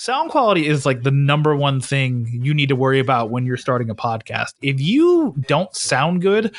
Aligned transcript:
sound 0.00 0.30
quality 0.30 0.66
is 0.66 0.86
like 0.86 1.02
the 1.02 1.10
number 1.10 1.54
one 1.54 1.78
thing 1.78 2.26
you 2.42 2.54
need 2.54 2.70
to 2.70 2.76
worry 2.76 3.00
about 3.00 3.30
when 3.30 3.44
you're 3.44 3.58
starting 3.58 3.90
a 3.90 3.94
podcast. 3.94 4.54
If 4.62 4.80
you 4.80 5.34
don't 5.46 5.74
sound 5.76 6.22
good, 6.22 6.56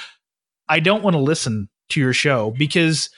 I 0.69 0.79
don't 0.79 1.01
want 1.01 1.15
to 1.15 1.19
listen 1.19 1.67
to 1.89 1.99
your 1.99 2.13
show 2.13 2.51
because 2.51 3.09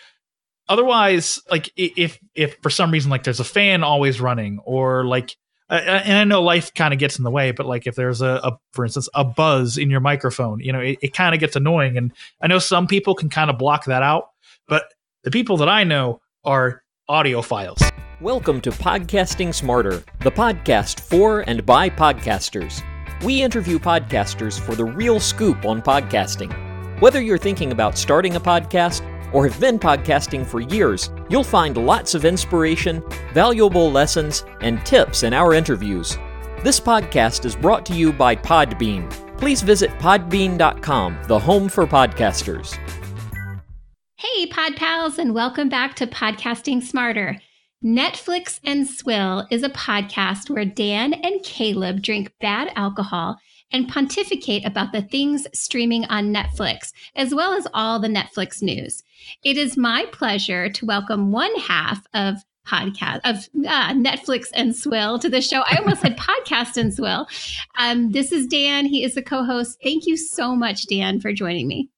otherwise 0.69 1.41
like 1.51 1.71
if 1.75 2.19
if 2.35 2.55
for 2.63 2.69
some 2.69 2.89
reason 2.89 3.11
like 3.11 3.23
there's 3.23 3.41
a 3.41 3.45
fan 3.45 3.83
always 3.83 4.21
running 4.21 4.59
or 4.63 5.05
like 5.05 5.35
and 5.69 6.17
I 6.17 6.23
know 6.23 6.41
life 6.41 6.73
kind 6.73 6.93
of 6.93 6.99
gets 6.99 7.17
in 7.17 7.23
the 7.23 7.31
way, 7.31 7.51
but 7.51 7.65
like 7.65 7.85
if 7.85 7.95
there's 7.95 8.21
a, 8.21 8.39
a 8.43 8.57
for 8.71 8.85
instance, 8.85 9.09
a 9.13 9.25
buzz 9.25 9.77
in 9.77 9.89
your 9.89 10.01
microphone, 10.01 10.59
you 10.61 10.71
know, 10.71 10.79
it, 10.79 10.99
it 11.01 11.13
kind 11.13 11.33
of 11.33 11.41
gets 11.41 11.57
annoying. 11.57 11.97
And 11.97 12.13
I 12.41 12.47
know 12.47 12.59
some 12.59 12.87
people 12.87 13.13
can 13.13 13.29
kind 13.29 13.49
of 13.49 13.57
block 13.57 13.85
that 13.85 14.03
out, 14.03 14.29
but 14.69 14.85
the 15.23 15.31
people 15.31 15.57
that 15.57 15.69
I 15.69 15.83
know 15.83 16.21
are 16.45 16.81
audiophiles. 17.09 17.92
Welcome 18.23 18.61
to 18.61 18.71
Podcasting 18.71 19.53
Smarter, 19.53 20.01
the 20.21 20.31
podcast 20.31 21.01
for 21.01 21.41
and 21.41 21.65
by 21.65 21.89
podcasters. 21.89 22.81
We 23.21 23.41
interview 23.41 23.79
podcasters 23.79 24.57
for 24.57 24.75
the 24.75 24.85
real 24.85 25.19
scoop 25.19 25.65
on 25.65 25.81
podcasting. 25.81 27.01
Whether 27.01 27.21
you're 27.21 27.37
thinking 27.37 27.73
about 27.73 27.97
starting 27.97 28.37
a 28.37 28.39
podcast 28.39 29.03
or 29.33 29.45
have 29.45 29.59
been 29.59 29.77
podcasting 29.77 30.45
for 30.45 30.61
years, 30.61 31.11
you'll 31.29 31.43
find 31.43 31.75
lots 31.75 32.15
of 32.15 32.23
inspiration, 32.23 33.03
valuable 33.33 33.91
lessons, 33.91 34.45
and 34.61 34.85
tips 34.85 35.23
in 35.23 35.33
our 35.33 35.53
interviews. 35.53 36.17
This 36.63 36.79
podcast 36.79 37.43
is 37.43 37.57
brought 37.57 37.85
to 37.87 37.93
you 37.93 38.13
by 38.13 38.37
Podbean. 38.37 39.11
Please 39.37 39.61
visit 39.61 39.89
podbean.com, 39.99 41.19
the 41.27 41.39
home 41.39 41.67
for 41.67 41.85
podcasters. 41.85 42.79
Hey, 44.15 44.45
Pod 44.45 44.77
Pals, 44.77 45.19
and 45.19 45.35
welcome 45.35 45.67
back 45.67 45.95
to 45.95 46.07
Podcasting 46.07 46.81
Smarter. 46.81 47.41
Netflix 47.83 48.61
and 48.63 48.87
Swill 48.87 49.45
is 49.51 49.61
a 49.61 49.69
podcast 49.69 50.49
where 50.49 50.63
Dan 50.63 51.11
and 51.11 51.43
Caleb 51.43 52.01
drink 52.01 52.31
bad 52.39 52.71
alcohol 52.77 53.37
and 53.73 53.89
pontificate 53.89 54.65
about 54.65 54.93
the 54.93 55.01
things 55.01 55.45
streaming 55.53 56.05
on 56.05 56.33
Netflix, 56.33 56.93
as 57.17 57.35
well 57.35 57.51
as 57.51 57.67
all 57.73 57.99
the 57.99 58.07
Netflix 58.07 58.61
news. 58.61 59.03
It 59.43 59.57
is 59.57 59.75
my 59.75 60.05
pleasure 60.13 60.69
to 60.69 60.85
welcome 60.85 61.33
one 61.33 61.53
half 61.59 62.05
of 62.13 62.37
podcast 62.65 63.19
of 63.25 63.49
uh, 63.67 63.91
Netflix 63.91 64.47
and 64.53 64.73
Swill 64.73 65.19
to 65.19 65.27
the 65.27 65.41
show. 65.41 65.63
I 65.69 65.75
almost 65.75 65.99
said 65.99 66.17
podcast 66.17 66.77
and 66.77 66.93
Swill. 66.93 67.27
Um, 67.77 68.13
this 68.13 68.31
is 68.31 68.47
Dan. 68.47 68.85
He 68.85 69.03
is 69.03 69.15
the 69.15 69.21
co-host. 69.21 69.77
Thank 69.83 70.05
you 70.05 70.15
so 70.15 70.55
much, 70.55 70.87
Dan, 70.87 71.19
for 71.19 71.33
joining 71.33 71.67
me. 71.67 71.89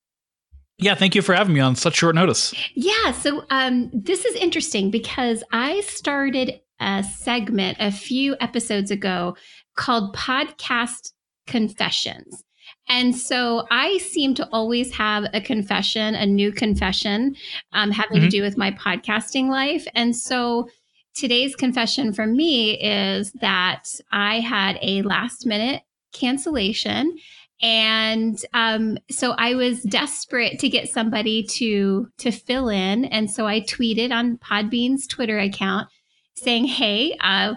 Yeah, 0.78 0.96
thank 0.96 1.16
you 1.16 1.22
for 1.22 1.34
having 1.34 1.54
me 1.54 1.62
on 1.62 1.76
such 1.76 1.96
short 1.96 2.16
notice. 2.16 2.54
Yeah, 2.74 3.12
so 3.14 3.46
um, 3.50 3.90
this 3.94 4.26
is 4.26 4.36
interesting 4.36 4.92
because 4.92 5.44
I 5.52 5.82
started 5.82 6.60
a 6.80 7.04
segment 7.04 7.78
a 7.80 7.92
few 7.92 8.36
episodes 8.42 8.92
ago 8.92 9.38
called 9.76 10.16
Podcast 10.16 11.14
confessions. 11.48 12.44
And 12.88 13.16
so 13.16 13.66
I 13.72 13.98
seem 14.00 14.36
to 14.36 14.48
always 14.52 14.94
have 14.94 15.26
a 15.34 15.42
confession, 15.42 16.14
a 16.16 16.26
new 16.26 16.52
confession 16.52 17.36
um, 17.74 17.92
having 17.92 18.18
mm-hmm. 18.18 18.26
to 18.26 18.30
do 18.30 18.42
with 18.42 18.58
my 18.58 18.72
podcasting 18.72 19.50
life. 19.50 19.88
And 19.96 20.16
so 20.16 20.70
today's 21.16 21.56
confession 21.56 22.14
from 22.14 22.36
me 22.36 22.80
is 22.80 23.32
that 23.34 23.86
I 24.12 24.40
had 24.40 24.78
a 24.82 25.02
last 25.04 25.46
minute 25.46 25.84
cancellation. 26.14 27.18
And 27.62 28.38
um, 28.54 28.98
so 29.10 29.32
I 29.32 29.56
was 29.56 29.82
desperate 29.84 30.60
to 30.60 30.70
get 30.70 30.90
somebody 30.90 31.44
to 31.58 32.08
to 32.18 32.32
fill 32.32 32.70
in, 32.70 33.06
and 33.06 33.32
so 33.32 33.48
I 33.48 33.62
tweeted 33.62 34.12
on 34.12 34.38
Podbean's 34.38 35.08
Twitter 35.08 35.40
account 35.40 35.88
saying, 36.36 36.66
"Hey, 36.66 37.18
uh, 37.22 37.54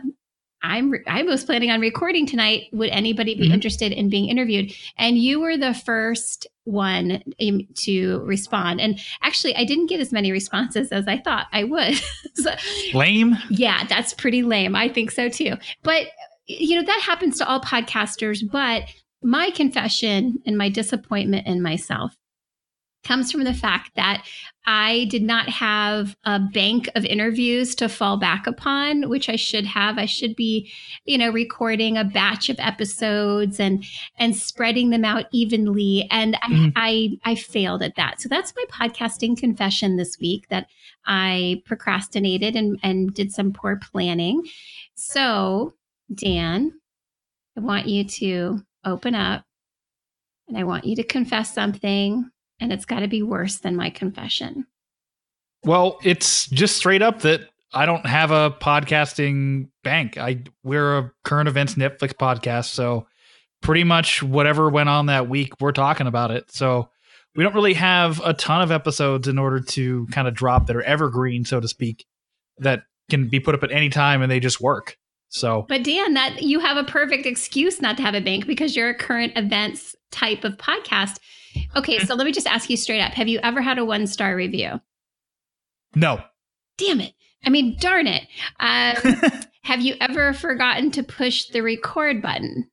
I'm 0.62 0.92
I 1.06 1.22
was 1.22 1.44
planning 1.44 1.70
on 1.70 1.80
recording 1.80 2.26
tonight. 2.26 2.64
Would 2.72 2.90
anybody 2.90 3.34
be 3.34 3.44
mm-hmm. 3.44 3.54
interested 3.54 3.92
in 3.92 4.08
being 4.08 4.28
interviewed? 4.28 4.72
And 4.96 5.16
you 5.18 5.40
were 5.40 5.56
the 5.56 5.74
first 5.74 6.46
one 6.64 7.22
to 7.74 8.18
respond. 8.20 8.80
And 8.80 9.00
actually, 9.22 9.54
I 9.54 9.64
didn't 9.64 9.86
get 9.86 10.00
as 10.00 10.12
many 10.12 10.32
responses 10.32 10.90
as 10.90 11.06
I 11.06 11.18
thought 11.18 11.46
I 11.52 11.64
would. 11.64 11.94
so, 12.34 12.50
lame. 12.92 13.36
Yeah, 13.50 13.84
that's 13.86 14.14
pretty 14.14 14.42
lame. 14.42 14.74
I 14.74 14.88
think 14.88 15.10
so 15.10 15.28
too. 15.28 15.54
But 15.82 16.06
you 16.46 16.76
know 16.76 16.84
that 16.84 17.02
happens 17.02 17.38
to 17.38 17.48
all 17.48 17.60
podcasters. 17.60 18.42
But 18.50 18.84
my 19.22 19.50
confession 19.50 20.40
and 20.46 20.56
my 20.56 20.68
disappointment 20.68 21.46
in 21.46 21.62
myself 21.62 22.16
comes 23.04 23.30
from 23.30 23.44
the 23.44 23.54
fact 23.54 23.92
that 23.96 24.24
I 24.66 25.06
did 25.08 25.22
not 25.22 25.48
have 25.48 26.16
a 26.24 26.38
bank 26.38 26.90
of 26.94 27.04
interviews 27.04 27.74
to 27.76 27.88
fall 27.88 28.18
back 28.18 28.46
upon, 28.46 29.08
which 29.08 29.28
I 29.28 29.36
should 29.36 29.64
have. 29.64 29.98
I 29.98 30.04
should 30.04 30.36
be, 30.36 30.70
you 31.04 31.16
know, 31.16 31.30
recording 31.30 31.96
a 31.96 32.04
batch 32.04 32.50
of 32.50 32.58
episodes 32.58 33.60
and 33.60 33.84
and 34.18 34.36
spreading 34.36 34.90
them 34.90 35.04
out 35.04 35.26
evenly. 35.32 36.06
And 36.10 36.34
mm-hmm. 36.34 36.70
I, 36.76 37.18
I 37.24 37.30
I 37.32 37.34
failed 37.34 37.82
at 37.82 37.96
that. 37.96 38.20
So 38.20 38.28
that's 38.28 38.52
my 38.56 38.64
podcasting 38.70 39.38
confession 39.38 39.96
this 39.96 40.18
week 40.20 40.48
that 40.48 40.66
I 41.06 41.62
procrastinated 41.64 42.56
and, 42.56 42.78
and 42.82 43.14
did 43.14 43.32
some 43.32 43.52
poor 43.52 43.80
planning. 43.90 44.42
So, 44.96 45.72
Dan, 46.14 46.72
I 47.56 47.60
want 47.60 47.86
you 47.86 48.04
to 48.04 48.60
open 48.88 49.14
up 49.14 49.44
and 50.48 50.56
I 50.56 50.64
want 50.64 50.84
you 50.84 50.96
to 50.96 51.02
confess 51.02 51.52
something 51.52 52.28
and 52.60 52.72
it's 52.72 52.84
got 52.84 53.00
to 53.00 53.08
be 53.08 53.22
worse 53.22 53.58
than 53.58 53.76
my 53.76 53.90
confession. 53.90 54.66
Well, 55.64 55.98
it's 56.02 56.48
just 56.48 56.76
straight 56.76 57.02
up 57.02 57.20
that 57.22 57.42
I 57.72 57.86
don't 57.86 58.06
have 58.06 58.30
a 58.30 58.50
podcasting 58.50 59.68
bank. 59.84 60.16
I 60.16 60.42
we're 60.62 60.98
a 60.98 61.12
current 61.24 61.48
events 61.48 61.74
Netflix 61.74 62.14
podcast, 62.14 62.66
so 62.66 63.06
pretty 63.60 63.84
much 63.84 64.22
whatever 64.22 64.68
went 64.70 64.88
on 64.88 65.06
that 65.06 65.28
week, 65.28 65.60
we're 65.60 65.72
talking 65.72 66.06
about 66.06 66.30
it. 66.30 66.50
So 66.50 66.88
we 67.34 67.44
don't 67.44 67.54
really 67.54 67.74
have 67.74 68.20
a 68.24 68.34
ton 68.34 68.62
of 68.62 68.70
episodes 68.70 69.28
in 69.28 69.38
order 69.38 69.60
to 69.60 70.06
kind 70.06 70.26
of 70.26 70.34
drop 70.34 70.66
that 70.66 70.76
are 70.76 70.82
evergreen, 70.82 71.44
so 71.44 71.60
to 71.60 71.68
speak, 71.68 72.06
that 72.58 72.84
can 73.10 73.28
be 73.28 73.40
put 73.40 73.54
up 73.54 73.62
at 73.62 73.72
any 73.72 73.88
time 73.88 74.22
and 74.22 74.30
they 74.30 74.40
just 74.40 74.60
work. 74.60 74.96
So 75.28 75.66
But 75.68 75.84
Dan, 75.84 76.14
that 76.14 76.42
you 76.42 76.60
have 76.60 76.76
a 76.76 76.84
perfect 76.84 77.26
excuse 77.26 77.80
not 77.80 77.96
to 77.98 78.02
have 78.02 78.14
a 78.14 78.20
bank 78.20 78.46
because 78.46 78.74
you're 78.74 78.90
a 78.90 78.94
current 78.94 79.32
events 79.36 79.94
type 80.10 80.44
of 80.44 80.56
podcast. 80.56 81.18
Okay, 81.76 81.98
so 81.98 82.14
let 82.14 82.24
me 82.24 82.32
just 82.32 82.46
ask 82.46 82.70
you 82.70 82.76
straight 82.76 83.00
up. 83.00 83.12
Have 83.12 83.28
you 83.28 83.38
ever 83.42 83.60
had 83.60 83.78
a 83.78 83.84
one 83.84 84.06
star 84.06 84.34
review? 84.34 84.80
No. 85.94 86.22
Damn 86.76 87.00
it. 87.00 87.12
I 87.44 87.50
mean, 87.50 87.76
darn 87.78 88.06
it. 88.06 88.26
Um, 88.60 88.96
have 89.62 89.80
you 89.80 89.94
ever 90.00 90.32
forgotten 90.32 90.90
to 90.92 91.02
push 91.02 91.46
the 91.46 91.60
record 91.60 92.22
button? 92.22 92.68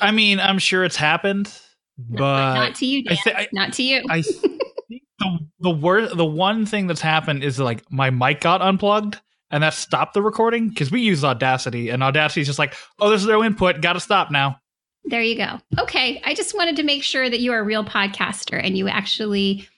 I 0.00 0.10
mean, 0.10 0.40
I'm 0.40 0.58
sure 0.58 0.84
it's 0.84 0.96
happened, 0.96 1.52
but 1.96 2.18
not, 2.18 2.54
not 2.54 2.74
to 2.76 2.86
you. 2.86 3.04
Dan. 3.04 3.12
I 3.12 3.22
th- 3.22 3.36
I, 3.36 3.48
not 3.52 3.72
to 3.74 3.82
you. 3.82 4.02
I 4.08 4.20
the 5.18 5.38
the 5.60 5.70
word 5.70 6.10
the 6.16 6.24
one 6.24 6.66
thing 6.66 6.88
that's 6.88 7.00
happened 7.00 7.44
is 7.44 7.60
like 7.60 7.84
my 7.90 8.10
mic 8.10 8.40
got 8.40 8.62
unplugged 8.62 9.20
and 9.50 9.62
that 9.62 9.74
stopped 9.74 10.14
the 10.14 10.22
recording 10.22 10.68
because 10.68 10.90
we 10.90 11.00
use 11.00 11.24
Audacity 11.24 11.90
and 11.90 12.02
Audacity 12.02 12.40
is 12.40 12.46
just 12.46 12.58
like, 12.58 12.74
oh, 13.00 13.08
there's 13.08 13.26
no 13.26 13.44
input, 13.44 13.80
got 13.80 13.94
to 13.94 14.00
stop 14.00 14.30
now. 14.30 14.56
There 15.04 15.22
you 15.22 15.36
go. 15.36 15.60
Okay. 15.78 16.22
I 16.24 16.34
just 16.34 16.54
wanted 16.54 16.76
to 16.76 16.82
make 16.82 17.02
sure 17.02 17.28
that 17.28 17.40
you 17.40 17.52
are 17.52 17.60
a 17.60 17.64
real 17.64 17.84
podcaster 17.84 18.58
and 18.62 18.76
you 18.76 18.88
actually 18.88 19.68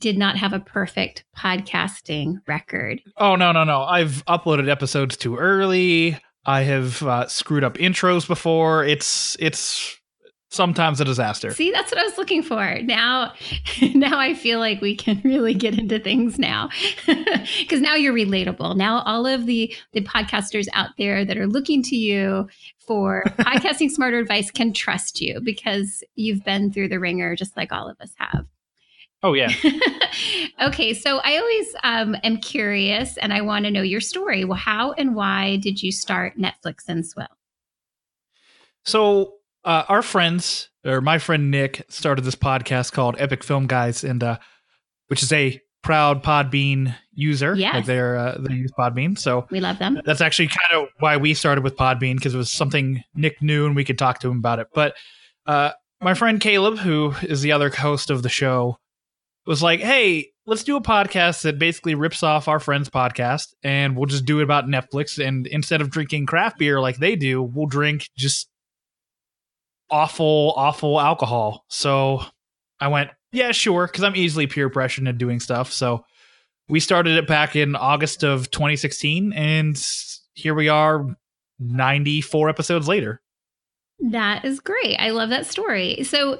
did 0.00 0.18
not 0.18 0.36
have 0.36 0.52
a 0.52 0.58
perfect 0.58 1.24
podcasting 1.36 2.38
record. 2.48 3.00
Oh, 3.16 3.36
no, 3.36 3.52
no, 3.52 3.62
no. 3.62 3.82
I've 3.82 4.24
uploaded 4.26 4.68
episodes 4.68 5.16
too 5.16 5.36
early. 5.36 6.18
I 6.44 6.62
have 6.62 7.00
uh, 7.04 7.28
screwed 7.28 7.62
up 7.62 7.74
intros 7.74 8.26
before. 8.26 8.84
It's, 8.84 9.36
it's, 9.38 9.96
sometimes 10.52 11.00
a 11.00 11.04
disaster. 11.04 11.50
See, 11.52 11.70
that's 11.70 11.90
what 11.90 11.98
I 11.98 12.04
was 12.04 12.18
looking 12.18 12.42
for. 12.42 12.78
Now, 12.82 13.32
now 13.94 14.18
I 14.18 14.34
feel 14.34 14.58
like 14.58 14.80
we 14.80 14.94
can 14.94 15.20
really 15.24 15.54
get 15.54 15.78
into 15.78 15.98
things 15.98 16.38
now 16.38 16.68
because 17.06 17.80
now 17.80 17.94
you're 17.94 18.14
relatable. 18.14 18.76
Now 18.76 19.02
all 19.02 19.26
of 19.26 19.46
the 19.46 19.74
the 19.92 20.02
podcasters 20.02 20.66
out 20.74 20.90
there 20.98 21.24
that 21.24 21.36
are 21.36 21.46
looking 21.46 21.82
to 21.84 21.96
you 21.96 22.48
for 22.86 23.24
podcasting 23.38 23.90
smarter 23.90 24.18
advice 24.18 24.50
can 24.50 24.72
trust 24.72 25.20
you 25.20 25.40
because 25.40 26.04
you've 26.14 26.44
been 26.44 26.72
through 26.72 26.88
the 26.88 27.00
ringer 27.00 27.34
just 27.34 27.56
like 27.56 27.72
all 27.72 27.88
of 27.88 28.00
us 28.00 28.12
have. 28.16 28.46
Oh 29.22 29.34
yeah. 29.34 29.50
okay, 30.60 30.92
so 30.94 31.18
I 31.18 31.38
always 31.38 31.76
um, 31.84 32.16
am 32.24 32.38
curious, 32.38 33.16
and 33.18 33.32
I 33.32 33.40
want 33.40 33.64
to 33.66 33.70
know 33.70 33.82
your 33.82 34.00
story. 34.00 34.44
Well, 34.44 34.58
how 34.58 34.92
and 34.92 35.14
why 35.14 35.58
did 35.58 35.80
you 35.80 35.92
start 35.92 36.36
Netflix 36.36 36.88
and 36.88 37.06
Swill? 37.06 37.28
So 38.84 39.34
uh, 39.64 39.84
our 39.88 40.02
friends, 40.02 40.70
or 40.84 41.00
my 41.00 41.18
friend 41.18 41.50
Nick, 41.50 41.84
started 41.88 42.24
this 42.24 42.34
podcast 42.34 42.92
called 42.92 43.16
Epic 43.18 43.44
Film 43.44 43.66
Guys, 43.66 44.04
and 44.04 44.22
uh, 44.22 44.38
which 45.08 45.22
is 45.22 45.32
a 45.32 45.60
proud 45.82 46.22
Podbean 46.22 46.94
user. 47.12 47.54
Yeah, 47.54 47.76
like 47.76 47.86
they're 47.86 48.16
uh, 48.16 48.38
they 48.38 48.54
use 48.54 48.72
Podbean, 48.78 49.18
so 49.18 49.46
we 49.50 49.60
love 49.60 49.78
them. 49.78 50.00
That's 50.04 50.20
actually 50.20 50.48
kind 50.48 50.82
of 50.82 50.88
why 50.98 51.16
we 51.16 51.34
started 51.34 51.64
with 51.64 51.76
Podbean 51.76 52.16
because 52.16 52.34
it 52.34 52.38
was 52.38 52.50
something 52.50 53.02
Nick 53.14 53.42
knew 53.42 53.66
and 53.66 53.76
we 53.76 53.84
could 53.84 53.98
talk 53.98 54.20
to 54.20 54.30
him 54.30 54.38
about 54.38 54.58
it. 54.58 54.68
But 54.74 54.94
uh, 55.46 55.72
my 56.00 56.14
friend 56.14 56.40
Caleb, 56.40 56.78
who 56.78 57.14
is 57.22 57.42
the 57.42 57.52
other 57.52 57.70
host 57.70 58.10
of 58.10 58.22
the 58.22 58.28
show, 58.28 58.78
was 59.46 59.62
like, 59.62 59.80
"Hey, 59.80 60.32
let's 60.46 60.64
do 60.64 60.76
a 60.76 60.82
podcast 60.82 61.42
that 61.42 61.58
basically 61.58 61.94
rips 61.94 62.22
off 62.22 62.48
our 62.48 62.58
friend's 62.58 62.88
podcast 62.88 63.54
and 63.62 63.96
we'll 63.96 64.06
just 64.06 64.24
do 64.24 64.40
it 64.40 64.44
about 64.44 64.66
Netflix. 64.66 65.24
And 65.24 65.46
instead 65.46 65.80
of 65.80 65.90
drinking 65.90 66.26
craft 66.26 66.58
beer 66.58 66.80
like 66.80 66.96
they 66.96 67.16
do, 67.16 67.42
we'll 67.42 67.66
drink 67.66 68.08
just 68.16 68.48
awful, 69.92 70.54
awful 70.56 71.00
alcohol. 71.00 71.64
So 71.68 72.22
I 72.80 72.88
went, 72.88 73.10
yeah, 73.30 73.52
sure, 73.52 73.86
because 73.86 74.02
I'm 74.02 74.16
easily 74.16 74.46
peer 74.46 74.68
pressured 74.68 75.06
into 75.06 75.12
doing 75.12 75.38
stuff. 75.38 75.72
So 75.72 76.04
we 76.68 76.80
started 76.80 77.16
it 77.16 77.28
back 77.28 77.54
in 77.54 77.76
August 77.76 78.24
of 78.24 78.50
2016, 78.50 79.32
and 79.34 79.80
here 80.34 80.54
we 80.54 80.68
are 80.68 81.06
94 81.60 82.48
episodes 82.48 82.88
later. 82.88 83.20
That 84.00 84.44
is 84.44 84.58
great. 84.58 84.96
I 84.96 85.10
love 85.10 85.28
that 85.28 85.46
story. 85.46 86.02
So 86.02 86.38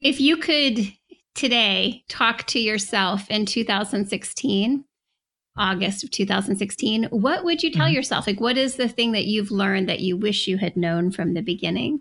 if 0.00 0.20
you 0.20 0.38
could 0.38 0.92
today 1.34 2.02
talk 2.08 2.46
to 2.48 2.58
yourself 2.58 3.30
in 3.30 3.46
2016, 3.46 4.84
August 5.58 6.04
of 6.04 6.10
2016, 6.10 7.04
what 7.04 7.44
would 7.44 7.62
you 7.62 7.70
tell 7.70 7.86
mm-hmm. 7.86 7.94
yourself? 7.94 8.26
Like, 8.26 8.40
what 8.40 8.58
is 8.58 8.76
the 8.76 8.88
thing 8.88 9.12
that 9.12 9.24
you've 9.24 9.50
learned 9.50 9.88
that 9.88 10.00
you 10.00 10.16
wish 10.16 10.46
you 10.46 10.58
had 10.58 10.76
known 10.76 11.10
from 11.10 11.34
the 11.34 11.42
beginning? 11.42 12.00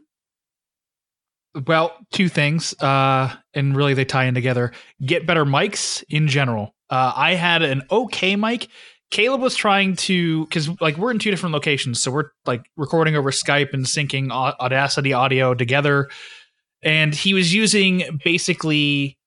Well, 1.67 1.95
two 2.11 2.27
things, 2.27 2.73
uh, 2.81 3.33
and 3.53 3.75
really 3.75 3.93
they 3.93 4.03
tie 4.03 4.25
in 4.25 4.33
together. 4.33 4.73
Get 5.05 5.25
better 5.25 5.45
mics 5.45 6.03
in 6.09 6.27
general. 6.27 6.75
Uh, 6.89 7.13
I 7.15 7.35
had 7.35 7.61
an 7.61 7.83
okay 7.89 8.35
mic. 8.35 8.67
Caleb 9.09 9.41
was 9.41 9.55
trying 9.55 9.95
to 9.95 10.45
because 10.45 10.69
like 10.81 10.97
we're 10.97 11.11
in 11.11 11.19
two 11.19 11.31
different 11.31 11.53
locations, 11.53 12.01
so 12.01 12.11
we're 12.11 12.31
like 12.45 12.65
recording 12.75 13.15
over 13.15 13.31
Skype 13.31 13.73
and 13.73 13.85
syncing 13.85 14.31
Audacity 14.31 15.13
audio 15.13 15.53
together, 15.53 16.09
and 16.83 17.15
he 17.15 17.33
was 17.33 17.53
using 17.53 18.19
basically 18.23 19.17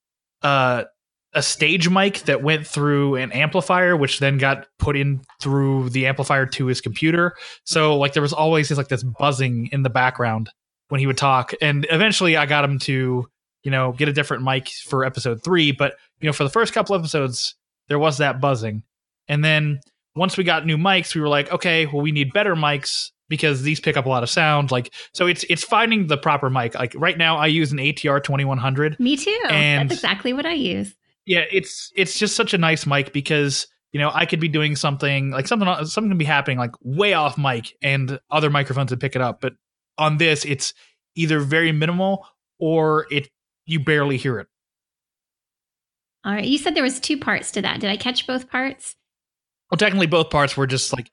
uh, 0.42 0.84
a 1.32 1.42
stage 1.42 1.88
mic 1.88 2.20
that 2.20 2.42
went 2.42 2.66
through 2.66 3.14
an 3.14 3.32
amplifier, 3.32 3.96
which 3.96 4.18
then 4.18 4.36
got 4.36 4.66
put 4.78 4.96
in 4.96 5.22
through 5.40 5.88
the 5.90 6.06
amplifier 6.06 6.44
to 6.44 6.66
his 6.66 6.82
computer. 6.82 7.34
So 7.64 7.96
like 7.96 8.12
there 8.12 8.22
was 8.22 8.34
always 8.34 8.68
this 8.68 8.76
like 8.76 8.88
this 8.88 9.02
buzzing 9.02 9.68
in 9.72 9.82
the 9.82 9.90
background 9.90 10.50
when 10.88 11.00
he 11.00 11.06
would 11.06 11.18
talk. 11.18 11.52
And 11.60 11.86
eventually 11.90 12.36
I 12.36 12.46
got 12.46 12.64
him 12.64 12.78
to, 12.80 13.28
you 13.62 13.70
know, 13.70 13.92
get 13.92 14.08
a 14.08 14.12
different 14.12 14.42
mic 14.42 14.68
for 14.68 15.04
episode 15.04 15.42
three. 15.42 15.72
But, 15.72 15.96
you 16.20 16.26
know, 16.26 16.32
for 16.32 16.44
the 16.44 16.50
first 16.50 16.72
couple 16.72 16.94
episodes, 16.94 17.54
there 17.88 17.98
was 17.98 18.18
that 18.18 18.40
buzzing. 18.40 18.82
And 19.28 19.44
then 19.44 19.80
once 20.14 20.36
we 20.36 20.44
got 20.44 20.66
new 20.66 20.76
mics, 20.76 21.14
we 21.14 21.20
were 21.20 21.28
like, 21.28 21.52
okay, 21.52 21.86
well, 21.86 22.02
we 22.02 22.12
need 22.12 22.32
better 22.32 22.54
mics 22.54 23.10
because 23.28 23.62
these 23.62 23.80
pick 23.80 23.96
up 23.96 24.06
a 24.06 24.08
lot 24.08 24.22
of 24.22 24.30
sound. 24.30 24.70
Like, 24.70 24.92
so 25.12 25.26
it's 25.26 25.44
it's 25.48 25.64
finding 25.64 26.06
the 26.06 26.16
proper 26.16 26.50
mic. 26.50 26.74
Like 26.74 26.94
right 26.96 27.16
now, 27.16 27.36
I 27.36 27.46
use 27.46 27.72
an 27.72 27.78
ATR 27.78 28.22
twenty 28.22 28.44
one 28.44 28.58
hundred. 28.58 28.98
Me 28.98 29.16
too. 29.16 29.38
And 29.48 29.90
That's 29.90 30.00
exactly 30.00 30.32
what 30.32 30.46
I 30.46 30.54
use. 30.54 30.94
Yeah, 31.26 31.44
it's 31.52 31.92
it's 31.94 32.18
just 32.18 32.34
such 32.36 32.54
a 32.54 32.58
nice 32.58 32.86
mic 32.86 33.12
because 33.12 33.66
you 33.92 34.00
know 34.00 34.10
I 34.12 34.24
could 34.24 34.40
be 34.40 34.48
doing 34.48 34.76
something 34.76 35.30
like 35.30 35.46
something 35.46 35.68
something 35.86 36.10
can 36.10 36.18
be 36.18 36.24
happening 36.24 36.58
like 36.58 36.72
way 36.82 37.12
off 37.12 37.36
mic, 37.36 37.74
and 37.82 38.18
other 38.30 38.50
microphones 38.50 38.90
would 38.90 39.00
pick 39.00 39.14
it 39.14 39.22
up. 39.22 39.40
But 39.40 39.54
on 39.98 40.18
this, 40.18 40.44
it's 40.44 40.72
either 41.14 41.40
very 41.40 41.72
minimal 41.72 42.26
or 42.58 43.06
it 43.10 43.28
you 43.66 43.80
barely 43.80 44.16
hear 44.16 44.38
it. 44.38 44.46
All 46.24 46.32
right. 46.32 46.44
You 46.44 46.58
said 46.58 46.74
there 46.74 46.82
was 46.82 47.00
two 47.00 47.18
parts 47.18 47.52
to 47.52 47.62
that. 47.62 47.80
Did 47.80 47.90
I 47.90 47.96
catch 47.96 48.26
both 48.26 48.50
parts? 48.50 48.96
Well, 49.70 49.78
technically, 49.78 50.06
both 50.06 50.30
parts 50.30 50.56
were 50.56 50.66
just 50.66 50.92
like 50.92 51.10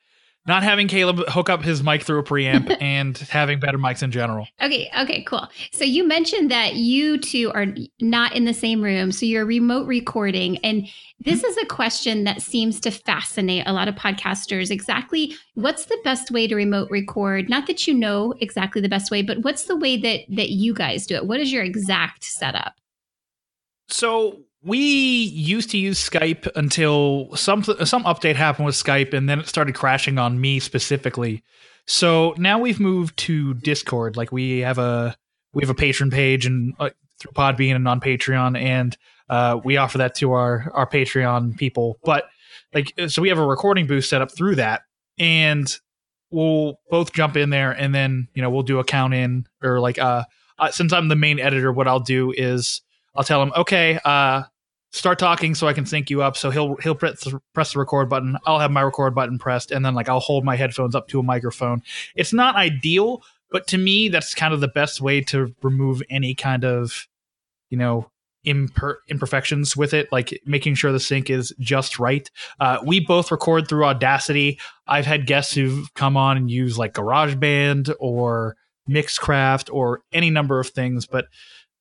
not 0.47 0.63
having 0.63 0.87
Caleb 0.87 1.27
hook 1.27 1.49
up 1.49 1.63
his 1.63 1.83
mic 1.83 2.03
through 2.03 2.19
a 2.19 2.23
preamp 2.23 2.75
and 2.81 3.17
having 3.17 3.59
better 3.59 3.77
mics 3.77 4.03
in 4.03 4.11
general. 4.11 4.47
Okay, 4.61 4.89
okay, 4.99 5.23
cool. 5.23 5.47
So 5.71 5.83
you 5.83 6.07
mentioned 6.07 6.51
that 6.51 6.75
you 6.75 7.17
two 7.17 7.51
are 7.53 7.67
not 7.99 8.35
in 8.35 8.45
the 8.45 8.53
same 8.53 8.81
room, 8.81 9.11
so 9.11 9.25
you're 9.25 9.45
remote 9.45 9.87
recording 9.87 10.57
and 10.59 10.87
this 11.19 11.39
mm-hmm. 11.39 11.47
is 11.47 11.57
a 11.57 11.65
question 11.65 12.25
that 12.25 12.41
seems 12.41 12.79
to 12.81 12.91
fascinate 12.91 13.63
a 13.65 13.73
lot 13.73 13.87
of 13.87 13.95
podcasters. 13.95 14.69
Exactly 14.69 15.35
what's 15.55 15.85
the 15.85 15.97
best 16.03 16.31
way 16.31 16.47
to 16.47 16.55
remote 16.55 16.89
record? 16.91 17.49
Not 17.49 17.67
that 17.67 17.87
you 17.87 17.93
know 17.93 18.33
exactly 18.39 18.81
the 18.81 18.89
best 18.89 19.11
way, 19.11 19.21
but 19.21 19.39
what's 19.39 19.63
the 19.63 19.75
way 19.75 19.97
that 19.97 20.21
that 20.29 20.49
you 20.49 20.73
guys 20.73 21.07
do 21.07 21.15
it? 21.15 21.25
What 21.25 21.39
is 21.39 21.51
your 21.51 21.63
exact 21.63 22.23
setup? 22.23 22.75
So 23.87 24.41
we 24.65 24.79
used 24.79 25.69
to 25.69 25.77
use 25.77 26.09
Skype 26.09 26.47
until 26.55 27.29
some 27.35 27.63
some 27.63 28.03
update 28.03 28.35
happened 28.35 28.65
with 28.65 28.75
Skype, 28.75 29.13
and 29.13 29.29
then 29.29 29.39
it 29.39 29.47
started 29.47 29.75
crashing 29.75 30.17
on 30.17 30.41
me 30.41 30.59
specifically. 30.59 31.43
So 31.85 32.33
now 32.37 32.57
we've 32.57 32.79
moved 32.79 33.15
to 33.17 33.53
Discord. 33.53 34.17
Like 34.17 34.31
we 34.31 34.59
have 34.59 34.79
a 34.79 35.15
we 35.53 35.61
have 35.61 35.69
a 35.69 35.75
patron 35.75 36.09
page 36.09 36.47
and 36.47 36.73
uh, 36.79 36.89
through 37.19 37.33
Podbean 37.33 37.75
and 37.75 37.87
on 37.87 38.01
Patreon, 38.01 38.59
and 38.59 38.97
uh, 39.29 39.59
we 39.63 39.77
offer 39.77 39.99
that 39.99 40.15
to 40.15 40.31
our 40.31 40.71
our 40.73 40.89
Patreon 40.89 41.57
people. 41.57 41.99
But 42.03 42.25
like, 42.73 42.91
so 43.07 43.21
we 43.21 43.29
have 43.29 43.37
a 43.37 43.45
recording 43.45 43.85
booth 43.85 44.05
set 44.05 44.23
up 44.23 44.35
through 44.35 44.55
that, 44.55 44.81
and 45.19 45.71
we'll 46.31 46.79
both 46.89 47.13
jump 47.13 47.37
in 47.37 47.51
there, 47.51 47.71
and 47.71 47.93
then 47.93 48.29
you 48.33 48.41
know 48.41 48.49
we'll 48.49 48.63
do 48.63 48.79
a 48.79 48.83
count 48.83 49.13
in 49.13 49.45
or 49.61 49.79
like 49.79 49.99
uh, 49.99 50.23
uh 50.57 50.71
since 50.71 50.91
I'm 50.91 51.07
the 51.07 51.15
main 51.15 51.39
editor, 51.39 51.71
what 51.71 51.87
I'll 51.87 51.99
do 51.99 52.33
is 52.35 52.81
I'll 53.15 53.23
tell 53.23 53.41
him, 53.41 53.53
okay, 53.55 53.99
uh, 54.03 54.43
start 54.95 55.19
talking 55.19 55.53
so 55.55 55.67
I 55.67 55.73
can 55.73 55.85
sync 55.85 56.09
you 56.09 56.21
up. 56.21 56.37
So 56.37 56.49
he'll 56.49 56.75
he'll 56.77 56.95
press 56.95 57.23
the, 57.23 57.39
press 57.53 57.73
the 57.73 57.79
record 57.79 58.09
button. 58.09 58.37
I'll 58.45 58.59
have 58.59 58.71
my 58.71 58.81
record 58.81 59.13
button 59.13 59.37
pressed, 59.37 59.71
and 59.71 59.85
then 59.85 59.93
like 59.93 60.09
I'll 60.09 60.19
hold 60.19 60.45
my 60.45 60.55
headphones 60.55 60.95
up 60.95 61.07
to 61.09 61.19
a 61.19 61.23
microphone. 61.23 61.83
It's 62.15 62.33
not 62.33 62.55
ideal, 62.55 63.21
but 63.51 63.67
to 63.67 63.77
me, 63.77 64.07
that's 64.09 64.33
kind 64.33 64.53
of 64.53 64.61
the 64.61 64.67
best 64.67 65.01
way 65.01 65.21
to 65.21 65.53
remove 65.61 66.01
any 66.09 66.33
kind 66.33 66.63
of, 66.63 67.07
you 67.69 67.77
know, 67.77 68.09
imper- 68.45 68.97
imperfections 69.09 69.75
with 69.75 69.93
it, 69.93 70.11
like 70.11 70.39
making 70.45 70.75
sure 70.75 70.91
the 70.91 70.99
sync 70.99 71.29
is 71.29 71.53
just 71.59 71.99
right. 71.99 72.29
Uh, 72.59 72.77
we 72.83 72.99
both 72.99 73.31
record 73.31 73.67
through 73.67 73.85
Audacity. 73.85 74.59
I've 74.87 75.05
had 75.05 75.27
guests 75.27 75.53
who've 75.53 75.93
come 75.93 76.15
on 76.15 76.37
and 76.37 76.49
use 76.49 76.77
like 76.77 76.93
GarageBand 76.93 77.93
or 77.99 78.55
Mixcraft 78.89 79.73
or 79.73 80.03
any 80.13 80.29
number 80.29 80.59
of 80.59 80.69
things, 80.69 81.05
but 81.05 81.25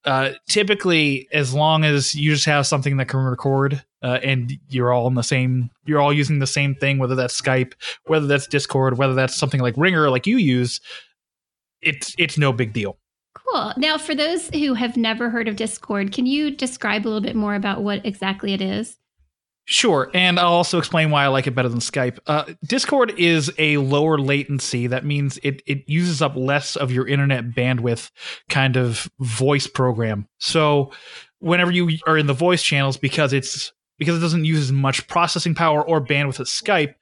uh, 0.04 0.30
typically, 0.48 1.28
as 1.32 1.54
long 1.54 1.84
as 1.84 2.14
you 2.14 2.32
just 2.32 2.44
have 2.44 2.66
something 2.66 2.96
that 2.98 3.08
can 3.08 3.20
record 3.20 3.82
uh, 4.02 4.18
and 4.22 4.52
you're 4.68 4.92
all 4.92 5.06
in 5.06 5.14
the 5.14 5.22
same, 5.22 5.70
you're 5.86 6.00
all 6.00 6.12
using 6.12 6.38
the 6.38 6.46
same 6.46 6.74
thing, 6.74 6.98
whether 6.98 7.14
that's 7.14 7.40
Skype, 7.40 7.72
whether 8.06 8.26
that's 8.26 8.46
Discord, 8.46 8.98
whether 8.98 9.14
that's 9.14 9.34
something 9.34 9.60
like 9.60 9.74
Ringr 9.76 10.10
like 10.10 10.26
you 10.26 10.36
use, 10.36 10.80
it's 11.80 12.14
it's 12.18 12.36
no 12.36 12.52
big 12.52 12.72
deal. 12.72 12.98
Cool. 13.34 13.72
Now, 13.76 13.98
for 13.98 14.14
those 14.14 14.48
who 14.50 14.74
have 14.74 14.96
never 14.96 15.30
heard 15.30 15.48
of 15.48 15.56
Discord, 15.56 16.12
can 16.12 16.26
you 16.26 16.50
describe 16.50 17.04
a 17.04 17.08
little 17.08 17.20
bit 17.20 17.36
more 17.36 17.54
about 17.54 17.82
what 17.82 18.04
exactly 18.04 18.52
it 18.52 18.60
is? 18.60 18.96
Sure, 19.66 20.11
and 20.12 20.38
I'll 20.38 20.52
also 20.52 20.76
explain 20.78 21.11
why 21.11 21.25
I 21.25 21.28
like 21.28 21.46
it 21.46 21.55
better 21.55 21.70
than 21.70 21.78
Skype. 21.78 22.19
Uh, 22.26 22.44
Discord 22.66 23.19
is 23.19 23.50
a 23.56 23.78
lower 23.78 24.19
latency. 24.19 24.88
That 24.88 25.06
means 25.06 25.38
it 25.43 25.62
it 25.66 25.88
uses 25.88 26.20
up 26.20 26.36
less 26.36 26.77
of 26.77 26.93
your 26.93 27.08
internet 27.08 27.53
bandwidth, 27.53 28.10
kind 28.50 28.77
of 28.77 29.08
voice 29.20 29.67
program. 29.67 30.29
So 30.38 30.93
whenever 31.38 31.70
you 31.70 31.96
are 32.06 32.19
in 32.19 32.27
the 32.27 32.34
voice 32.34 32.62
channels, 32.62 32.98
because 32.98 33.32
it's 33.32 33.72
because 33.98 34.19
it 34.19 34.20
doesn't 34.20 34.44
use 34.44 34.60
as 34.60 34.72
much 34.72 35.06
processing 35.08 35.55
power 35.55 35.82
or 35.82 36.05
bandwidth 36.05 36.41
as 36.41 36.50
Skype, 36.50 36.94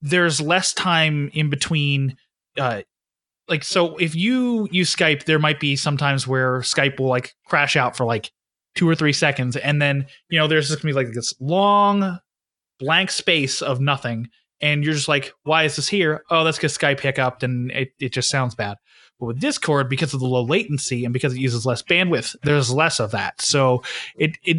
there's 0.00 0.40
less 0.40 0.72
time 0.72 1.30
in 1.34 1.50
between. 1.50 2.16
Uh, 2.58 2.80
like 3.46 3.62
so, 3.62 3.96
if 3.96 4.14
you 4.14 4.68
use 4.70 4.94
Skype, 4.94 5.24
there 5.24 5.38
might 5.38 5.60
be 5.60 5.76
sometimes 5.76 6.26
where 6.26 6.60
Skype 6.60 6.98
will 6.98 7.08
like 7.08 7.34
crash 7.46 7.76
out 7.76 7.94
for 7.94 8.06
like 8.06 8.32
two 8.74 8.88
or 8.88 8.94
three 8.94 9.12
seconds, 9.12 9.56
and 9.56 9.80
then 9.80 10.06
you 10.28 10.38
know 10.38 10.46
there's 10.46 10.68
just 10.68 10.82
gonna 10.82 10.92
be 10.92 10.96
like 10.96 11.12
this 11.12 11.34
long 11.40 12.18
blank 12.78 13.10
space 13.10 13.62
of 13.62 13.80
nothing, 13.80 14.28
and 14.60 14.84
you're 14.84 14.94
just 14.94 15.08
like, 15.08 15.32
why 15.42 15.64
is 15.64 15.76
this 15.76 15.88
here? 15.88 16.24
Oh, 16.30 16.44
that's 16.44 16.58
because 16.58 16.76
Skype 16.76 17.00
hiccuped 17.00 17.42
and 17.42 17.70
it, 17.70 17.92
it 17.98 18.12
just 18.12 18.30
sounds 18.30 18.54
bad. 18.54 18.76
But 19.18 19.26
with 19.26 19.40
Discord, 19.40 19.88
because 19.88 20.14
of 20.14 20.20
the 20.20 20.26
low 20.26 20.42
latency 20.42 21.04
and 21.04 21.12
because 21.12 21.34
it 21.34 21.40
uses 21.40 21.66
less 21.66 21.82
bandwidth, 21.82 22.36
there's 22.42 22.72
less 22.72 23.00
of 23.00 23.10
that. 23.12 23.40
So 23.40 23.82
it 24.16 24.36
it 24.42 24.58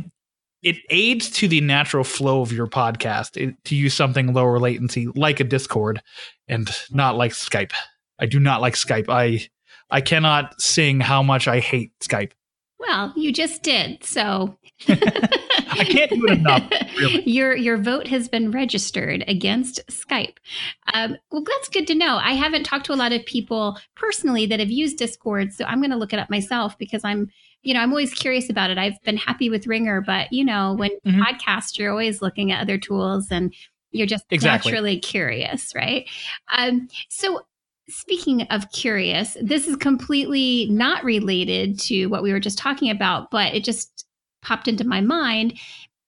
it 0.61 0.77
aids 0.89 1.29
to 1.31 1.47
the 1.47 1.61
natural 1.61 2.03
flow 2.03 2.41
of 2.41 2.51
your 2.51 2.67
podcast 2.67 3.37
it, 3.37 3.55
to 3.65 3.75
use 3.75 3.93
something 3.93 4.33
lower 4.33 4.59
latency 4.59 5.07
like 5.15 5.39
a 5.39 5.43
Discord 5.43 6.01
and 6.47 6.69
not 6.91 7.15
like 7.15 7.31
Skype. 7.31 7.73
I 8.19 8.27
do 8.27 8.39
not 8.39 8.61
like 8.61 8.75
Skype. 8.75 9.09
I 9.09 9.47
I 9.89 10.01
cannot 10.01 10.61
sing 10.61 10.99
how 10.99 11.23
much 11.23 11.47
I 11.47 11.59
hate 11.59 11.91
Skype. 11.99 12.31
Well, 12.81 13.13
you 13.15 13.31
just 13.31 13.61
did. 13.61 14.03
So 14.03 14.57
I 14.87 15.85
can't 15.87 16.09
do 16.09 16.25
it 16.25 16.39
enough. 16.39 16.67
Really. 16.97 17.21
Your 17.29 17.55
your 17.55 17.77
vote 17.77 18.07
has 18.07 18.27
been 18.27 18.49
registered 18.49 19.23
against 19.27 19.85
Skype. 19.87 20.37
Um, 20.93 21.15
well, 21.31 21.43
that's 21.43 21.69
good 21.69 21.85
to 21.87 21.95
know. 21.95 22.17
I 22.17 22.33
haven't 22.33 22.63
talked 22.63 22.87
to 22.87 22.93
a 22.93 22.95
lot 22.95 23.11
of 23.11 23.23
people 23.25 23.77
personally 23.95 24.47
that 24.47 24.59
have 24.59 24.71
used 24.71 24.97
Discord, 24.97 25.53
so 25.53 25.65
I'm 25.65 25.79
going 25.79 25.91
to 25.91 25.97
look 25.97 26.11
it 26.11 26.19
up 26.19 26.29
myself 26.31 26.75
because 26.79 27.03
I'm, 27.03 27.29
you 27.61 27.75
know, 27.75 27.81
I'm 27.81 27.91
always 27.91 28.13
curious 28.13 28.49
about 28.49 28.71
it. 28.71 28.79
I've 28.79 29.01
been 29.03 29.17
happy 29.17 29.49
with 29.49 29.67
Ringr, 29.67 30.01
but 30.01 30.33
you 30.33 30.43
know, 30.43 30.73
when 30.73 30.91
mm-hmm. 31.05 31.21
podcast, 31.21 31.77
you're 31.77 31.91
always 31.91 32.21
looking 32.21 32.51
at 32.51 32.61
other 32.61 32.79
tools 32.79 33.27
and 33.29 33.53
you're 33.91 34.07
just 34.07 34.25
exactly. 34.31 34.71
naturally 34.71 34.99
curious, 34.99 35.75
right? 35.75 36.09
Um, 36.57 36.87
so 37.09 37.41
Speaking 37.91 38.43
of 38.43 38.71
curious, 38.71 39.37
this 39.41 39.67
is 39.67 39.75
completely 39.75 40.67
not 40.69 41.03
related 41.03 41.79
to 41.81 42.07
what 42.07 42.23
we 42.23 42.31
were 42.31 42.39
just 42.39 42.57
talking 42.57 42.89
about, 42.89 43.31
but 43.31 43.53
it 43.53 43.63
just 43.63 44.05
popped 44.41 44.67
into 44.67 44.87
my 44.87 45.01
mind. 45.01 45.53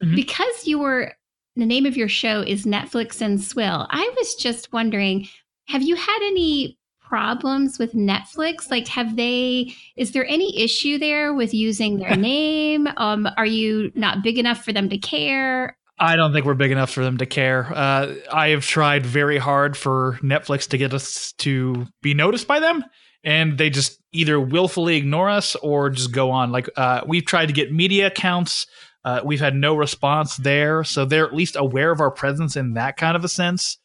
mm-hmm. 0.04 0.16
because 0.16 0.66
you 0.66 0.80
were 0.80 1.14
the 1.56 1.66
name 1.66 1.86
of 1.86 1.96
your 1.96 2.08
show 2.08 2.42
is 2.42 2.66
Netflix 2.66 3.22
and 3.22 3.42
Swill. 3.42 3.88
I 3.90 4.12
was 4.18 4.36
just 4.36 4.74
wondering, 4.74 5.28
have 5.68 5.84
you 5.84 5.96
had 5.96 6.20
any 6.24 6.78
problems 7.00 7.78
with 7.78 7.94
Netflix? 7.94 8.72
Like, 8.72 8.88
have 8.88 9.16
they, 9.16 9.74
is 9.96 10.14
there 10.14 10.26
any 10.26 10.60
issue 10.60 10.98
there 10.98 11.34
with 11.34 11.54
using 11.54 11.98
their 11.98 12.16
name? 12.18 12.88
Um, 12.98 13.28
are 13.38 13.46
you 13.46 13.92
not 13.94 14.24
big 14.24 14.40
enough 14.40 14.66
for 14.66 14.74
them 14.74 14.90
to 14.90 14.98
care? 14.98 15.78
I 16.04 16.18
don't 16.18 16.34
think 16.34 16.46
we're 16.46 16.54
big 16.54 16.72
enough 16.72 16.92
for 16.92 17.02
them 17.02 17.18
to 17.20 17.26
care. 17.26 17.72
Uh, 17.74 18.16
I 18.30 18.50
have 18.50 18.66
tried 18.66 19.06
very 19.06 19.38
hard 19.38 19.78
for 19.78 20.20
Netflix 20.22 20.68
to 20.70 20.78
get 20.78 20.94
us 20.94 21.32
to 21.38 21.88
be 22.02 22.14
noticed 22.14 22.46
by 22.46 22.60
them, 22.60 22.84
and 23.24 23.58
they 23.58 23.70
just 23.70 24.02
either 24.12 24.38
willfully 24.38 24.98
ignore 24.98 25.30
us 25.30 25.56
or 25.56 25.90
just 25.90 26.12
go 26.12 26.30
on. 26.30 26.52
Like 26.52 26.70
uh, 26.76 27.04
we've 27.08 27.26
tried 27.26 27.46
to 27.46 27.54
get 27.54 27.72
media 27.72 28.08
accounts, 28.08 28.68
uh, 29.06 29.22
we've 29.24 29.40
had 29.40 29.56
no 29.56 29.78
response 29.78 30.36
there, 30.36 30.84
so 30.84 31.06
they're 31.06 31.26
at 31.26 31.34
least 31.34 31.56
aware 31.56 31.90
of 31.90 32.02
our 32.02 32.12
presence 32.12 32.58
in 32.58 32.74
that 32.74 32.98
kind 32.98 33.16
of 33.16 33.24
a 33.24 33.30
sense. 33.30 33.78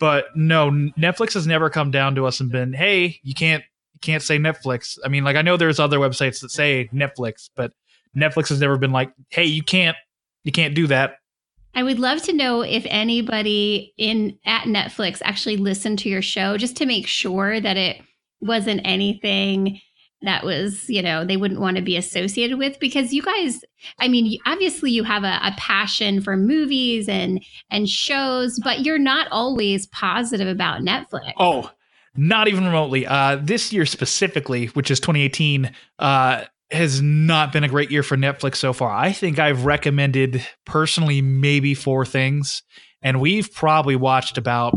But 0.00 0.24
no, 0.34 0.72
Netflix 0.72 1.34
has 1.34 1.46
never 1.46 1.70
come 1.70 1.92
down 1.92 2.16
to 2.16 2.26
us 2.26 2.40
and 2.40 2.50
been, 2.50 2.72
"Hey, 2.72 3.20
you 3.22 3.32
can't 3.32 3.62
you 3.94 4.00
can't 4.00 4.24
say 4.24 4.38
Netflix." 4.38 4.98
I 5.04 5.08
mean, 5.08 5.22
like 5.22 5.36
I 5.36 5.42
know 5.42 5.56
there's 5.56 5.78
other 5.78 6.00
websites 6.00 6.40
that 6.40 6.50
say 6.50 6.90
Netflix, 6.92 7.48
but 7.54 7.70
Netflix 8.16 8.48
has 8.48 8.60
never 8.60 8.76
been 8.76 8.90
like, 8.90 9.12
"Hey, 9.28 9.44
you 9.44 9.62
can't 9.62 9.96
you 10.42 10.50
can't 10.50 10.74
do 10.74 10.88
that." 10.88 11.19
I 11.74 11.82
would 11.82 11.98
love 11.98 12.22
to 12.22 12.32
know 12.32 12.62
if 12.62 12.84
anybody 12.88 13.94
in 13.96 14.38
at 14.44 14.64
Netflix 14.64 15.20
actually 15.24 15.56
listened 15.56 15.98
to 16.00 16.08
your 16.08 16.22
show 16.22 16.56
just 16.56 16.76
to 16.78 16.86
make 16.86 17.06
sure 17.06 17.60
that 17.60 17.76
it 17.76 18.02
wasn't 18.40 18.80
anything 18.84 19.80
that 20.22 20.44
was, 20.44 20.88
you 20.88 21.00
know, 21.00 21.24
they 21.24 21.36
wouldn't 21.36 21.60
want 21.60 21.76
to 21.76 21.82
be 21.82 21.96
associated 21.96 22.58
with 22.58 22.78
because 22.78 23.12
you 23.12 23.22
guys, 23.22 23.64
I 23.98 24.08
mean, 24.08 24.38
obviously 24.46 24.90
you 24.90 25.04
have 25.04 25.24
a, 25.24 25.38
a, 25.42 25.54
passion 25.56 26.20
for 26.20 26.36
movies 26.36 27.08
and 27.08 27.42
and 27.70 27.88
shows, 27.88 28.60
but 28.62 28.80
you're 28.80 28.98
not 28.98 29.28
always 29.30 29.86
positive 29.86 30.48
about 30.48 30.82
Netflix. 30.82 31.32
Oh, 31.38 31.70
not 32.16 32.48
even 32.48 32.64
remotely. 32.64 33.06
Uh, 33.06 33.36
this 33.40 33.72
year 33.72 33.86
specifically, 33.86 34.66
which 34.68 34.90
is 34.90 35.00
2018, 35.00 35.70
uh, 35.98 36.44
has 36.70 37.02
not 37.02 37.52
been 37.52 37.64
a 37.64 37.68
great 37.68 37.90
year 37.90 38.02
for 38.02 38.16
Netflix 38.16 38.56
so 38.56 38.72
far. 38.72 38.90
I 38.90 39.12
think 39.12 39.38
I've 39.38 39.64
recommended 39.64 40.46
personally 40.64 41.20
maybe 41.20 41.74
four 41.74 42.04
things, 42.06 42.62
and 43.02 43.20
we've 43.20 43.52
probably 43.52 43.96
watched 43.96 44.38
about 44.38 44.74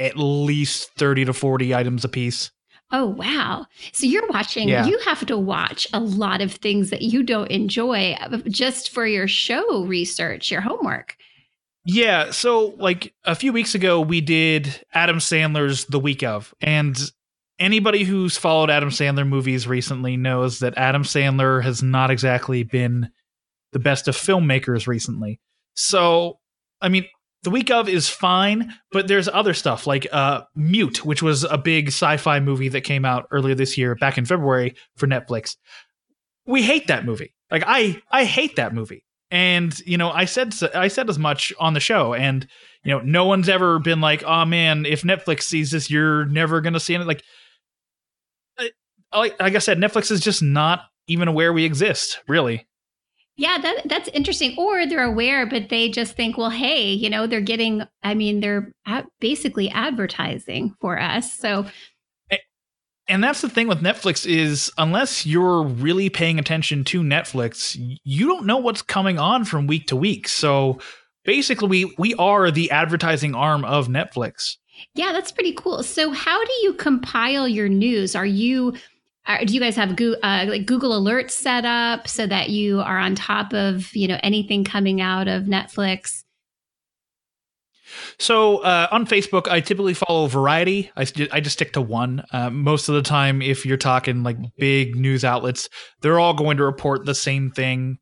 at 0.00 0.16
least 0.16 0.90
30 0.96 1.26
to 1.26 1.32
40 1.32 1.74
items 1.74 2.04
a 2.04 2.08
piece. 2.08 2.50
Oh, 2.90 3.06
wow. 3.06 3.66
So 3.92 4.06
you're 4.06 4.26
watching, 4.28 4.68
yeah. 4.68 4.86
you 4.86 4.98
have 5.00 5.24
to 5.26 5.38
watch 5.38 5.86
a 5.92 6.00
lot 6.00 6.40
of 6.40 6.52
things 6.52 6.90
that 6.90 7.02
you 7.02 7.22
don't 7.22 7.50
enjoy 7.50 8.16
uh, 8.20 8.38
just 8.48 8.90
for 8.90 9.06
your 9.06 9.26
show 9.26 9.84
research, 9.84 10.50
your 10.50 10.60
homework. 10.60 11.16
Yeah. 11.84 12.30
So, 12.30 12.74
like 12.78 13.12
a 13.24 13.34
few 13.34 13.52
weeks 13.52 13.74
ago, 13.74 14.00
we 14.00 14.20
did 14.20 14.84
Adam 14.92 15.18
Sandler's 15.18 15.86
The 15.86 15.98
Week 15.98 16.22
of. 16.22 16.54
And 16.60 16.96
anybody 17.58 18.04
who's 18.04 18.36
followed 18.36 18.70
Adam 18.70 18.90
Sandler 18.90 19.26
movies 19.26 19.66
recently 19.66 20.16
knows 20.16 20.58
that 20.60 20.76
Adam 20.76 21.02
Sandler 21.02 21.62
has 21.62 21.82
not 21.82 22.10
exactly 22.10 22.62
been 22.62 23.10
the 23.72 23.78
best 23.78 24.08
of 24.08 24.16
filmmakers 24.16 24.86
recently. 24.86 25.40
So, 25.74 26.38
I 26.80 26.88
mean, 26.88 27.06
the 27.42 27.50
week 27.50 27.70
of 27.70 27.88
is 27.88 28.08
fine, 28.08 28.72
but 28.90 29.06
there's 29.06 29.28
other 29.28 29.54
stuff 29.54 29.86
like 29.86 30.06
uh, 30.12 30.42
Mute, 30.54 31.04
which 31.04 31.22
was 31.22 31.44
a 31.44 31.58
big 31.58 31.88
sci-fi 31.88 32.40
movie 32.40 32.68
that 32.70 32.82
came 32.82 33.04
out 33.04 33.26
earlier 33.30 33.54
this 33.54 33.76
year, 33.76 33.94
back 33.94 34.16
in 34.16 34.24
February 34.24 34.74
for 34.96 35.06
Netflix. 35.06 35.56
We 36.46 36.62
hate 36.62 36.86
that 36.86 37.04
movie. 37.04 37.34
Like 37.50 37.64
I, 37.66 38.00
I 38.10 38.24
hate 38.24 38.56
that 38.56 38.74
movie. 38.74 39.04
And 39.30 39.76
you 39.80 39.98
know, 39.98 40.10
I 40.10 40.26
said 40.26 40.54
I 40.74 40.88
said 40.88 41.10
as 41.10 41.18
much 41.18 41.52
on 41.58 41.74
the 41.74 41.80
show, 41.80 42.14
and 42.14 42.46
you 42.84 42.92
know, 42.92 43.00
no 43.00 43.24
one's 43.24 43.48
ever 43.48 43.80
been 43.80 44.00
like, 44.00 44.22
"Oh 44.24 44.44
man, 44.44 44.86
if 44.86 45.02
Netflix 45.02 45.42
sees 45.42 45.72
this, 45.72 45.90
you're 45.90 46.24
never 46.26 46.60
gonna 46.60 46.78
see 46.78 46.94
it." 46.94 47.00
Like, 47.00 47.24
like, 49.14 49.40
like 49.40 49.54
I 49.54 49.58
said, 49.58 49.78
Netflix 49.78 50.10
is 50.10 50.20
just 50.20 50.42
not 50.42 50.82
even 51.06 51.28
aware 51.28 51.52
we 51.52 51.64
exist, 51.64 52.20
really. 52.28 52.66
Yeah, 53.36 53.58
that 53.58 53.88
that's 53.88 54.08
interesting. 54.08 54.54
Or 54.56 54.86
they're 54.86 55.02
aware, 55.02 55.44
but 55.44 55.68
they 55.68 55.88
just 55.88 56.14
think, 56.14 56.38
well, 56.38 56.50
hey, 56.50 56.92
you 56.92 57.10
know, 57.10 57.26
they're 57.26 57.40
getting. 57.40 57.82
I 58.02 58.14
mean, 58.14 58.40
they're 58.40 58.72
basically 59.20 59.68
advertising 59.70 60.74
for 60.80 61.00
us. 61.00 61.34
So, 61.34 61.66
and 63.08 63.24
that's 63.24 63.40
the 63.40 63.48
thing 63.48 63.66
with 63.66 63.80
Netflix 63.80 64.24
is 64.24 64.70
unless 64.78 65.26
you're 65.26 65.64
really 65.64 66.08
paying 66.08 66.38
attention 66.38 66.84
to 66.84 67.02
Netflix, 67.02 67.76
you 68.04 68.26
don't 68.28 68.46
know 68.46 68.58
what's 68.58 68.82
coming 68.82 69.18
on 69.18 69.44
from 69.44 69.66
week 69.66 69.88
to 69.88 69.96
week. 69.96 70.28
So 70.28 70.78
basically, 71.24 71.68
we 71.68 71.94
we 71.98 72.14
are 72.14 72.52
the 72.52 72.70
advertising 72.70 73.34
arm 73.34 73.64
of 73.64 73.88
Netflix. 73.88 74.56
Yeah, 74.94 75.12
that's 75.12 75.32
pretty 75.32 75.54
cool. 75.54 75.82
So, 75.82 76.12
how 76.12 76.44
do 76.44 76.52
you 76.62 76.74
compile 76.74 77.48
your 77.48 77.68
news? 77.68 78.14
Are 78.14 78.26
you 78.26 78.74
do 79.44 79.54
you 79.54 79.60
guys 79.60 79.76
have 79.76 79.96
Google, 79.96 80.20
uh, 80.22 80.46
like 80.48 80.66
Google 80.66 81.00
Alerts 81.00 81.32
set 81.32 81.64
up 81.64 82.08
so 82.08 82.26
that 82.26 82.50
you 82.50 82.80
are 82.80 82.98
on 82.98 83.14
top 83.14 83.54
of 83.54 83.94
you 83.94 84.08
know 84.08 84.18
anything 84.22 84.64
coming 84.64 85.00
out 85.00 85.28
of 85.28 85.44
Netflix? 85.44 86.24
So 88.18 88.58
uh, 88.58 88.88
on 88.90 89.06
Facebook, 89.06 89.48
I 89.48 89.60
typically 89.60 89.94
follow 89.94 90.26
Variety. 90.26 90.90
I, 90.96 91.06
I 91.32 91.40
just 91.40 91.54
stick 91.54 91.72
to 91.74 91.80
one. 91.80 92.24
Uh, 92.32 92.50
most 92.50 92.88
of 92.88 92.94
the 92.94 93.02
time, 93.02 93.42
if 93.42 93.64
you're 93.64 93.76
talking 93.76 94.22
like 94.22 94.36
big 94.56 94.96
news 94.96 95.24
outlets, 95.24 95.68
they're 96.00 96.18
all 96.18 96.34
going 96.34 96.56
to 96.56 96.64
report 96.64 97.04
the 97.04 97.14
same 97.14 97.50
thing. 97.50 97.98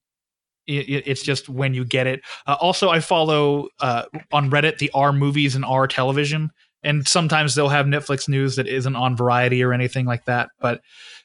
It, 0.67 1.05
it's 1.07 1.23
just 1.23 1.49
when 1.49 1.75
you 1.75 1.85
get 1.85 2.07
it. 2.07 2.21
Uh, 2.47 2.57
also, 2.61 2.88
I 2.88 3.00
follow 3.00 3.69
uh, 3.81 4.05
on 4.33 4.50
Reddit 4.50 4.79
the 4.79 4.91
R 4.95 5.12
movies 5.12 5.55
and 5.57 5.64
R 5.64 5.87
television 5.87 6.50
and 6.83 7.07
sometimes 7.07 7.55
they'll 7.55 7.69
have 7.69 7.87
Netflix 7.87 8.29
news 8.29 8.57
that 8.57 8.67
isn't 8.67 8.97
on 8.97 9.17
Variety 9.17 9.62
or 9.62 9.73
anything 9.73 10.07
like 10.07 10.25
that. 10.25 10.51
But 10.61 10.83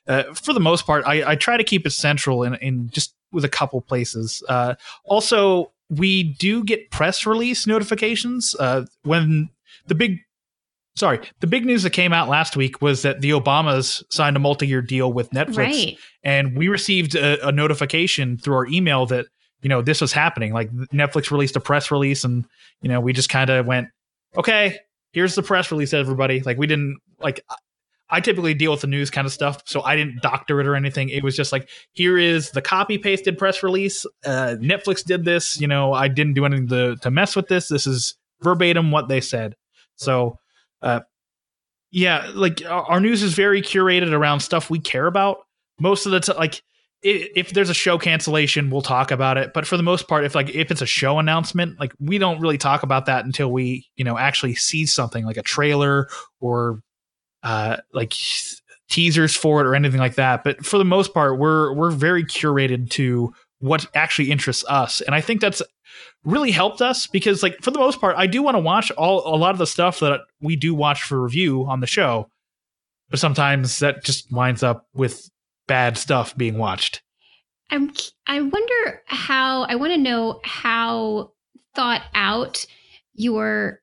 uh, 0.07 0.23
for 0.33 0.53
the 0.53 0.59
most 0.59 0.85
part, 0.85 1.05
I, 1.05 1.31
I, 1.31 1.35
try 1.35 1.57
to 1.57 1.63
keep 1.63 1.85
it 1.85 1.91
central 1.91 2.43
in, 2.43 2.55
in 2.55 2.89
just 2.89 3.13
with 3.31 3.43
a 3.43 3.49
couple 3.49 3.81
places. 3.81 4.43
Uh, 4.47 4.75
also, 5.03 5.71
we 5.89 6.23
do 6.23 6.63
get 6.63 6.91
press 6.91 7.25
release 7.25 7.67
notifications 7.67 8.55
uh, 8.59 8.85
when 9.03 9.49
the 9.87 9.95
big. 9.95 10.19
Sorry, 10.95 11.19
the 11.41 11.47
big 11.47 11.63
news 11.63 11.83
that 11.83 11.91
came 11.91 12.11
out 12.11 12.27
last 12.27 12.57
week 12.57 12.81
was 12.81 13.03
that 13.03 13.21
the 13.21 13.29
Obamas 13.29 14.03
signed 14.09 14.35
a 14.35 14.39
multi-year 14.39 14.81
deal 14.81 15.13
with 15.13 15.29
Netflix, 15.29 15.57
right. 15.57 15.97
and 16.23 16.57
we 16.57 16.69
received 16.69 17.13
a, 17.13 17.47
a 17.47 17.51
notification 17.51 18.35
through 18.35 18.55
our 18.55 18.65
email 18.65 19.05
that 19.05 19.27
you 19.61 19.69
know 19.69 19.83
this 19.83 20.01
was 20.01 20.11
happening. 20.11 20.53
Like 20.53 20.71
Netflix 20.71 21.29
released 21.29 21.55
a 21.55 21.59
press 21.59 21.91
release, 21.91 22.23
and 22.23 22.45
you 22.81 22.89
know 22.89 22.99
we 22.99 23.13
just 23.13 23.29
kind 23.29 23.51
of 23.51 23.67
went, 23.67 23.89
okay, 24.37 24.79
here's 25.17 25.33
the 25.33 25.41
press 25.41 25.71
release, 25.71 25.95
everybody. 25.95 26.41
Like 26.41 26.59
we 26.59 26.67
didn't 26.67 26.99
like. 27.19 27.41
I 28.09 28.21
typically 28.21 28.53
deal 28.53 28.71
with 28.71 28.81
the 28.81 28.87
news 28.87 29.09
kind 29.09 29.25
of 29.25 29.33
stuff, 29.33 29.63
so 29.65 29.81
I 29.81 29.95
didn't 29.95 30.21
doctor 30.21 30.61
it 30.61 30.67
or 30.67 30.75
anything. 30.75 31.09
It 31.09 31.23
was 31.23 31.35
just 31.35 31.51
like, 31.51 31.67
here 31.91 32.17
is 32.17 32.51
the 32.51 32.61
copy 32.61 32.97
pasted 32.97 33.37
press 33.37 33.63
release. 33.63 34.05
Uh, 34.23 34.55
Netflix 34.61 35.03
did 35.03 35.25
this. 35.25 35.59
You 35.59 35.67
know, 35.67 35.91
I 35.91 36.07
didn't 36.07 36.35
do 36.35 36.45
anything 36.45 36.67
to 36.67 36.95
to 36.97 37.09
mess 37.09 37.35
with 37.35 37.47
this. 37.47 37.67
This 37.67 37.87
is 37.87 38.15
verbatim 38.41 38.91
what 38.91 39.07
they 39.07 39.19
said. 39.19 39.55
So, 39.95 40.37
uh, 40.83 40.99
yeah, 41.89 42.29
like 42.35 42.61
our, 42.65 42.83
our 42.83 42.99
news 42.99 43.23
is 43.23 43.33
very 43.33 43.63
curated 43.63 44.11
around 44.11 44.41
stuff 44.41 44.69
we 44.69 44.79
care 44.79 45.07
about. 45.07 45.39
Most 45.79 46.05
of 46.05 46.11
the 46.11 46.19
time, 46.19 46.37
like 46.37 46.61
if 47.03 47.51
there's 47.51 47.69
a 47.69 47.75
show 47.75 47.97
cancellation, 47.97 48.69
we'll 48.69 48.81
talk 48.81 49.11
about 49.11 49.37
it. 49.37 49.53
But 49.53 49.67
for 49.67 49.77
the 49.77 49.83
most 49.83 50.07
part, 50.07 50.25
if 50.25 50.35
like 50.35 50.49
if 50.49 50.71
it's 50.71 50.81
a 50.81 50.87
show 50.87 51.19
announcement, 51.19 51.79
like 51.79 51.93
we 51.99 52.17
don't 52.17 52.39
really 52.39 52.57
talk 52.57 52.83
about 52.83 53.05
that 53.05 53.25
until 53.25 53.51
we, 53.51 53.87
you 53.95 54.03
know, 54.03 54.17
actually 54.17 54.55
see 54.55 54.85
something 54.85 55.25
like 55.25 55.37
a 55.37 55.43
trailer 55.43 56.07
or 56.39 56.81
uh 57.43 57.77
like 57.93 58.13
teasers 58.89 59.35
for 59.35 59.61
it 59.61 59.67
or 59.67 59.75
anything 59.75 59.99
like 59.99 60.15
that. 60.15 60.43
But 60.43 60.65
for 60.65 60.77
the 60.77 60.85
most 60.85 61.13
part, 61.13 61.37
we're 61.37 61.73
we're 61.73 61.91
very 61.91 62.23
curated 62.23 62.89
to 62.91 63.33
what 63.59 63.85
actually 63.93 64.31
interests 64.31 64.65
us. 64.67 65.01
And 65.01 65.13
I 65.13 65.21
think 65.21 65.41
that's 65.41 65.61
really 66.23 66.51
helped 66.51 66.81
us 66.81 67.07
because 67.07 67.43
like 67.43 67.61
for 67.61 67.71
the 67.71 67.79
most 67.79 68.01
part, 68.01 68.15
I 68.17 68.27
do 68.27 68.41
want 68.41 68.55
to 68.55 68.59
watch 68.59 68.91
all 68.91 69.33
a 69.33 69.37
lot 69.37 69.51
of 69.51 69.59
the 69.59 69.67
stuff 69.67 69.99
that 69.99 70.21
we 70.41 70.55
do 70.55 70.73
watch 70.73 71.03
for 71.03 71.21
review 71.21 71.65
on 71.67 71.79
the 71.79 71.87
show. 71.87 72.27
But 73.09 73.19
sometimes 73.19 73.79
that 73.79 74.03
just 74.03 74.31
winds 74.31 74.63
up 74.63 74.85
with 74.93 75.29
bad 75.67 75.97
stuff 75.97 76.35
being 76.35 76.57
watched. 76.57 77.01
I'm, 77.69 77.91
I 78.27 78.41
wonder 78.41 79.03
how, 79.05 79.63
I 79.63 79.75
want 79.75 79.93
to 79.93 79.97
know 79.97 80.39
how 80.43 81.31
thought 81.75 82.03
out 82.15 82.65
your 83.13 83.81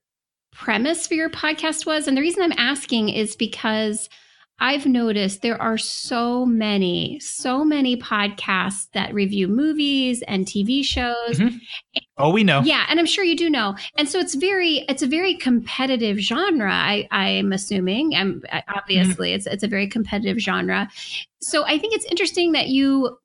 premise 0.51 1.05
for 1.05 1.13
your 1.13 1.29
podcast 1.29 1.85
was. 1.85 2.07
And 2.07 2.17
the 2.17 2.21
reason 2.21 2.41
I'm 2.41 2.57
asking 2.57 3.09
is 3.09 3.35
because 3.35 4.09
I've 4.59 4.85
noticed 4.85 5.41
there 5.41 5.61
are 5.61 5.77
so 5.77 6.45
many, 6.45 7.19
so 7.19 7.65
many 7.65 7.97
podcasts 7.97 8.87
that 8.93 9.13
review 9.13 9.49
movies 9.49 10.23
and 10.27 10.45
TV 10.45 10.83
shows. 10.83 11.15
Mm-hmm. 11.39 11.57
Oh, 12.17 12.31
we 12.31 12.45
know. 12.45 12.61
Yeah, 12.61 12.85
and 12.87 12.97
I'm 12.97 13.05
sure 13.05 13.25
you 13.25 13.35
do 13.35 13.49
know. 13.49 13.75
And 13.97 14.07
so 14.07 14.19
it's 14.19 14.35
very, 14.35 14.85
it's 14.87 15.01
a 15.01 15.07
very 15.07 15.35
competitive 15.35 16.17
genre. 16.17 16.71
I, 16.73 17.07
I'm 17.11 17.51
assuming, 17.51 18.15
and 18.15 18.45
obviously, 18.73 19.29
mm-hmm. 19.29 19.35
it's 19.35 19.47
it's 19.47 19.63
a 19.63 19.67
very 19.67 19.89
competitive 19.89 20.39
genre. 20.39 20.87
So 21.41 21.65
I 21.65 21.77
think 21.77 21.93
it's 21.93 22.05
interesting 22.05 22.53
that 22.53 22.69
you 22.69 23.17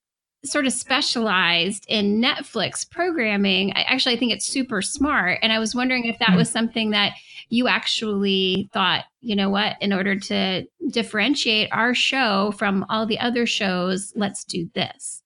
sort 0.44 0.66
of 0.66 0.72
specialized 0.72 1.84
in 1.88 2.20
Netflix 2.20 2.88
programming. 2.88 3.72
I 3.72 3.82
actually 3.82 4.14
I 4.14 4.18
think 4.18 4.32
it's 4.32 4.46
super 4.46 4.80
smart. 4.80 5.38
And 5.42 5.52
I 5.52 5.58
was 5.58 5.74
wondering 5.74 6.06
if 6.06 6.18
that 6.18 6.28
mm-hmm. 6.28 6.38
was 6.38 6.50
something 6.50 6.90
that 6.90 7.12
you 7.50 7.68
actually 7.68 8.70
thought, 8.72 9.04
you 9.20 9.36
know 9.36 9.50
what, 9.50 9.76
in 9.80 9.92
order 9.92 10.18
to 10.18 10.66
differentiate 10.90 11.68
our 11.72 11.94
show 11.94 12.52
from 12.56 12.86
all 12.88 13.06
the 13.06 13.18
other 13.18 13.44
shows, 13.44 14.12
let's 14.16 14.44
do 14.44 14.70
this. 14.74 15.22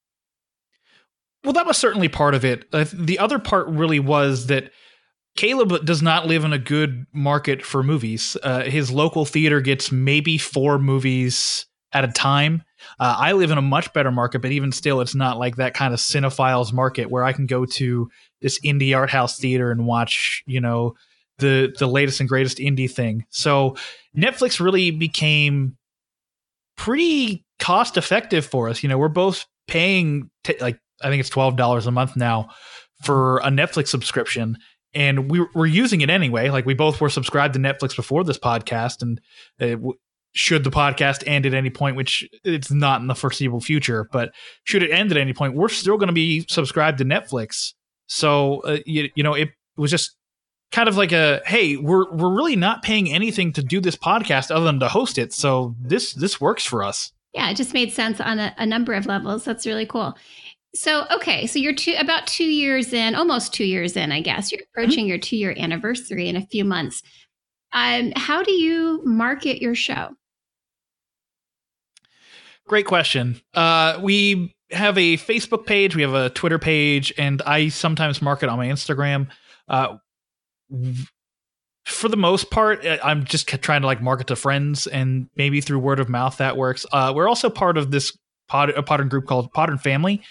Well, 1.45 1.53
that 1.53 1.67
was 1.67 1.77
certainly 1.77 2.09
part 2.09 2.35
of 2.35 2.45
it. 2.45 2.65
Uh, 2.73 2.87
the 2.93 3.19
other 3.19 3.39
part 3.39 3.69
really 3.69 4.01
was 4.01 4.47
that 4.47 4.71
Caleb 5.37 5.85
does 5.85 6.01
not 6.01 6.27
live 6.27 6.45
in 6.45 6.53
a 6.53 6.59
good 6.59 7.07
market 7.13 7.65
for 7.65 7.83
movies. 7.83 8.37
Uh, 8.43 8.63
his 8.63 8.91
local 8.91 9.25
theater 9.25 9.61
gets 9.61 9.93
maybe 9.93 10.39
four 10.39 10.79
movies 10.79 11.67
at 11.93 12.05
a 12.05 12.09
time. 12.09 12.63
Uh, 12.99 13.17
I 13.19 13.33
live 13.33 13.51
in 13.51 13.59
a 13.59 13.63
much 13.63 13.93
better 13.93 14.11
market, 14.11 14.41
but 14.43 14.53
even 14.53 14.73
still, 14.73 15.01
it's 15.01 15.15
not 15.15 15.39
like 15.39 15.57
that 15.57 15.75
kind 15.75 15.95
of 15.95 16.01
cinephiles 16.01 16.73
market 16.73 17.11
where 17.11 17.25
I 17.25 17.33
can 17.33 17.47
go 17.47 17.65
to 17.67 18.11
this 18.41 18.61
indie 18.61 18.97
art 18.97 19.11
house 19.11 19.39
theater 19.39 19.71
and 19.71 19.87
watch, 19.87 20.43
you 20.47 20.61
know, 20.61 20.95
the 21.39 21.75
the 21.79 21.87
latest 21.87 22.21
and 22.21 22.29
greatest 22.29 22.59
indie 22.59 22.91
thing. 22.91 23.25
So 23.31 23.77
Netflix 24.17 24.61
really 24.61 24.91
became 24.91 25.77
pretty 26.77 27.45
cost 27.59 27.97
effective 27.97 28.47
for 28.47 28.69
us. 28.69 28.83
You 28.83 28.89
know, 28.89 28.99
we're 28.99 29.09
both 29.09 29.47
paying 29.67 30.31
t- 30.45 30.57
like 30.61 30.79
I 31.03 31.09
think 31.09 31.21
it's 31.21 31.31
twelve 31.31 31.57
dollars 31.57 31.87
a 31.87 31.91
month 31.91 32.17
now 32.17 32.51
for 33.03 33.39
a 33.39 33.49
Netflix 33.49 33.89
subscription, 33.89 34.59
and 34.95 35.31
we 35.31 35.45
were 35.55 35.67
using 35.67 36.01
it 36.01 36.11
anyway. 36.11 36.51
Like 36.51 36.67
we 36.67 36.75
both 36.75 37.01
were 37.01 37.11
subscribed 37.11 37.55
to 37.55 37.61
Netflix 37.61 37.97
before 37.97 38.25
this 38.25 38.39
podcast, 38.39 39.03
and 39.03 39.21
uh, 39.61 39.93
should 40.35 40.65
the 40.65 40.71
podcast 40.71 41.23
end 41.27 41.47
at 41.47 41.55
any 41.55 41.71
point, 41.71 41.97
which 41.97 42.29
it's 42.45 42.71
not 42.71 43.01
in 43.01 43.07
the 43.07 43.15
foreseeable 43.15 43.61
future, 43.61 44.09
but 44.13 44.33
should 44.65 44.83
it 44.83 44.91
end 44.91 45.11
at 45.11 45.17
any 45.17 45.33
point, 45.33 45.55
we're 45.55 45.69
still 45.69 45.97
going 45.97 46.09
to 46.09 46.15
be 46.15 46.45
subscribed 46.49 46.99
to 46.99 47.05
Netflix. 47.05 47.73
So 48.09 48.61
uh, 48.61 48.79
you, 48.85 49.11
you 49.15 49.23
know, 49.23 49.35
it 49.35 49.51
was 49.77 49.91
just 49.91 50.17
kind 50.73 50.89
of 50.89 50.97
like 50.97 51.13
a 51.13 51.41
hey, 51.47 51.77
we're 51.77 52.13
we're 52.13 52.35
really 52.35 52.57
not 52.57 52.83
paying 52.83 53.11
anything 53.11 53.53
to 53.53 53.63
do 53.63 53.81
this 53.81 53.97
podcast 53.97 54.51
other 54.51 54.67
than 54.67 54.81
to 54.81 54.89
host 54.89 55.19
it. 55.19 55.33
So 55.33 55.75
this 55.81 56.13
this 56.15 56.41
works 56.41 56.65
for 56.65 56.83
us. 56.83 57.13
Yeah, 57.33 57.51
it 57.51 57.57
just 57.57 57.75
made 57.75 57.93
sense 57.93 58.21
on 58.21 58.39
a, 58.39 58.55
a 58.59 58.67
number 58.67 58.93
of 58.93 59.07
levels. 59.07 59.45
That's 59.45 59.67
really 59.67 59.87
cool. 59.87 60.17
So, 60.75 61.07
okay, 61.13 61.47
so 61.47 61.61
you're 61.61 61.75
two, 61.75 61.95
about 61.99 62.27
two 62.27 62.45
years 62.45 62.93
in, 62.93 63.15
almost 63.15 63.53
two 63.53 63.65
years 63.65 63.97
in, 63.97 64.11
I 64.11 64.21
guess. 64.21 64.51
You're 64.51 64.61
mm-hmm. 64.61 64.81
approaching 64.81 65.05
mm-hmm. 65.05 65.11
your 65.11 65.19
two 65.19 65.37
year 65.37 65.55
anniversary 65.57 66.29
in 66.29 66.37
a 66.37 66.47
few 66.47 66.65
months. 66.65 67.03
Um, 67.73 68.13
how 68.17 68.43
do 68.43 68.53
you 68.53 69.01
market 69.05 69.61
your 69.61 69.75
show? 69.75 70.11
Great 72.67 72.87
question. 72.87 73.41
Uh, 73.53 73.99
we 74.03 74.55
have 74.71 74.97
a 74.97 75.17
Facebook 75.19 75.67
page, 75.67 75.95
we 75.95 76.03
have 76.03 76.15
a 76.15 76.31
Twitter 76.31 76.59
page, 76.59 77.13
and 77.19 77.43
I 77.43 77.69
sometimes 77.69 78.23
market 78.23 78.49
on 78.49 78.59
my 78.59 78.67
Instagram. 78.67 79.29
Uh, 79.69 79.97
for 81.85 82.09
the 82.09 82.17
most 82.17 82.51
part, 82.51 82.85
I'm 83.03 83.25
just 83.25 83.47
trying 83.47 83.83
to 83.83 83.87
like 83.87 84.01
market 84.01 84.29
to 84.29 84.37
friends, 84.37 84.87
and 84.87 85.29
maybe 85.37 85.61
through 85.61 85.79
word 85.81 86.01
of 86.01 86.09
mouth 86.09 86.39
that 86.39 86.57
works. 86.57 86.87
Uh, 86.91 87.13
we're 87.15 87.29
also 87.29 87.51
part 87.51 87.77
of 87.77 87.91
this 87.91 88.17
pod, 88.49 88.71
a 88.71 88.83
Podern 88.83 89.11
group 89.11 89.27
called 89.27 89.53
Podern 89.53 89.81
Family. 89.81 90.23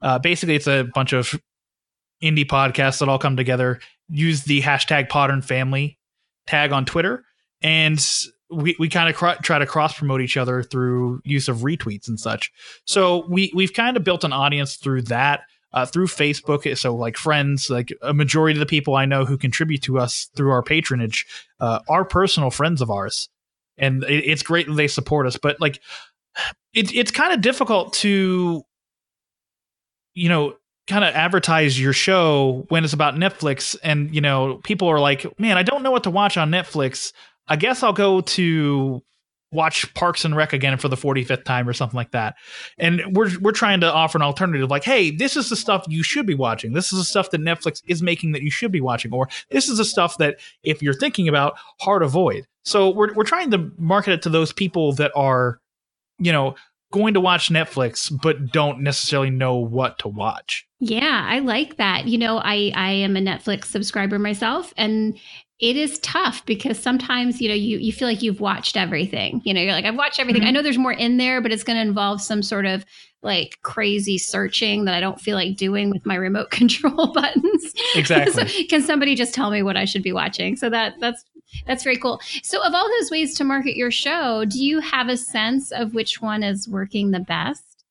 Uh, 0.00 0.18
basically, 0.18 0.54
it's 0.54 0.66
a 0.66 0.84
bunch 0.94 1.12
of 1.12 1.38
indie 2.22 2.46
podcasts 2.46 3.00
that 3.00 3.08
all 3.08 3.18
come 3.18 3.36
together. 3.36 3.80
Use 4.08 4.44
the 4.44 4.62
hashtag 4.62 5.08
Podern 5.08 5.44
Family 5.44 5.98
tag 6.46 6.72
on 6.72 6.86
Twitter, 6.86 7.24
and 7.60 8.02
we, 8.52 8.76
we 8.78 8.88
kind 8.88 9.08
of 9.08 9.16
cr- 9.16 9.42
try 9.42 9.58
to 9.58 9.66
cross 9.66 9.96
promote 9.96 10.20
each 10.20 10.36
other 10.36 10.62
through 10.62 11.20
use 11.24 11.48
of 11.48 11.58
retweets 11.58 12.08
and 12.08 12.18
such. 12.18 12.52
So 12.84 13.26
we 13.28 13.52
we've 13.54 13.72
kind 13.72 13.96
of 13.96 14.04
built 14.04 14.24
an 14.24 14.32
audience 14.32 14.76
through 14.76 15.02
that. 15.02 15.42
Uh, 15.74 15.86
through 15.86 16.06
Facebook. 16.06 16.76
So, 16.76 16.94
like 16.94 17.16
friends, 17.16 17.70
like 17.70 17.94
a 18.02 18.12
majority 18.12 18.58
of 18.58 18.60
the 18.60 18.66
people 18.66 18.94
I 18.94 19.06
know 19.06 19.24
who 19.24 19.38
contribute 19.38 19.80
to 19.84 19.98
us 19.98 20.28
through 20.36 20.50
our 20.50 20.62
patronage 20.62 21.24
uh, 21.60 21.78
are 21.88 22.04
personal 22.04 22.50
friends 22.50 22.82
of 22.82 22.90
ours, 22.90 23.30
and 23.78 24.04
it, 24.04 24.26
it's 24.26 24.42
great 24.42 24.66
that 24.66 24.74
they 24.74 24.86
support 24.86 25.26
us. 25.26 25.38
But 25.38 25.62
like, 25.62 25.80
it, 26.74 26.94
it's 26.94 27.10
kind 27.10 27.32
of 27.32 27.40
difficult 27.40 27.94
to, 27.94 28.62
you 30.12 30.28
know, 30.28 30.56
kind 30.88 31.04
of 31.04 31.14
advertise 31.14 31.80
your 31.80 31.94
show 31.94 32.66
when 32.68 32.84
it's 32.84 32.92
about 32.92 33.14
Netflix, 33.14 33.74
and 33.82 34.14
you 34.14 34.20
know, 34.20 34.60
people 34.64 34.88
are 34.88 35.00
like, 35.00 35.24
"Man, 35.38 35.56
I 35.56 35.62
don't 35.62 35.82
know 35.82 35.90
what 35.90 36.04
to 36.04 36.10
watch 36.10 36.36
on 36.36 36.50
Netflix." 36.50 37.14
I 37.48 37.56
guess 37.56 37.82
I'll 37.82 37.92
go 37.92 38.20
to 38.20 39.02
watch 39.52 39.92
Parks 39.94 40.24
and 40.24 40.34
Rec 40.34 40.52
again 40.52 40.78
for 40.78 40.88
the 40.88 40.96
45th 40.96 41.44
time 41.44 41.68
or 41.68 41.72
something 41.72 41.96
like 41.96 42.10
that. 42.12 42.34
And 42.78 43.02
we're 43.14 43.38
we're 43.38 43.52
trying 43.52 43.80
to 43.80 43.92
offer 43.92 44.18
an 44.18 44.22
alternative 44.22 44.70
like, 44.70 44.84
hey, 44.84 45.10
this 45.10 45.36
is 45.36 45.50
the 45.50 45.56
stuff 45.56 45.84
you 45.88 46.02
should 46.02 46.26
be 46.26 46.34
watching. 46.34 46.72
This 46.72 46.92
is 46.92 46.98
the 46.98 47.04
stuff 47.04 47.30
that 47.30 47.40
Netflix 47.40 47.82
is 47.86 48.02
making 48.02 48.32
that 48.32 48.42
you 48.42 48.50
should 48.50 48.72
be 48.72 48.80
watching 48.80 49.12
or 49.12 49.28
this 49.50 49.68
is 49.68 49.78
the 49.78 49.84
stuff 49.84 50.18
that 50.18 50.40
if 50.62 50.82
you're 50.82 50.94
thinking 50.94 51.28
about 51.28 51.54
hard 51.80 52.02
avoid. 52.02 52.46
So 52.64 52.90
we're 52.90 53.12
we're 53.14 53.24
trying 53.24 53.50
to 53.50 53.70
market 53.76 54.12
it 54.12 54.22
to 54.22 54.30
those 54.30 54.52
people 54.52 54.92
that 54.94 55.12
are 55.14 55.60
you 56.18 56.32
know 56.32 56.54
going 56.92 57.14
to 57.14 57.20
watch 57.20 57.48
Netflix 57.48 58.12
but 58.22 58.52
don't 58.52 58.80
necessarily 58.80 59.30
know 59.30 59.56
what 59.56 59.98
to 59.98 60.08
watch. 60.08 60.66
Yeah, 60.78 61.26
I 61.28 61.38
like 61.40 61.76
that. 61.76 62.06
You 62.06 62.18
know, 62.18 62.38
I 62.38 62.72
I 62.74 62.90
am 62.92 63.16
a 63.16 63.20
Netflix 63.20 63.66
subscriber 63.66 64.18
myself 64.18 64.72
and 64.76 65.18
it 65.62 65.76
is 65.76 66.00
tough 66.00 66.44
because 66.44 66.76
sometimes 66.78 67.40
you 67.40 67.48
know 67.48 67.54
you 67.54 67.78
you 67.78 67.92
feel 67.92 68.08
like 68.08 68.20
you've 68.20 68.40
watched 68.40 68.76
everything. 68.76 69.40
You 69.44 69.54
know 69.54 69.62
you're 69.62 69.72
like 69.72 69.86
i've 69.86 69.96
watched 69.96 70.18
everything. 70.20 70.42
Mm-hmm. 70.42 70.48
i 70.48 70.50
know 70.50 70.60
there's 70.62 70.76
more 70.76 70.92
in 70.92 71.16
there 71.16 71.40
but 71.40 71.52
it's 71.52 71.62
going 71.62 71.76
to 71.76 71.82
involve 71.82 72.20
some 72.20 72.42
sort 72.42 72.66
of 72.66 72.84
like 73.22 73.58
crazy 73.62 74.18
searching 74.18 74.84
that 74.84 74.94
i 74.94 75.00
don't 75.00 75.20
feel 75.20 75.36
like 75.36 75.56
doing 75.56 75.88
with 75.90 76.04
my 76.04 76.16
remote 76.16 76.50
control 76.60 77.12
buttons. 77.12 77.72
Exactly. 77.94 78.48
so 78.48 78.64
can 78.68 78.82
somebody 78.82 79.14
just 79.14 79.32
tell 79.34 79.50
me 79.50 79.62
what 79.62 79.76
i 79.76 79.84
should 79.86 80.02
be 80.02 80.12
watching? 80.12 80.56
So 80.56 80.68
that 80.68 80.94
that's 81.00 81.24
that's 81.66 81.84
very 81.84 81.98
cool. 81.98 82.20
So 82.42 82.62
of 82.62 82.74
all 82.74 82.88
those 82.98 83.10
ways 83.10 83.34
to 83.36 83.44
market 83.44 83.76
your 83.76 83.90
show 83.90 84.44
do 84.44 84.62
you 84.62 84.80
have 84.80 85.08
a 85.08 85.16
sense 85.16 85.70
of 85.70 85.94
which 85.94 86.20
one 86.20 86.42
is 86.42 86.68
working 86.68 87.10
the 87.12 87.20
best? 87.20 87.84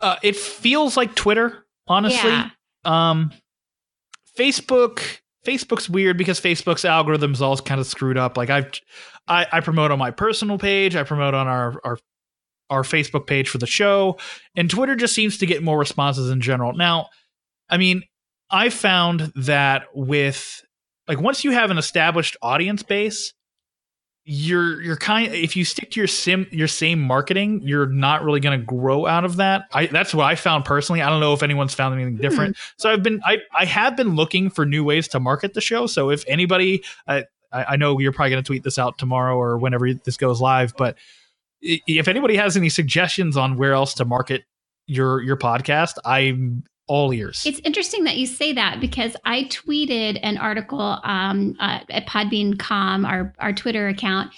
Uh, 0.00 0.16
it 0.22 0.36
feels 0.36 0.96
like 0.96 1.14
twitter 1.14 1.66
honestly. 1.86 2.30
Yeah. 2.30 2.50
um 2.84 3.32
facebook 4.38 5.02
Facebook's 5.48 5.88
weird 5.88 6.18
because 6.18 6.38
Facebook's 6.40 6.82
algorithms 6.82 7.40
all 7.40 7.56
kind 7.56 7.80
of 7.80 7.86
screwed 7.86 8.18
up. 8.18 8.36
Like 8.36 8.50
I've, 8.50 8.70
I, 9.26 9.46
I 9.50 9.60
promote 9.60 9.90
on 9.90 9.98
my 9.98 10.10
personal 10.10 10.58
page, 10.58 10.94
I 10.94 11.04
promote 11.04 11.32
on 11.34 11.48
our 11.48 11.80
our 11.84 11.98
our 12.70 12.82
Facebook 12.82 13.26
page 13.26 13.48
for 13.48 13.56
the 13.56 13.66
show, 13.66 14.18
and 14.54 14.68
Twitter 14.68 14.94
just 14.94 15.14
seems 15.14 15.38
to 15.38 15.46
get 15.46 15.62
more 15.62 15.78
responses 15.78 16.30
in 16.30 16.42
general. 16.42 16.74
Now, 16.74 17.08
I 17.70 17.78
mean, 17.78 18.02
I 18.50 18.68
found 18.68 19.32
that 19.36 19.86
with 19.94 20.62
like 21.06 21.18
once 21.18 21.44
you 21.44 21.52
have 21.52 21.70
an 21.70 21.78
established 21.78 22.36
audience 22.42 22.82
base, 22.82 23.32
you're 24.30 24.82
you're 24.82 24.96
kind 24.96 25.32
if 25.32 25.56
you 25.56 25.64
stick 25.64 25.90
to 25.90 25.98
your 25.98 26.06
sim 26.06 26.46
your 26.50 26.68
same 26.68 27.00
marketing 27.00 27.62
you're 27.64 27.86
not 27.86 28.22
really 28.22 28.40
going 28.40 28.60
to 28.60 28.62
grow 28.66 29.06
out 29.06 29.24
of 29.24 29.36
that 29.36 29.62
i 29.72 29.86
that's 29.86 30.12
what 30.12 30.24
i 30.24 30.34
found 30.34 30.66
personally 30.66 31.00
i 31.00 31.08
don't 31.08 31.20
know 31.20 31.32
if 31.32 31.42
anyone's 31.42 31.72
found 31.72 31.94
anything 31.94 32.16
hmm. 32.16 32.20
different 32.20 32.54
mm-hmm. 32.54 32.74
so 32.76 32.90
i've 32.90 33.02
been 33.02 33.22
i 33.24 33.38
i 33.58 33.64
have 33.64 33.96
been 33.96 34.16
looking 34.16 34.50
for 34.50 34.66
new 34.66 34.84
ways 34.84 35.08
to 35.08 35.18
market 35.18 35.54
the 35.54 35.62
show 35.62 35.86
so 35.86 36.10
if 36.10 36.24
anybody 36.28 36.84
I, 37.06 37.24
I 37.50 37.76
know 37.76 37.98
you're 37.98 38.12
probably 38.12 38.32
going 38.32 38.42
to 38.42 38.46
tweet 38.46 38.64
this 38.64 38.78
out 38.78 38.98
tomorrow 38.98 39.34
or 39.34 39.56
whenever 39.56 39.94
this 39.94 40.18
goes 40.18 40.42
live 40.42 40.74
but 40.76 40.98
if 41.62 42.06
anybody 42.06 42.36
has 42.36 42.54
any 42.54 42.68
suggestions 42.68 43.34
on 43.34 43.56
where 43.56 43.72
else 43.72 43.94
to 43.94 44.04
market 44.04 44.44
your 44.86 45.22
your 45.22 45.38
podcast 45.38 45.94
i'm 46.04 46.64
all 46.88 47.12
ears. 47.12 47.42
It's 47.46 47.60
interesting 47.64 48.04
that 48.04 48.16
you 48.16 48.26
say 48.26 48.52
that 48.54 48.80
because 48.80 49.16
I 49.24 49.44
tweeted 49.44 50.18
an 50.22 50.38
article 50.38 50.98
um, 51.04 51.56
uh, 51.60 51.80
at 51.90 52.06
Podbean.com, 52.06 53.04
our, 53.04 53.34
our 53.38 53.52
Twitter 53.52 53.88
account, 53.88 54.32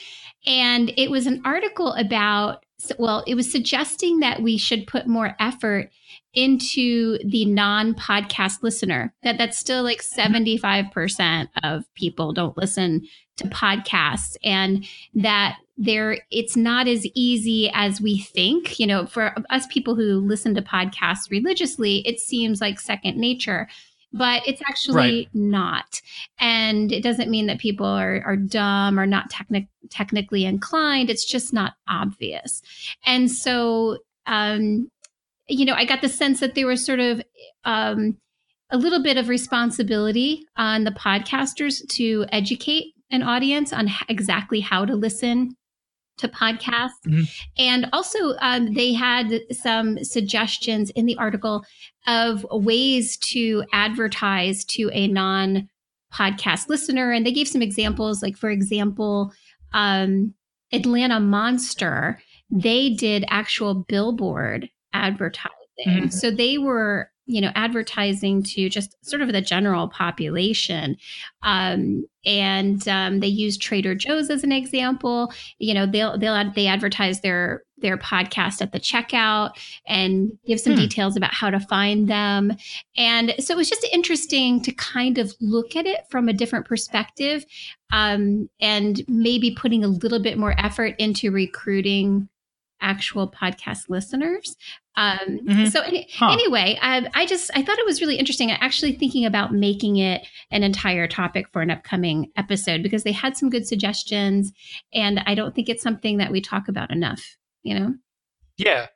and 0.47 0.93
it 0.97 1.11
was 1.11 1.27
an 1.27 1.43
article 1.45 1.93
about, 1.93 2.65
well, 2.99 3.25
it 3.27 3.35
was 3.35 3.51
suggesting 3.51 4.21
that 4.21 4.43
we 4.43 4.57
should 4.57 4.87
put 4.87 5.07
more 5.07 5.37
effort 5.39 5.91
into 6.33 7.19
the 7.29 7.45
non-podcast 7.45 8.63
listener 8.63 9.13
that 9.23 9.37
that's 9.37 9.59
still 9.59 9.83
like 9.83 10.01
75% 10.01 11.49
of 11.65 11.93
people 11.95 12.33
don't 12.33 12.57
listen 12.57 13.03
to 13.37 13.49
podcasts 13.49 14.37
and 14.45 14.87
that 15.15 15.59
there 15.83 16.19
it's 16.31 16.57
not 16.57 16.87
as 16.87 17.07
easy 17.15 17.71
as 17.73 18.01
we 18.01 18.19
think. 18.19 18.79
You 18.79 18.87
know 18.87 19.07
for 19.07 19.35
us 19.51 19.67
people 19.67 19.95
who 19.95 20.21
listen 20.21 20.55
to 20.55 20.63
podcasts 20.63 21.31
religiously 21.31 22.07
it 22.07 22.21
seems 22.21 22.61
like 22.61 22.79
second 22.79 23.17
nature 23.17 23.69
but 24.13 24.43
it's 24.45 24.61
actually 24.69 24.97
right. 24.97 25.29
not. 25.35 26.03
And 26.41 26.91
it 26.91 27.05
doesn't 27.05 27.31
mean 27.31 27.47
that 27.47 27.61
people 27.61 27.87
are, 27.87 28.21
are 28.27 28.35
dumb 28.35 28.99
or 28.99 29.07
not 29.07 29.31
technic- 29.31 29.69
technically 29.89 30.45
inclined. 30.45 31.11
It's 31.11 31.25
just 31.25 31.53
not 31.53 31.75
obvious. 31.89 32.61
And 33.07 33.31
so 33.31 33.99
um 34.27 34.91
you 35.49 35.65
know 35.65 35.75
i 35.75 35.85
got 35.85 36.01
the 36.01 36.09
sense 36.09 36.41
that 36.41 36.55
there 36.55 36.67
was 36.67 36.85
sort 36.85 37.01
of 37.01 37.21
um 37.65 38.17
a 38.71 38.79
little 38.79 39.03
bit 39.03 39.17
of 39.17 39.29
responsibility 39.29 40.47
on 40.57 40.85
the 40.85 40.93
podcasters 40.93 41.87
to 41.89 42.25
educate 42.31 42.95
an 43.11 43.23
audience 43.23 43.73
on 43.73 43.89
exactly 44.09 44.61
how 44.61 44.85
to 44.85 44.95
listen 44.95 45.57
to 46.21 46.29
podcasts. 46.29 46.91
Mm-hmm. 47.07 47.23
And 47.59 47.87
also, 47.93 48.35
um, 48.41 48.73
they 48.75 48.93
had 48.93 49.41
some 49.53 50.03
suggestions 50.05 50.91
in 50.91 51.07
the 51.07 51.17
article 51.17 51.65
of 52.07 52.47
ways 52.51 53.17
to 53.19 53.65
advertise 53.73 54.65
to 54.67 54.91
a 54.93 55.09
non 55.09 55.69
podcast 56.13 56.69
listener. 56.69 57.13
And 57.13 57.25
they 57.25 57.33
gave 57.33 57.49
some 57.49 57.63
examples, 57.63 58.23
like, 58.23 58.37
for 58.37 58.51
example, 58.51 59.33
um, 59.73 60.35
Atlanta 60.73 61.21
Monster, 61.21 62.21
they 62.51 62.91
did 62.91 63.25
actual 63.29 63.75
billboard 63.75 64.69
advertising. 64.93 65.51
Mm-hmm. 65.87 66.09
So 66.09 66.31
they 66.31 66.59
were 66.59 67.10
you 67.31 67.41
know 67.41 67.53
advertising 67.55 68.43
to 68.43 68.69
just 68.69 68.97
sort 69.07 69.23
of 69.23 69.33
the 69.33 69.41
general 69.41 69.89
population. 69.89 70.97
Um, 71.43 72.05
and 72.27 72.87
um, 72.87 73.21
they 73.21 73.29
use 73.29 73.57
trader 73.57 73.95
joe's 73.95 74.29
as 74.29 74.45
an 74.45 74.53
example. 74.53 75.33
You 75.59 75.75
know 75.75 75.87
they'll 75.87 76.19
they'll 76.19 76.53
they 76.53 76.67
advertise 76.67 77.21
their 77.21 77.63
their 77.79 77.97
podcast 77.97 78.61
at 78.61 78.73
the 78.73 78.81
checkout 78.81 79.53
and 79.87 80.33
give 80.47 80.61
some 80.61 80.75
hmm. 80.75 80.81
details 80.81 81.17
about 81.17 81.33
how 81.33 81.51
to 81.51 81.61
find 81.61 82.09
them. 82.09 82.53
And 82.97 83.35
so 83.39 83.55
it 83.55 83.57
was 83.57 83.71
just 83.71 83.87
interesting 83.93 84.61
to 84.63 84.73
kind 84.73 85.17
of 85.17 85.33
look 85.41 85.77
at 85.77 85.87
it 85.87 86.01
from 86.11 86.29
a 86.29 86.35
different 86.35 86.67
perspective 86.67 87.45
um, 87.91 88.51
and 88.61 89.03
maybe 89.09 89.55
putting 89.55 89.83
a 89.83 89.89
little 89.89 90.21
bit 90.21 90.37
more 90.37 90.55
effort 90.59 90.95
into 90.99 91.31
recruiting 91.31 92.29
actual 92.81 93.31
podcast 93.31 93.89
listeners. 93.89 94.57
Um, 94.97 95.19
mm-hmm. 95.19 95.67
So 95.67 95.81
any, 95.81 96.09
huh. 96.13 96.31
anyway, 96.33 96.79
I, 96.81 97.09
I, 97.15 97.27
just 97.27 97.51
I 97.55 97.63
thought 97.63 97.79
it 97.79 97.87
was 97.87 98.01
really 98.01 98.17
interesting. 98.17 98.51
I 98.51 98.59
actually 98.61 98.93
thinking 98.93 99.25
about 99.25 99.53
making 99.53 99.97
it 99.97 100.27
an 100.51 100.63
entire 100.63 101.07
topic 101.07 101.49
for 101.53 101.63
an 101.63 101.71
upcoming 101.71 102.31
episode 102.37 102.83
because 102.83 103.03
they 103.03 103.13
had 103.13 103.37
some 103.37 103.51
good 103.51 103.67
suggestions, 103.67 104.53
and 104.93 105.21
I 105.27 105.35
don't 105.35 105.55
think 105.55 105.69
it's 105.69 105.83
something 105.83 106.19
that 106.19 106.33
we 106.33 106.41
talk 106.41 106.69
about 106.69 106.91
enough. 106.91 107.37
You 107.63 107.79
know? 107.79 107.95
Yeah, 108.57 108.87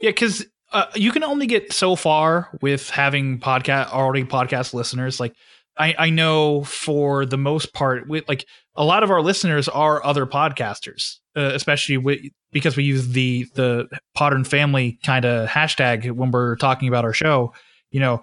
yeah, 0.00 0.10
because 0.10 0.46
uh, 0.72 0.86
you 0.94 1.12
can 1.12 1.24
only 1.24 1.46
get 1.46 1.72
so 1.72 1.96
far 1.96 2.50
with 2.60 2.90
having 2.90 3.38
podcast 3.38 3.90
already 3.90 4.24
podcast 4.24 4.74
listeners. 4.74 5.20
Like 5.20 5.34
I, 5.78 5.94
I 5.98 6.10
know 6.10 6.64
for 6.64 7.26
the 7.26 7.36
most 7.36 7.72
part, 7.72 8.08
with 8.08 8.28
like 8.28 8.46
a 8.74 8.84
lot 8.84 9.02
of 9.02 9.10
our 9.10 9.22
listeners 9.22 9.68
are 9.68 10.04
other 10.04 10.26
podcasters, 10.26 11.16
uh, 11.36 11.50
especially 11.54 11.98
with, 11.98 12.20
because 12.56 12.74
we 12.74 12.84
use 12.84 13.08
the 13.08 13.46
the 13.54 13.86
Podern 14.16 14.46
Family 14.46 14.98
kind 15.04 15.26
of 15.26 15.46
hashtag 15.46 16.10
when 16.10 16.30
we're 16.30 16.56
talking 16.56 16.88
about 16.88 17.04
our 17.04 17.12
show. 17.12 17.52
You 17.90 18.00
know, 18.00 18.22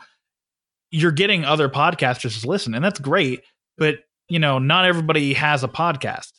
you're 0.90 1.12
getting 1.12 1.46
other 1.46 1.70
podcasters 1.70 2.42
to 2.42 2.48
listen, 2.48 2.74
and 2.74 2.84
that's 2.84 3.00
great. 3.00 3.42
But 3.78 4.00
you 4.30 4.40
know, 4.40 4.58
not 4.58 4.86
everybody 4.86 5.36
has 5.36 5.64
a 5.64 5.68
podcast. 5.68 6.32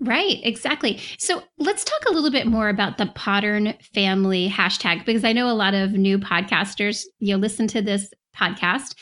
Right, 0.00 0.40
exactly. 0.42 0.98
So 1.18 1.40
let's 1.58 1.84
talk 1.84 2.00
a 2.08 2.12
little 2.12 2.32
bit 2.32 2.48
more 2.48 2.68
about 2.68 2.98
the 2.98 3.06
Podern 3.06 3.80
Family 3.94 4.48
hashtag 4.48 5.06
because 5.06 5.24
I 5.24 5.32
know 5.32 5.48
a 5.48 5.54
lot 5.54 5.74
of 5.74 5.92
new 5.92 6.18
podcasters 6.18 7.04
you 7.20 7.32
know 7.32 7.38
listen 7.38 7.68
to 7.68 7.80
this 7.80 8.12
podcast. 8.36 8.96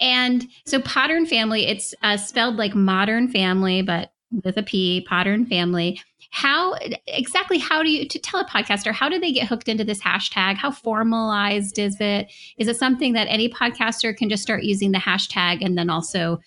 And 0.00 0.48
so 0.66 0.80
Podern 0.80 1.28
Family, 1.28 1.64
it's 1.64 1.94
uh, 2.02 2.16
spelled 2.16 2.56
like 2.56 2.74
modern 2.74 3.28
family, 3.28 3.82
but 3.82 4.10
with 4.44 4.56
a 4.56 4.64
P, 4.64 5.06
Podern 5.08 5.48
Family. 5.48 6.00
How 6.30 6.74
exactly 7.06 7.58
how 7.58 7.82
do 7.82 7.90
you 7.90 8.06
to 8.06 8.18
tell 8.18 8.40
a 8.40 8.44
podcaster 8.44 8.92
how 8.92 9.08
do 9.08 9.18
they 9.18 9.32
get 9.32 9.48
hooked 9.48 9.68
into 9.68 9.84
this 9.84 10.02
hashtag? 10.02 10.56
How 10.56 10.70
formalized 10.70 11.78
is 11.78 11.96
it? 12.00 12.30
Is 12.58 12.68
it 12.68 12.76
something 12.76 13.14
that 13.14 13.28
any 13.28 13.48
podcaster 13.48 14.16
can 14.16 14.28
just 14.28 14.42
start 14.42 14.62
using 14.62 14.92
the 14.92 14.98
hashtag 14.98 15.64
and 15.64 15.76
then 15.76 15.88
also 15.90 16.38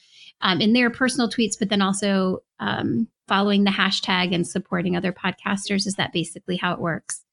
um, 0.41 0.61
in 0.61 0.73
their 0.73 0.89
personal 0.89 1.29
tweets, 1.29 1.57
but 1.57 1.69
then 1.69 1.81
also 1.81 2.39
um, 2.59 3.07
following 3.27 3.63
the 3.63 3.71
hashtag 3.71 4.33
and 4.33 4.47
supporting 4.47 4.95
other 4.95 5.11
podcasters? 5.11 5.87
Is 5.87 5.95
that 5.95 6.13
basically 6.13 6.57
how 6.57 6.73
it 6.73 6.79
works? 6.79 7.25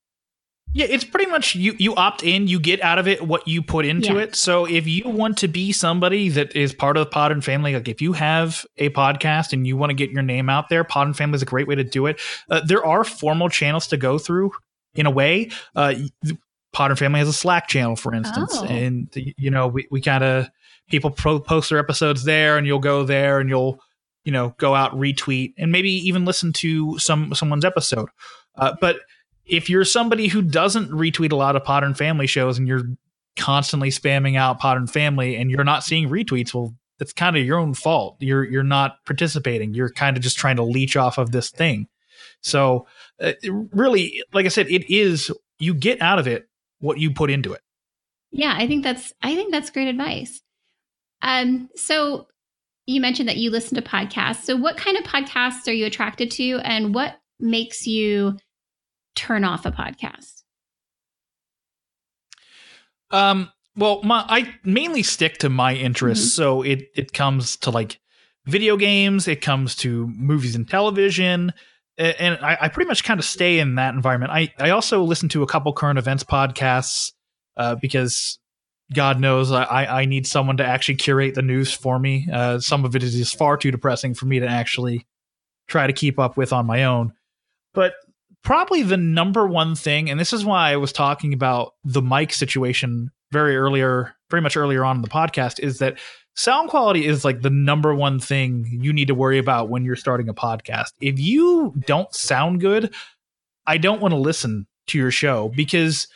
Yeah, 0.74 0.86
it's 0.88 1.04
pretty 1.04 1.30
much 1.30 1.54
you 1.54 1.74
you 1.78 1.94
opt 1.94 2.22
in, 2.22 2.46
you 2.46 2.60
get 2.60 2.82
out 2.82 2.98
of 2.98 3.08
it 3.08 3.26
what 3.26 3.48
you 3.48 3.62
put 3.62 3.86
into 3.86 4.14
yeah. 4.14 4.20
it. 4.20 4.36
So 4.36 4.66
if 4.66 4.86
you 4.86 5.08
want 5.08 5.38
to 5.38 5.48
be 5.48 5.72
somebody 5.72 6.28
that 6.30 6.54
is 6.54 6.74
part 6.74 6.96
of 6.96 7.10
the 7.10 7.20
and 7.20 7.44
Family, 7.44 7.74
like 7.74 7.88
if 7.88 8.02
you 8.02 8.12
have 8.12 8.66
a 8.76 8.90
podcast 8.90 9.52
and 9.52 9.66
you 9.66 9.76
want 9.76 9.90
to 9.90 9.94
get 9.94 10.10
your 10.10 10.22
name 10.22 10.48
out 10.48 10.68
there, 10.68 10.84
Podern 10.84 11.16
Family 11.16 11.36
is 11.36 11.42
a 11.42 11.46
great 11.46 11.66
way 11.66 11.74
to 11.74 11.84
do 11.84 12.06
it. 12.06 12.20
Uh, 12.50 12.60
there 12.64 12.84
are 12.84 13.02
formal 13.02 13.48
channels 13.48 13.86
to 13.88 13.96
go 13.96 14.18
through 14.18 14.52
in 14.94 15.06
a 15.06 15.10
way. 15.10 15.50
Uh, 15.74 15.94
and 16.78 16.98
Family 16.98 17.18
has 17.18 17.28
a 17.28 17.32
Slack 17.32 17.66
channel, 17.66 17.96
for 17.96 18.14
instance, 18.14 18.52
oh. 18.54 18.64
and 18.64 19.08
you 19.14 19.50
know 19.50 19.66
we 19.66 19.88
we 19.90 20.00
kind 20.00 20.22
of 20.22 20.48
people 20.90 21.10
pro- 21.10 21.40
post 21.40 21.70
their 21.70 21.78
episodes 21.78 22.24
there, 22.24 22.56
and 22.56 22.66
you'll 22.66 22.78
go 22.78 23.04
there 23.04 23.40
and 23.40 23.48
you'll 23.48 23.80
you 24.24 24.32
know 24.32 24.54
go 24.58 24.74
out 24.74 24.92
retweet 24.92 25.54
and 25.58 25.72
maybe 25.72 25.90
even 25.90 26.24
listen 26.24 26.52
to 26.52 26.98
some 26.98 27.34
someone's 27.34 27.64
episode. 27.64 28.08
Uh, 28.56 28.74
but 28.80 28.98
if 29.48 29.70
you're 29.70 29.84
somebody 29.84 30.28
who 30.28 30.42
doesn't 30.42 30.90
retweet 30.90 31.32
a 31.32 31.36
lot 31.36 31.56
of 31.56 31.62
Podern 31.62 31.96
Family 31.96 32.26
shows 32.26 32.58
and 32.58 32.68
you're 32.68 32.84
constantly 33.36 33.90
spamming 33.90 34.36
out 34.36 34.60
Podern 34.60 34.88
Family 34.88 35.36
and 35.36 35.50
you're 35.50 35.64
not 35.64 35.84
seeing 35.84 36.08
retweets, 36.08 36.52
well, 36.52 36.74
that's 36.98 37.12
kind 37.12 37.36
of 37.36 37.44
your 37.44 37.58
own 37.58 37.74
fault. 37.74 38.16
You're 38.20 38.44
you're 38.44 38.62
not 38.62 39.04
participating. 39.06 39.74
You're 39.74 39.92
kind 39.92 40.16
of 40.16 40.22
just 40.22 40.36
trying 40.36 40.56
to 40.56 40.64
leech 40.64 40.96
off 40.96 41.18
of 41.18 41.30
this 41.30 41.50
thing. 41.50 41.86
So, 42.40 42.86
uh, 43.20 43.32
really, 43.72 44.22
like 44.32 44.46
I 44.46 44.48
said, 44.48 44.68
it 44.68 44.90
is 44.90 45.30
you 45.58 45.74
get 45.74 46.02
out 46.02 46.18
of 46.18 46.26
it 46.26 46.48
what 46.80 46.98
you 46.98 47.12
put 47.12 47.30
into 47.30 47.52
it. 47.52 47.60
Yeah, 48.30 48.54
I 48.56 48.66
think 48.66 48.82
that's 48.82 49.12
I 49.22 49.34
think 49.34 49.52
that's 49.52 49.70
great 49.70 49.88
advice. 49.88 50.40
Um, 51.22 51.68
so 51.74 52.26
you 52.86 53.00
mentioned 53.00 53.28
that 53.28 53.36
you 53.36 53.50
listen 53.50 53.76
to 53.76 53.82
podcasts. 53.82 54.44
So, 54.44 54.56
what 54.56 54.76
kind 54.76 54.96
of 54.96 55.04
podcasts 55.04 55.68
are 55.68 55.72
you 55.72 55.86
attracted 55.86 56.30
to, 56.32 56.58
and 56.64 56.94
what 56.94 57.18
makes 57.38 57.86
you 57.86 58.36
turn 59.18 59.44
off 59.44 59.66
a 59.66 59.72
podcast? 59.72 60.44
Um, 63.10 63.50
well, 63.76 64.00
my 64.02 64.24
I 64.28 64.54
mainly 64.64 65.02
stick 65.02 65.38
to 65.38 65.48
my 65.48 65.74
interests, 65.74 66.26
mm-hmm. 66.26 66.42
so 66.42 66.62
it 66.62 66.88
it 66.94 67.12
comes 67.12 67.56
to 67.58 67.70
like 67.70 67.98
video 68.46 68.76
games, 68.76 69.28
it 69.28 69.40
comes 69.40 69.74
to 69.76 70.06
movies 70.08 70.54
and 70.54 70.68
television, 70.68 71.52
and 71.96 72.38
I, 72.44 72.58
I 72.62 72.68
pretty 72.68 72.88
much 72.88 73.04
kind 73.04 73.18
of 73.18 73.26
stay 73.26 73.58
in 73.58 73.74
that 73.74 73.94
environment. 73.94 74.32
I 74.32 74.52
I 74.58 74.70
also 74.70 75.02
listen 75.02 75.28
to 75.30 75.42
a 75.42 75.46
couple 75.46 75.72
current 75.72 75.98
events 75.98 76.24
podcasts 76.24 77.12
uh, 77.56 77.74
because 77.74 78.38
God 78.92 79.20
knows 79.20 79.50
I 79.52 79.86
I 80.02 80.04
need 80.04 80.26
someone 80.26 80.58
to 80.58 80.66
actually 80.66 80.96
curate 80.96 81.34
the 81.34 81.42
news 81.42 81.72
for 81.72 81.98
me. 81.98 82.28
Uh, 82.32 82.60
some 82.60 82.84
of 82.84 82.94
it 82.94 83.02
is 83.02 83.32
far 83.32 83.56
too 83.56 83.70
depressing 83.70 84.14
for 84.14 84.26
me 84.26 84.38
to 84.38 84.46
actually 84.46 85.06
try 85.66 85.86
to 85.86 85.92
keep 85.92 86.18
up 86.18 86.36
with 86.36 86.52
on 86.52 86.66
my 86.66 86.84
own. 86.84 87.12
But 87.74 87.94
probably 88.42 88.82
the 88.82 88.96
number 88.96 89.46
one 89.46 89.74
thing, 89.74 90.10
and 90.10 90.18
this 90.18 90.32
is 90.32 90.44
why 90.44 90.72
I 90.72 90.76
was 90.76 90.92
talking 90.92 91.32
about 91.32 91.74
the 91.84 92.02
mic 92.02 92.32
situation 92.32 93.10
very 93.30 93.56
earlier, 93.56 94.14
very 94.30 94.40
much 94.40 94.56
earlier 94.56 94.84
on 94.84 94.96
in 94.96 95.02
the 95.02 95.08
podcast, 95.08 95.60
is 95.60 95.78
that 95.78 95.98
sound 96.34 96.70
quality 96.70 97.04
is 97.04 97.24
like 97.24 97.42
the 97.42 97.50
number 97.50 97.94
one 97.94 98.20
thing 98.20 98.64
you 98.80 98.92
need 98.92 99.08
to 99.08 99.14
worry 99.14 99.38
about 99.38 99.68
when 99.68 99.84
you're 99.84 99.96
starting 99.96 100.28
a 100.28 100.34
podcast. 100.34 100.92
If 101.00 101.18
you 101.18 101.74
don't 101.86 102.12
sound 102.14 102.60
good, 102.60 102.94
I 103.66 103.76
don't 103.76 104.00
want 104.00 104.12
to 104.12 104.18
listen 104.18 104.66
to 104.86 104.98
your 104.98 105.10
show 105.10 105.50
because 105.54 106.06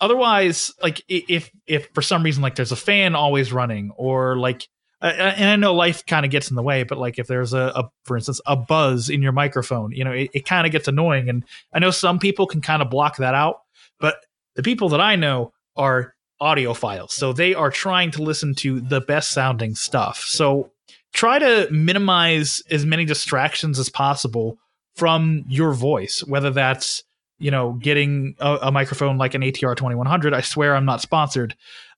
otherwise 0.00 0.72
like 0.82 1.02
if 1.08 1.50
if 1.66 1.88
for 1.94 2.02
some 2.02 2.22
reason 2.22 2.42
like 2.42 2.56
there's 2.56 2.72
a 2.72 2.76
fan 2.76 3.14
always 3.14 3.52
running 3.52 3.90
or 3.96 4.36
like 4.36 4.68
Uh, 5.04 5.08
uh, 5.08 5.34
and 5.36 5.50
I 5.50 5.56
know 5.56 5.74
life 5.74 6.06
kind 6.06 6.24
of 6.24 6.32
gets 6.32 6.48
in 6.48 6.56
the 6.56 6.62
way, 6.62 6.82
but 6.82 6.96
like 6.96 7.18
if 7.18 7.26
there's 7.26 7.52
a, 7.52 7.72
a 7.76 7.90
for 8.04 8.16
instance, 8.16 8.40
a 8.46 8.56
buzz 8.56 9.10
in 9.10 9.20
your 9.20 9.32
microphone, 9.32 9.92
you 9.92 10.02
know, 10.02 10.12
it, 10.12 10.30
it 10.32 10.46
kind 10.46 10.66
of 10.66 10.72
gets 10.72 10.88
annoying. 10.88 11.28
And 11.28 11.44
I 11.74 11.78
know 11.78 11.90
some 11.90 12.18
people 12.18 12.46
can 12.46 12.62
kind 12.62 12.80
of 12.80 12.88
block 12.88 13.18
that 13.18 13.34
out, 13.34 13.60
but 14.00 14.16
the 14.56 14.62
people 14.62 14.88
that 14.88 15.02
I 15.02 15.16
know 15.16 15.52
are 15.76 16.14
audiophiles. 16.40 17.10
So 17.10 17.34
they 17.34 17.54
are 17.54 17.70
trying 17.70 18.12
to 18.12 18.22
listen 18.22 18.54
to 18.56 18.80
the 18.80 19.02
best 19.02 19.32
sounding 19.32 19.74
stuff. 19.74 20.20
So 20.20 20.70
try 21.12 21.38
to 21.38 21.68
minimize 21.70 22.62
as 22.70 22.86
many 22.86 23.04
distractions 23.04 23.78
as 23.78 23.90
possible 23.90 24.56
from 24.96 25.44
your 25.48 25.74
voice, 25.74 26.24
whether 26.24 26.50
that's, 26.50 27.02
you 27.38 27.50
know, 27.50 27.72
getting 27.72 28.36
a, 28.38 28.58
a 28.62 28.72
microphone 28.72 29.18
like 29.18 29.34
an 29.34 29.42
ATR 29.42 29.76
2100. 29.76 30.32
I 30.32 30.40
swear 30.40 30.74
I'm 30.74 30.86
not 30.86 31.02
sponsored 31.02 31.54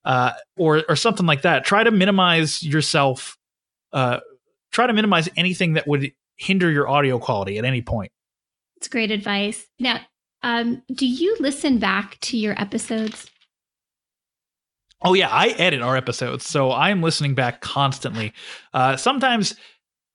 uh, 0.07 0.33
or 0.57 0.85
or 0.89 0.97
something 0.97 1.27
like 1.27 1.43
that. 1.43 1.65
Try 1.67 1.85
to 1.85 1.91
minimize 1.91 2.63
yourself. 2.63 3.37
Uh, 3.93 4.21
try 4.71 4.87
to 4.87 4.93
minimize 4.93 5.29
anything 5.37 5.75
that 5.75 5.87
would 5.87 6.13
hinder 6.37 6.71
your 6.71 6.89
audio 6.89 7.19
quality 7.19 7.59
at 7.59 7.65
any 7.65 7.83
point. 7.83 8.13
It's 8.77 8.89
great 8.89 9.11
advice. 9.11 9.67
Now, 9.81 10.01
um, 10.43 10.83
do 10.95 11.07
you 11.07 11.37
listen 11.41 11.79
back 11.79 12.19
to 12.21 12.39
your 12.39 12.59
episodes? 12.61 13.29
Oh 15.03 15.15
yeah, 15.15 15.29
I 15.29 15.49
edit 15.49 15.83
our 15.83 15.97
episodes, 15.97 16.47
so 16.47 16.71
I 16.71 16.91
am 16.91 17.03
listening 17.03 17.35
back 17.35 17.61
constantly. 17.61 18.33
Uh, 18.73 18.97
sometimes 18.97 19.57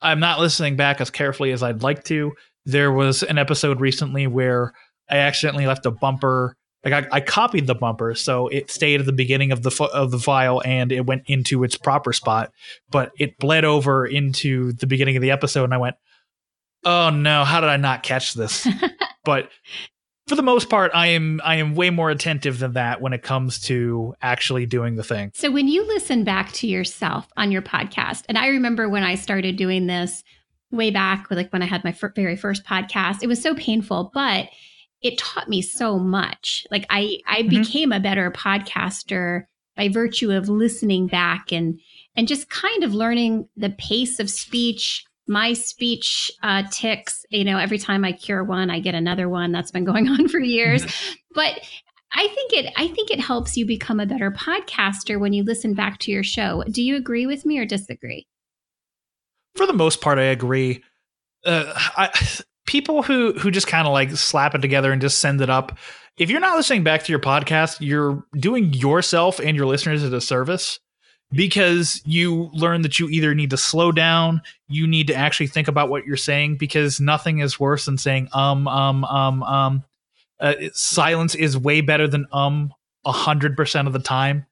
I'm 0.01 0.19
not 0.19 0.39
listening 0.39 0.75
back 0.75 1.01
as 1.01 1.09
carefully 1.09 1.51
as 1.51 1.61
I'd 1.61 1.83
like 1.83 2.03
to. 2.05 2.31
There 2.65 2.91
was 2.91 3.23
an 3.23 3.37
episode 3.37 3.81
recently 3.81 4.25
where 4.25 4.73
I 5.09 5.17
accidentally 5.17 5.67
left 5.67 5.85
a 5.85 5.91
bumper 5.91 6.55
like 6.83 6.93
I, 6.93 7.17
I, 7.17 7.21
copied 7.21 7.67
the 7.67 7.75
bumper 7.75 8.15
so 8.15 8.47
it 8.47 8.71
stayed 8.71 8.99
at 8.99 9.05
the 9.05 9.13
beginning 9.13 9.51
of 9.51 9.61
the 9.61 9.89
of 9.93 10.11
the 10.11 10.19
file 10.19 10.61
and 10.65 10.91
it 10.91 11.05
went 11.05 11.23
into 11.27 11.63
its 11.63 11.77
proper 11.77 12.11
spot 12.13 12.51
but 12.89 13.11
it 13.19 13.37
bled 13.37 13.65
over 13.65 14.05
into 14.05 14.73
the 14.73 14.87
beginning 14.87 15.15
of 15.15 15.21
the 15.21 15.31
episode 15.31 15.65
and 15.65 15.73
i 15.73 15.77
went 15.77 15.95
oh 16.83 17.09
no, 17.09 17.43
how 17.43 17.61
did 17.61 17.69
I 17.69 17.77
not 17.77 18.03
catch 18.03 18.33
this? 18.33 18.67
but 19.23 19.49
for 20.27 20.35
the 20.35 20.43
most 20.43 20.69
part, 20.69 20.91
I 20.93 21.07
am 21.07 21.41
I 21.43 21.55
am 21.55 21.75
way 21.75 21.89
more 21.89 22.09
attentive 22.09 22.59
than 22.59 22.73
that 22.73 23.01
when 23.01 23.13
it 23.13 23.23
comes 23.23 23.59
to 23.61 24.15
actually 24.21 24.65
doing 24.65 24.95
the 24.95 25.03
thing. 25.03 25.31
So 25.33 25.51
when 25.51 25.67
you 25.67 25.85
listen 25.87 26.23
back 26.23 26.51
to 26.53 26.67
yourself 26.67 27.27
on 27.37 27.51
your 27.51 27.61
podcast, 27.61 28.23
and 28.29 28.37
I 28.37 28.47
remember 28.47 28.87
when 28.87 29.03
I 29.03 29.15
started 29.15 29.55
doing 29.55 29.87
this 29.87 30.23
way 30.71 30.89
back, 30.89 31.27
like 31.29 31.51
when 31.51 31.61
I 31.61 31.65
had 31.65 31.83
my 31.83 31.93
very 32.15 32.35
first 32.35 32.63
podcast, 32.63 33.23
it 33.23 33.27
was 33.27 33.41
so 33.41 33.55
painful, 33.55 34.11
but 34.13 34.47
it 35.01 35.17
taught 35.17 35.49
me 35.49 35.61
so 35.61 35.97
much. 35.97 36.65
Like 36.71 36.85
I 36.89 37.19
I 37.27 37.41
mm-hmm. 37.41 37.61
became 37.61 37.91
a 37.91 37.99
better 37.99 38.31
podcaster 38.31 39.45
by 39.75 39.89
virtue 39.89 40.31
of 40.31 40.49
listening 40.49 41.07
back 41.07 41.51
and 41.51 41.79
and 42.15 42.27
just 42.27 42.49
kind 42.49 42.83
of 42.83 42.93
learning 42.93 43.47
the 43.55 43.69
pace 43.71 44.19
of 44.19 44.29
speech 44.29 45.05
my 45.27 45.53
speech 45.53 46.31
uh, 46.43 46.63
ticks 46.71 47.25
you 47.29 47.43
know 47.43 47.57
every 47.57 47.77
time 47.77 48.03
i 48.03 48.11
cure 48.11 48.43
one 48.43 48.69
i 48.69 48.79
get 48.79 48.95
another 48.95 49.29
one 49.29 49.51
that's 49.51 49.71
been 49.71 49.85
going 49.85 50.07
on 50.09 50.27
for 50.27 50.39
years 50.39 50.83
mm-hmm. 50.83 51.13
but 51.33 51.59
i 52.13 52.27
think 52.27 52.53
it 52.53 52.73
i 52.75 52.87
think 52.87 53.09
it 53.11 53.19
helps 53.19 53.55
you 53.55 53.65
become 53.65 53.99
a 53.99 54.05
better 54.05 54.29
podcaster 54.31 55.19
when 55.19 55.31
you 55.31 55.43
listen 55.43 55.73
back 55.73 55.99
to 55.99 56.11
your 56.11 56.23
show 56.23 56.63
do 56.69 56.83
you 56.83 56.95
agree 56.95 57.25
with 57.25 57.45
me 57.45 57.57
or 57.57 57.65
disagree 57.65 58.27
for 59.55 59.65
the 59.65 59.73
most 59.73 60.01
part 60.01 60.19
i 60.19 60.23
agree 60.23 60.83
uh, 61.45 61.73
I, 61.75 62.43
people 62.65 63.03
who 63.03 63.33
who 63.33 63.51
just 63.51 63.67
kind 63.67 63.87
of 63.87 63.93
like 63.93 64.11
slap 64.11 64.55
it 64.55 64.59
together 64.59 64.91
and 64.91 65.01
just 65.01 65.19
send 65.19 65.41
it 65.41 65.49
up 65.49 65.77
if 66.17 66.29
you're 66.29 66.39
not 66.39 66.55
listening 66.55 66.83
back 66.83 67.03
to 67.03 67.11
your 67.11 67.19
podcast 67.19 67.77
you're 67.79 68.23
doing 68.35 68.73
yourself 68.73 69.39
and 69.39 69.57
your 69.57 69.65
listeners 69.65 70.03
a 70.03 70.09
disservice 70.09 70.79
because 71.31 72.01
you 72.05 72.49
learn 72.53 72.81
that 72.81 72.99
you 72.99 73.09
either 73.09 73.33
need 73.33 73.49
to 73.51 73.57
slow 73.57 73.91
down, 73.91 74.41
you 74.67 74.85
need 74.85 75.07
to 75.07 75.15
actually 75.15 75.47
think 75.47 75.67
about 75.67 75.89
what 75.89 76.05
you're 76.05 76.17
saying 76.17 76.57
because 76.57 76.99
nothing 76.99 77.39
is 77.39 77.59
worse 77.59 77.85
than 77.85 77.97
saying 77.97 78.27
um 78.33 78.67
um 78.67 79.03
um 79.05 79.43
um. 79.43 79.83
Uh, 80.39 80.55
silence 80.73 81.35
is 81.35 81.55
way 81.55 81.81
better 81.81 82.07
than 82.07 82.25
um 82.33 82.73
a 83.05 83.11
hundred 83.11 83.55
percent 83.55 83.87
of 83.87 83.93
the 83.93 83.99
time. 83.99 84.45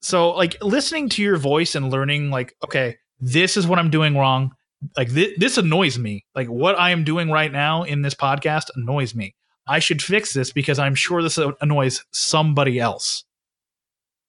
So 0.00 0.30
like 0.30 0.62
listening 0.62 1.10
to 1.10 1.22
your 1.22 1.36
voice 1.36 1.74
and 1.74 1.90
learning 1.90 2.30
like 2.30 2.54
okay 2.64 2.96
this 3.20 3.56
is 3.56 3.66
what 3.66 3.78
I'm 3.78 3.90
doing 3.90 4.16
wrong. 4.16 4.54
Like 4.96 5.12
th- 5.12 5.36
this 5.38 5.58
annoys 5.58 5.98
me. 5.98 6.24
Like 6.34 6.48
what 6.48 6.78
I 6.78 6.90
am 6.90 7.04
doing 7.04 7.30
right 7.30 7.52
now 7.52 7.82
in 7.82 8.02
this 8.02 8.14
podcast 8.14 8.70
annoys 8.76 9.14
me. 9.14 9.34
I 9.66 9.78
should 9.78 10.02
fix 10.02 10.34
this 10.34 10.52
because 10.52 10.78
I'm 10.78 10.94
sure 10.94 11.22
this 11.22 11.38
annoys 11.60 12.04
somebody 12.12 12.78
else. 12.78 13.24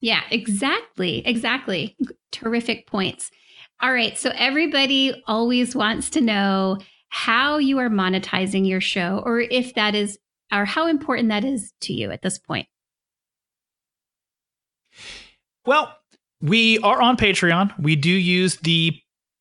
Yeah, 0.01 0.21
exactly. 0.31 1.25
Exactly. 1.25 1.97
Terrific 2.31 2.87
points. 2.87 3.31
All 3.81 3.91
right. 3.91 4.17
So 4.17 4.31
everybody 4.35 5.23
always 5.27 5.75
wants 5.75 6.09
to 6.11 6.21
know 6.21 6.77
how 7.09 7.57
you 7.57 7.79
are 7.79 7.89
monetizing 7.89 8.67
your 8.67 8.81
show 8.81 9.21
or 9.25 9.39
if 9.39 9.73
that 9.75 9.95
is 9.95 10.17
or 10.53 10.65
how 10.65 10.87
important 10.87 11.29
that 11.29 11.43
is 11.43 11.73
to 11.81 11.93
you 11.93 12.11
at 12.11 12.21
this 12.21 12.37
point. 12.37 12.67
Well, 15.65 15.95
we 16.41 16.77
are 16.79 17.01
on 17.01 17.17
Patreon. 17.17 17.73
We 17.79 17.95
do 17.95 18.11
use 18.11 18.57
the 18.57 18.99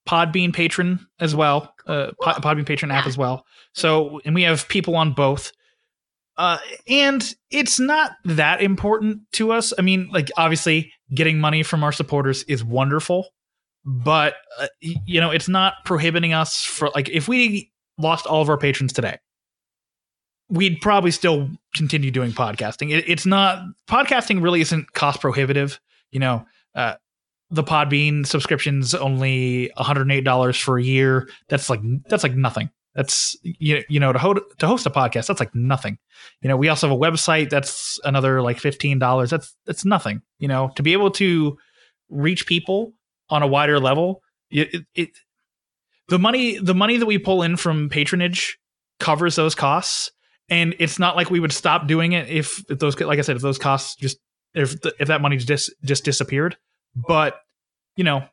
Podbean 0.09 0.53
patron 0.53 1.07
as 1.21 1.35
well, 1.35 1.75
uh, 1.87 2.11
Podbean 2.21 2.67
patron 2.67 2.91
app 2.91 3.07
as 3.07 3.17
well. 3.17 3.45
So, 3.73 4.21
and 4.25 4.35
we 4.35 4.43
have 4.43 4.69
people 4.69 4.97
on 4.97 5.13
both. 5.13 5.53
Uh, 6.37 6.59
and 6.89 7.35
it's 7.51 7.79
not 7.79 8.13
that 8.25 8.61
important 8.61 9.21
to 9.33 9.53
us. 9.53 9.73
I 9.79 9.83
mean, 9.83 10.09
like 10.13 10.31
obviously 10.37 10.93
getting 11.15 11.39
money 11.39 11.63
from 11.63 11.85
our 11.85 11.93
supporters 11.93 12.43
is 12.45 12.65
wonderful, 12.65 13.29
but 13.85 14.35
uh, 14.59 14.67
you 14.81 15.21
know, 15.21 15.31
it's 15.31 15.49
not 15.49 15.75
prohibiting 15.85 16.33
us 16.33 16.63
for 16.65 16.91
like 16.95 17.09
if 17.09 17.29
we 17.29 17.71
lost 17.99 18.27
all 18.27 18.43
of 18.43 18.49
our 18.49 18.59
patrons 18.59 18.93
today, 18.93 19.19
we'd 20.49 20.81
probably 20.81 21.13
still 21.13 21.49
continue 21.77 22.11
doing 22.11 22.33
podcasting. 22.33 22.91
It, 22.91 23.09
it's 23.09 23.27
not 23.27 23.63
podcasting 23.89 24.43
really 24.43 24.61
isn't 24.61 24.93
cost 24.93 25.21
prohibitive. 25.21 25.81
You 26.11 26.21
know, 26.21 26.47
uh, 26.75 26.95
the 27.51 27.63
Podbean 27.63 28.27
subscription's 28.27 28.95
only 28.95 29.71
$108 29.79 30.63
for 30.63 30.79
a 30.79 30.83
year. 30.83 31.29
That's 31.49 31.71
like 31.71 31.81
that's 32.09 32.23
like 32.23 32.35
nothing. 32.35 32.71
That's 32.95 33.37
you, 33.43 33.83
you 33.89 34.01
know 34.01 34.13
to 34.13 34.19
hold 34.19 34.41
to 34.59 34.67
host 34.67 34.87
a 34.87 34.91
podcast 34.91 35.27
that's 35.27 35.41
like 35.41 35.55
nothing. 35.55 35.99
You 36.41 36.49
know, 36.49 36.57
we 36.57 36.69
also 36.69 36.89
have 36.89 36.97
a 36.97 37.01
website 37.01 37.51
that's 37.51 37.99
another 38.05 38.41
like 38.41 38.59
$15. 38.59 39.31
That's 39.31 39.55
that's 39.67 39.85
nothing. 39.85 40.23
You 40.39 40.49
know, 40.49 40.73
to 40.77 40.83
be 40.83 40.93
able 40.93 41.11
to 41.13 41.59
reach 42.09 42.47
people 42.47 42.93
on 43.31 43.43
a 43.43 43.47
wider 43.47 43.81
level, 43.81 44.23
it, 44.51 44.85
it 44.95 45.11
the 46.09 46.19
money 46.19 46.59
the 46.59 46.75
money 46.75 46.97
that 46.97 47.07
we 47.07 47.19
pull 47.19 47.43
in 47.43 47.57
from 47.57 47.89
patronage 47.89 48.59
covers 49.01 49.37
those 49.37 49.55
costs 49.55 50.11
and 50.49 50.75
it's 50.79 50.99
not 50.99 51.17
like 51.17 51.31
we 51.31 51.41
would 51.41 51.53
stop 51.53 51.87
doing 51.87 52.13
it 52.13 52.29
if, 52.29 52.63
if 52.71 52.79
those 52.79 52.99
like 53.01 53.19
I 53.19 53.23
said 53.23 53.37
if 53.37 53.43
those 53.43 53.59
costs 53.59 53.97
just 53.97 54.19
if 54.55 54.77
if 55.01 55.09
that 55.09 55.21
money 55.21 55.37
just 55.37 55.73
just 55.83 56.05
disappeared 56.05 56.57
but 56.95 57.41
you 57.97 58.05
know 58.05 58.25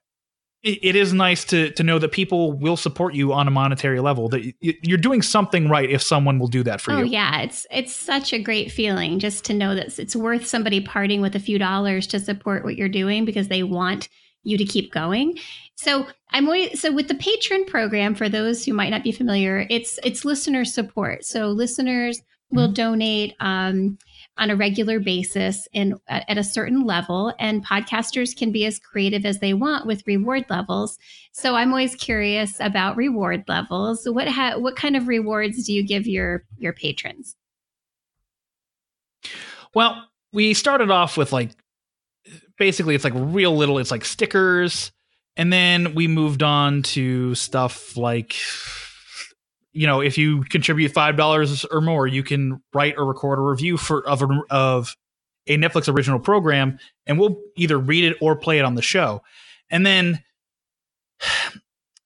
it 0.64 0.96
is 0.96 1.12
nice 1.12 1.44
to 1.46 1.72
to 1.72 1.84
know 1.84 1.98
that 1.98 2.12
people 2.12 2.54
will 2.54 2.78
support 2.78 3.16
you 3.16 3.34
on 3.34 3.48
a 3.48 3.52
monetary 3.52 4.00
level 4.00 4.30
that 4.30 4.54
you're 4.60 4.98
doing 4.98 5.24
something 5.24 5.68
right 5.68 5.90
if 5.90 6.04
someone 6.04 6.38
will 6.38 6.48
do 6.48 6.62
that 6.62 6.80
for 6.80 6.92
oh, 6.92 6.98
you. 6.98 7.02
Oh 7.02 7.06
yeah, 7.06 7.42
it's 7.42 7.66
it's 7.72 7.96
such 7.96 8.32
a 8.32 8.38
great 8.38 8.72
feeling 8.72 9.18
just 9.18 9.44
to 9.46 9.56
know 9.56 9.74
that 9.74 9.98
it's 9.98 10.16
worth 10.16 10.46
somebody 10.46 10.80
parting 10.80 11.20
with 11.20 11.36
a 11.36 11.40
few 11.40 11.58
dollars 11.58 12.06
to 12.08 12.20
support 12.20 12.64
what 12.64 12.76
you're 12.76 12.90
doing 12.90 13.26
because 13.26 13.48
they 13.48 13.64
want 13.64 14.08
you 14.44 14.58
to 14.58 14.66
keep 14.66 14.92
going. 14.92 15.38
So 15.76 16.06
I'm 16.30 16.46
always, 16.46 16.80
so 16.80 16.92
with 16.92 17.08
the 17.08 17.16
patron 17.16 17.66
program 17.66 18.14
for 18.14 18.30
those 18.30 18.64
who 18.64 18.74
might 18.74 18.90
not 18.90 19.04
be 19.04 19.12
familiar, 19.12 19.66
it's 19.70 20.00
it's 20.04 20.26
listener 20.26 20.64
support. 20.64 21.26
So 21.26 21.48
listeners 21.48 22.22
will 22.52 22.68
mm-hmm. 22.68 22.74
donate 22.74 23.36
um, 23.40 23.98
on 24.38 24.50
a 24.50 24.56
regular 24.56 25.00
basis 25.00 25.68
and 25.74 25.96
at 26.08 26.38
a 26.38 26.44
certain 26.44 26.86
level 26.86 27.34
and 27.38 27.66
podcasters 27.66 28.36
can 28.36 28.52
be 28.52 28.66
as 28.66 28.80
creative 28.80 29.26
as 29.26 29.40
they 29.40 29.54
want 29.54 29.86
with 29.86 30.08
reward 30.08 30.46
levels. 30.50 30.98
So 31.32 31.56
i'm 31.56 31.70
always 31.70 31.96
curious 31.96 32.60
about 32.60 32.98
reward 32.98 33.44
levels. 33.48 34.08
What 34.08 34.28
ha- 34.28 34.58
what 34.58 34.76
kind 34.76 34.96
of 34.96 35.08
rewards 35.08 35.66
do 35.66 35.74
you 35.74 35.86
give 35.86 36.08
your 36.08 36.46
your 36.58 36.74
patrons? 36.74 37.36
Well 39.74 40.08
we 40.34 40.54
started 40.54 40.90
off 40.90 41.18
with 41.18 41.32
like 41.32 41.52
basically 42.58 42.96
it's 42.96 43.04
like 43.04 43.14
real 43.16 43.56
little 43.56 43.80
it's 43.80 43.92
like 43.92 44.06
stickers 44.06 44.92
and 45.38 45.52
then 45.52 45.94
we 45.96 46.08
moved 46.08 46.44
on 46.44 46.84
to 46.84 47.36
stuff 47.36 47.96
like 47.98 48.36
you 49.74 49.88
know, 49.88 50.02
if 50.02 50.18
you 50.18 50.44
contribute 50.44 50.92
five 50.92 51.16
dollars 51.16 51.66
or 51.66 51.82
more, 51.82 52.08
you 52.08 52.24
can 52.24 52.62
write 52.74 52.96
or 52.98 53.06
record 53.06 53.40
a 53.40 53.42
review 53.42 53.78
for 53.78 54.08
of 54.08 54.22
a, 54.22 54.42
of 54.50 54.96
a 55.48 55.58
Netflix 55.58 55.92
original 55.94 56.20
program, 56.20 56.78
and 57.06 57.20
we'll 57.20 57.38
either 57.56 57.78
read 57.78 58.04
it 58.04 58.18
or 58.22 58.36
play 58.36 58.60
it 58.60 58.66
on 58.66 58.76
the 58.76 58.82
show. 58.82 59.22
And 59.70 59.86
then 59.86 60.24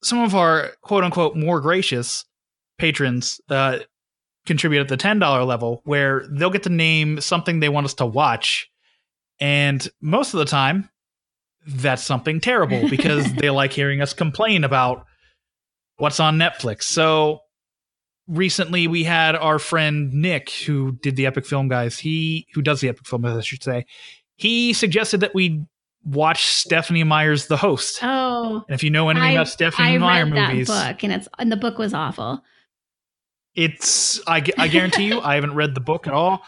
some 0.04 0.20
of 0.20 0.36
our 0.36 0.72
quote 0.82 1.04
unquote 1.04 1.36
more 1.36 1.60
gracious 1.60 2.26
patrons 2.78 3.42
uh, 3.50 3.80
contribute 4.46 4.82
at 4.82 4.88
the 4.88 4.98
ten 4.98 5.20
dollar 5.20 5.44
level, 5.44 5.82
where 5.86 6.26
they'll 6.30 6.52
get 6.52 6.64
to 6.64 6.70
name 6.70 7.20
something 7.20 7.60
they 7.60 7.70
want 7.70 7.86
us 7.86 7.96
to 7.96 8.06
watch, 8.06 8.70
and 9.40 9.88
most 10.02 10.34
of 10.34 10.38
the 10.38 10.46
time, 10.46 10.90
that's 11.66 12.04
something 12.04 12.40
terrible 12.40 12.88
because 12.90 13.34
they 13.38 13.50
like 13.50 13.74
hearing 13.74 14.02
us 14.02 14.14
complain 14.14 14.64
about 14.64 15.06
what's 15.98 16.20
on 16.20 16.38
Netflix. 16.38 16.84
So 16.84 17.40
recently 18.28 18.88
we 18.88 19.04
had 19.04 19.36
our 19.36 19.60
friend 19.60 20.14
Nick 20.14 20.50
who 20.50 20.94
did 20.94 21.16
the 21.16 21.26
epic 21.26 21.46
film 21.46 21.68
guys. 21.68 22.00
He 22.00 22.48
who 22.54 22.62
does 22.62 22.82
the 22.82 22.90
epic 22.90 23.06
film 23.06 23.26
I 23.26 23.40
should 23.42 23.64
say. 23.64 23.86
He 24.38 24.74
suggested 24.74 25.22
that 25.22 25.34
we 25.34 25.66
watch 26.04 26.46
Stephenie 26.46 27.04
Meyer's 27.04 27.48
The 27.48 27.58
Host. 27.58 28.00
Oh. 28.02 28.64
And 28.68 28.76
if 28.76 28.84
you 28.84 28.90
know 28.90 29.10
anything 29.10 29.30
I, 29.30 29.32
about 29.34 29.48
Stephenie 29.48 29.96
I 29.96 29.98
Meyer 29.98 30.26
read 30.26 30.50
movies, 30.50 30.68
that 30.68 30.94
book 30.94 31.04
and 31.04 31.14
it's 31.14 31.28
and 31.40 31.52
the 31.52 31.58
book 31.58 31.78
was 31.78 31.94
awful. 31.94 32.44
It's 33.56 34.22
I, 34.28 34.44
I 34.58 34.68
guarantee 34.68 35.08
you 35.08 35.22
I 35.22 35.36
haven't 35.36 35.56
read 35.56 35.76
the 35.76 35.82
book 35.82 36.08
at 36.08 36.14
all. 36.14 36.44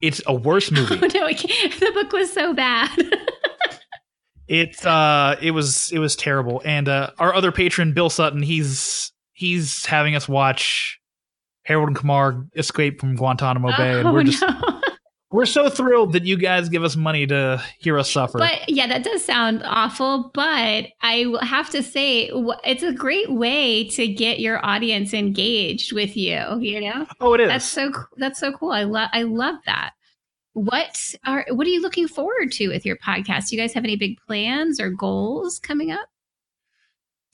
It's 0.00 0.22
a 0.26 0.34
worse 0.34 0.70
movie. 0.70 0.94
Oh, 0.94 1.06
no, 1.06 1.28
the 1.28 1.90
book 1.94 2.12
was 2.12 2.32
so 2.32 2.54
bad. 2.54 2.90
it 4.48 4.84
uh 4.86 5.36
it 5.42 5.50
was 5.50 5.92
it 5.92 5.98
was 5.98 6.16
terrible 6.16 6.62
and 6.64 6.88
uh 6.88 7.10
our 7.18 7.34
other 7.34 7.52
patron 7.52 7.92
Bill 7.92 8.08
Sutton 8.08 8.42
he's 8.42 9.12
he's 9.32 9.84
having 9.84 10.16
us 10.16 10.26
watch 10.26 10.97
Harold 11.68 11.88
and 11.88 11.96
Kumar 11.96 12.46
escape 12.56 12.98
from 12.98 13.14
Guantanamo 13.14 13.76
Bay, 13.76 14.00
and 14.00 14.10
we're 14.10 14.20
oh, 14.20 14.24
just 14.24 14.40
no. 14.40 14.80
we're 15.30 15.44
so 15.44 15.68
thrilled 15.68 16.14
that 16.14 16.24
you 16.24 16.38
guys 16.38 16.70
give 16.70 16.82
us 16.82 16.96
money 16.96 17.26
to 17.26 17.62
hear 17.78 17.98
us 17.98 18.10
suffer. 18.10 18.38
But 18.38 18.70
yeah, 18.70 18.86
that 18.86 19.04
does 19.04 19.22
sound 19.22 19.60
awful. 19.66 20.30
But 20.32 20.86
I 21.02 21.26
will 21.26 21.40
have 21.40 21.68
to 21.70 21.82
say, 21.82 22.30
it's 22.64 22.82
a 22.82 22.92
great 22.94 23.30
way 23.30 23.86
to 23.90 24.08
get 24.08 24.40
your 24.40 24.64
audience 24.64 25.12
engaged 25.12 25.92
with 25.92 26.16
you. 26.16 26.58
You 26.58 26.80
know? 26.80 27.06
Oh, 27.20 27.34
it 27.34 27.42
is. 27.42 27.48
That's 27.48 27.66
so 27.66 27.92
that's 28.16 28.40
so 28.40 28.50
cool. 28.52 28.72
I 28.72 28.84
love 28.84 29.10
I 29.12 29.24
love 29.24 29.56
that. 29.66 29.90
What 30.54 31.14
are 31.26 31.44
what 31.50 31.66
are 31.66 31.70
you 31.70 31.82
looking 31.82 32.08
forward 32.08 32.50
to 32.52 32.68
with 32.68 32.86
your 32.86 32.96
podcast? 32.96 33.48
Do 33.48 33.56
you 33.56 33.62
guys 33.62 33.74
have 33.74 33.84
any 33.84 33.96
big 33.96 34.16
plans 34.26 34.80
or 34.80 34.88
goals 34.88 35.58
coming 35.58 35.90
up? 35.90 36.08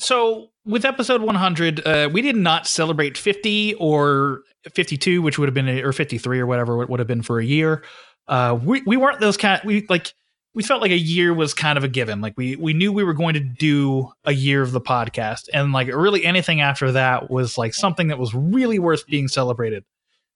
So 0.01 0.51
with 0.67 0.85
episode 0.85 1.23
100, 1.23 1.87
uh, 1.87 2.09
we 2.13 2.23
did 2.23 2.37
not 2.37 2.67
celebrate 2.67 3.19
50 3.19 3.75
or 3.75 4.43
52, 4.73 5.21
which 5.21 5.39
would 5.39 5.47
have 5.47 5.55
been, 5.55 5.69
or 5.69 5.93
53 5.93 6.41
or 6.41 6.47
whatever 6.47 6.83
it 6.83 6.89
would 6.89 7.01
have 7.01 7.07
been 7.07 7.23
for 7.23 7.39
a 7.39 7.45
year. 7.45 7.85
Uh, 8.27 8.59
we, 8.63 8.83
we 8.87 8.97
weren't 8.97 9.21
those 9.21 9.37
kind, 9.37 9.61
we 9.65 9.87
like, 9.89 10.15
we 10.55 10.63
felt 10.63 10.81
like 10.81 10.93
a 10.93 10.99
year 10.99 11.35
was 11.35 11.53
kind 11.53 11.77
of 11.77 11.85
a 11.85 11.89
given. 11.89 12.21
Like 12.21 12.35
we, 12.37 12.57
we 12.57 12.73
knew 12.73 12.93
we 12.93 13.05
were 13.05 13.13
going 13.13 13.35
to 13.35 13.41
do 13.41 14.11
a 14.25 14.33
year 14.33 14.63
of 14.63 14.73
the 14.73 14.81
podcast 14.81 15.49
and 15.53 15.73
like 15.73 15.89
really 15.89 16.25
anything 16.25 16.61
after 16.61 16.93
that 16.93 17.29
was 17.29 17.59
like 17.59 17.75
something 17.75 18.09
that 18.09 18.19
was 18.19 18.35
really 18.35 18.79
worth 18.79 19.07
being 19.07 19.29
celebrated. 19.29 19.85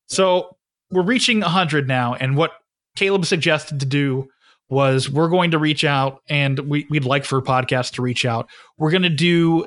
So 0.08 0.56
we're 0.90 1.02
reaching 1.02 1.40
100 1.40 1.86
now. 1.86 2.14
And 2.14 2.36
what 2.36 2.52
Caleb 2.96 3.26
suggested 3.26 3.80
to 3.80 3.86
do 3.86 4.28
was 4.68 5.08
we're 5.08 5.28
going 5.28 5.52
to 5.52 5.58
reach 5.58 5.84
out 5.84 6.20
and 6.28 6.58
we, 6.58 6.86
we'd 6.90 7.04
like 7.04 7.24
for 7.24 7.40
podcasts 7.40 7.92
to 7.92 8.02
reach 8.02 8.26
out. 8.26 8.50
We're 8.76 8.90
going 8.90 9.02
to 9.02 9.08
do 9.08 9.66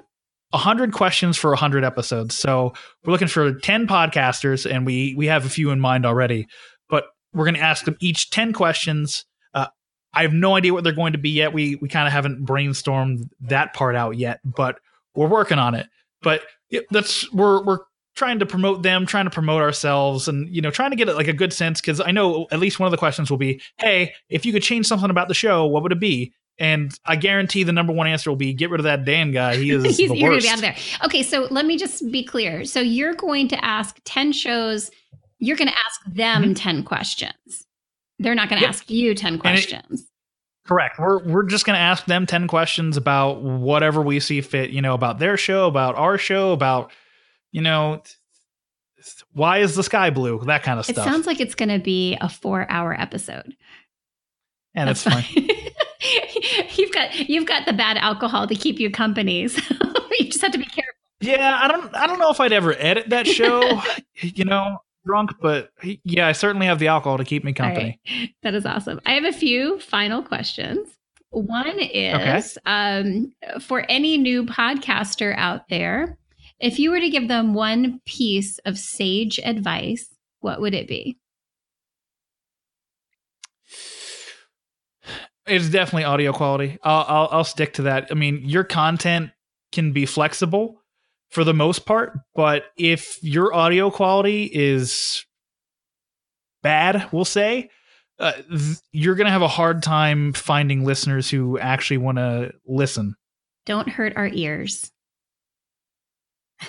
100 0.51 0.93
questions 0.93 1.37
for 1.37 1.49
100 1.51 1.83
episodes. 1.83 2.37
So 2.37 2.73
we're 3.03 3.11
looking 3.11 3.27
for 3.27 3.53
10 3.53 3.87
podcasters 3.87 4.69
and 4.69 4.85
we 4.85 5.15
we 5.15 5.27
have 5.27 5.45
a 5.45 5.49
few 5.49 5.71
in 5.71 5.79
mind 5.79 6.05
already, 6.05 6.47
but 6.89 7.05
we're 7.33 7.45
going 7.45 7.55
to 7.55 7.61
ask 7.61 7.85
them 7.85 7.97
each 7.99 8.29
10 8.29 8.53
questions. 8.53 9.25
Uh, 9.53 9.67
I 10.13 10.23
have 10.23 10.33
no 10.33 10.55
idea 10.55 10.73
what 10.73 10.83
they're 10.83 10.93
going 10.93 11.13
to 11.13 11.19
be 11.19 11.29
yet. 11.29 11.53
We 11.53 11.75
we 11.75 11.87
kind 11.87 12.07
of 12.07 12.13
haven't 12.13 12.45
brainstormed 12.45 13.29
that 13.41 13.73
part 13.73 13.95
out 13.95 14.17
yet, 14.17 14.39
but 14.43 14.79
we're 15.15 15.27
working 15.27 15.59
on 15.59 15.75
it. 15.75 15.87
But 16.21 16.43
that's 16.91 17.31
we're 17.33 17.63
we're 17.63 17.79
trying 18.15 18.39
to 18.39 18.45
promote 18.45 18.83
them, 18.83 19.05
trying 19.05 19.25
to 19.25 19.31
promote 19.31 19.61
ourselves, 19.61 20.27
and 20.27 20.53
you 20.53 20.61
know, 20.61 20.71
trying 20.71 20.91
to 20.91 20.95
get 20.97 21.07
like 21.15 21.27
a 21.27 21.33
good 21.33 21.53
sense 21.53 21.79
because 21.81 22.01
I 22.01 22.11
know 22.11 22.47
at 22.51 22.59
least 22.59 22.79
one 22.79 22.87
of 22.87 22.91
the 22.91 22.97
questions 22.97 23.29
will 23.29 23.37
be, 23.37 23.61
"Hey, 23.77 24.13
if 24.29 24.45
you 24.45 24.51
could 24.51 24.63
change 24.63 24.85
something 24.85 25.09
about 25.09 25.27
the 25.27 25.33
show, 25.33 25.65
what 25.65 25.83
would 25.83 25.91
it 25.91 25.99
be?" 25.99 26.33
And 26.59 26.93
I 27.05 27.15
guarantee 27.15 27.63
the 27.63 27.71
number 27.71 27.91
one 27.93 28.05
answer 28.07 28.29
will 28.29 28.35
be 28.37 28.53
get 28.53 28.69
rid 28.69 28.79
of 28.79 28.83
that 28.83 29.03
Dan 29.05 29.31
guy. 29.31 29.55
He 29.55 29.71
is 29.71 29.83
He's, 29.97 30.09
the 30.09 30.17
you're 30.17 30.31
worst. 30.33 30.45
gonna 30.45 30.61
be 30.61 30.67
out 30.67 30.73
of 30.75 30.75
there. 30.99 31.05
Okay, 31.05 31.23
so 31.23 31.47
let 31.49 31.65
me 31.65 31.77
just 31.77 32.11
be 32.11 32.23
clear. 32.23 32.65
So 32.65 32.79
you're 32.81 33.13
going 33.15 33.47
to 33.49 33.65
ask 33.65 33.99
10 34.05 34.31
shows, 34.33 34.91
you're 35.39 35.57
gonna 35.57 35.73
ask 35.85 36.01
them 36.05 36.53
10 36.53 36.83
questions. 36.83 37.65
They're 38.19 38.35
not 38.35 38.49
gonna 38.49 38.59
Mm-hmm. 38.61 38.65
Yep. 38.65 38.69
ask 38.69 38.89
you 38.91 39.15
10 39.15 39.39
questions. 39.39 40.07
Correct. 40.67 40.99
We're 40.99 41.23
we're 41.23 41.43
just 41.43 41.65
going 41.65 41.75
to 41.75 41.81
ask 41.81 42.05
them 42.05 42.27
10 42.27 42.47
questions 42.47 42.95
about 42.95 43.41
whatever 43.41 43.99
we 44.01 44.19
see 44.19 44.41
fit, 44.41 44.69
you 44.69 44.81
know, 44.81 44.93
about 44.93 45.17
their 45.17 45.35
show, 45.35 45.65
about 45.65 45.95
our 45.95 46.19
show, 46.19 46.51
about 46.51 46.91
you 47.51 47.61
know, 47.61 48.03
why 49.33 49.57
is 49.57 49.75
the 49.75 49.81
sky 49.83 50.11
blue? 50.11 50.39
That 50.45 50.61
kind 50.61 50.77
of 50.77 50.85
stuff. 50.85 51.05
it 51.05 51.09
sounds 51.09 51.25
like 51.25 51.39
it's 51.39 51.55
gonna 51.55 51.79
be 51.79 52.15
a 52.21 52.29
four 52.29 52.69
hour 52.69 52.93
episode. 52.97 53.55
and 54.75 54.87
it's 54.89 55.01
fine. 55.03 55.25
you've 56.77 56.91
got 56.91 57.29
you've 57.29 57.45
got 57.45 57.65
the 57.65 57.73
bad 57.73 57.97
alcohol 57.97 58.47
to 58.47 58.55
keep 58.55 58.79
you 58.79 58.89
company. 58.89 59.47
So 60.11 60.17
you 60.19 60.25
just 60.25 60.41
have 60.41 60.51
to 60.51 60.57
be 60.57 60.65
careful. 60.65 60.91
Yeah, 61.21 61.57
I 61.61 61.69
don't 61.69 61.95
I 61.95 62.05
don't 62.05 62.19
know 62.19 62.31
if 62.31 62.41
I'd 62.41 62.51
ever 62.51 62.75
edit 62.77 63.09
that 63.09 63.25
show, 63.25 63.81
you 64.21 64.43
know, 64.43 64.77
drunk, 65.05 65.31
but 65.41 65.69
yeah, 66.03 66.27
I 66.27 66.33
certainly 66.33 66.65
have 66.65 66.79
the 66.79 66.89
alcohol 66.89 67.17
to 67.17 67.23
keep 67.23 67.45
me 67.45 67.53
company. 67.53 67.99
right. 68.09 68.29
That 68.43 68.53
is 68.53 68.65
awesome. 68.65 68.99
I 69.05 69.13
have 69.13 69.23
a 69.23 69.31
few 69.31 69.79
final 69.79 70.21
questions. 70.21 70.89
One 71.29 71.79
is 71.79 72.57
um, 72.65 73.31
for 73.61 73.85
any 73.87 74.17
new 74.17 74.45
podcaster 74.45 75.33
out 75.37 75.69
there, 75.69 76.17
if 76.59 76.77
you 76.77 76.91
were 76.91 76.99
to 76.99 77.09
give 77.09 77.29
them 77.29 77.53
one 77.53 78.01
piece 78.05 78.59
of 78.65 78.77
sage 78.77 79.39
advice, 79.43 80.09
what 80.41 80.59
would 80.59 80.73
it 80.73 80.89
be? 80.89 81.17
It's 85.51 85.69
definitely 85.69 86.05
audio 86.05 86.31
quality. 86.31 86.77
I'll, 86.83 87.05
I'll 87.07 87.29
I'll 87.31 87.43
stick 87.43 87.73
to 87.73 87.83
that. 87.83 88.07
I 88.09 88.13
mean, 88.13 88.41
your 88.43 88.63
content 88.63 89.31
can 89.71 89.91
be 89.91 90.05
flexible 90.05 90.81
for 91.29 91.43
the 91.43 91.53
most 91.53 91.85
part, 91.85 92.17
but 92.35 92.65
if 92.77 93.21
your 93.21 93.53
audio 93.53 93.91
quality 93.91 94.45
is 94.45 95.25
bad, 96.63 97.09
we'll 97.11 97.25
say, 97.25 97.69
uh, 98.19 98.33
th- 98.49 98.77
you're 98.91 99.15
gonna 99.15 99.31
have 99.31 99.41
a 99.41 99.47
hard 99.47 99.83
time 99.83 100.33
finding 100.33 100.85
listeners 100.85 101.29
who 101.29 101.59
actually 101.59 101.97
want 101.97 102.17
to 102.17 102.53
listen. 102.65 103.15
Don't 103.65 103.89
hurt 103.89 104.13
our 104.15 104.27
ears. 104.27 104.91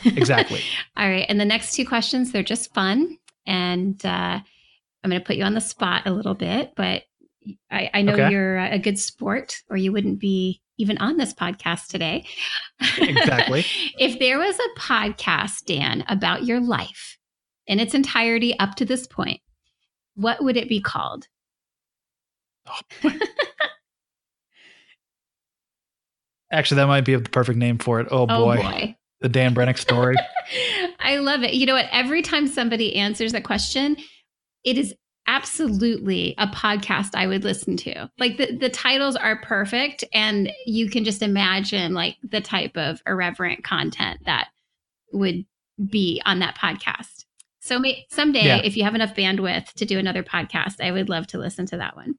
Exactly. 0.04 0.60
All 0.96 1.08
right. 1.08 1.26
And 1.28 1.40
the 1.40 1.44
next 1.44 1.74
two 1.74 1.86
questions, 1.86 2.32
they're 2.32 2.42
just 2.42 2.74
fun. 2.74 3.18
And 3.46 4.04
uh, 4.04 4.40
I'm 5.04 5.10
going 5.10 5.20
to 5.20 5.26
put 5.26 5.36
you 5.36 5.44
on 5.44 5.54
the 5.54 5.60
spot 5.60 6.02
a 6.06 6.12
little 6.12 6.34
bit, 6.34 6.72
but 6.76 7.02
I, 7.70 7.90
I 7.94 8.02
know 8.02 8.14
Okay. 8.14 8.30
you're 8.30 8.58
a 8.58 8.78
good 8.78 8.98
sport 8.98 9.56
or 9.68 9.76
you 9.76 9.92
wouldn't 9.92 10.18
be 10.20 10.60
even 10.78 10.98
on 10.98 11.16
this 11.16 11.34
podcast 11.34 11.88
today. 11.88 12.24
Exactly. 12.98 13.64
if 13.98 14.18
there 14.18 14.38
was 14.38 14.56
a 14.58 14.80
podcast, 14.80 15.64
Dan, 15.66 16.04
about 16.08 16.44
your 16.44 16.60
life 16.60 17.18
in 17.66 17.78
its 17.80 17.94
entirety 17.94 18.58
up 18.58 18.74
to 18.76 18.84
this 18.84 19.06
point, 19.06 19.40
what 20.14 20.42
would 20.42 20.56
it 20.56 20.68
be 20.68 20.80
called? 20.80 21.26
Actually, 26.50 26.76
that 26.76 26.86
might 26.86 27.04
be 27.04 27.14
the 27.16 27.28
perfect 27.30 27.58
name 27.58 27.78
for 27.78 28.00
it. 28.00 28.08
Oh 28.10 28.24
Oh 28.24 28.26
boy, 28.44 28.56
boy. 28.56 28.96
the 29.20 29.28
Dan 29.28 29.54
Brennick 29.54 29.78
story. 29.78 30.16
I 31.00 31.16
love 31.16 31.42
it. 31.42 31.54
You 31.54 31.64
know 31.66 31.74
what? 31.74 31.88
Every 31.90 32.20
time 32.22 32.46
somebody 32.46 32.96
answers 32.96 33.32
that 33.32 33.44
question, 33.44 33.96
it 34.64 34.76
is 34.76 34.94
absolutely 35.26 36.34
a 36.38 36.46
podcast 36.46 37.14
I 37.14 37.26
would 37.26 37.44
listen 37.44 37.76
to. 37.78 38.10
Like 38.18 38.36
the, 38.36 38.56
the 38.56 38.68
titles 38.68 39.16
are 39.16 39.40
perfect, 39.42 40.04
and 40.12 40.50
you 40.66 40.88
can 40.90 41.04
just 41.04 41.22
imagine 41.22 41.94
like 41.94 42.16
the 42.22 42.40
type 42.40 42.76
of 42.76 43.00
irreverent 43.06 43.64
content 43.64 44.20
that 44.26 44.48
would 45.12 45.44
be 45.90 46.20
on 46.24 46.40
that 46.40 46.56
podcast. 46.56 47.24
So 47.60 47.78
may, 47.78 48.06
someday, 48.10 48.44
Yeah. 48.44 48.60
if 48.64 48.76
you 48.76 48.84
have 48.84 48.94
enough 48.94 49.14
bandwidth 49.14 49.72
to 49.74 49.84
do 49.84 49.98
another 49.98 50.22
podcast, 50.22 50.80
I 50.84 50.90
would 50.90 51.08
love 51.08 51.26
to 51.28 51.38
listen 51.38 51.66
to 51.66 51.76
that 51.78 51.96
one. 51.96 52.14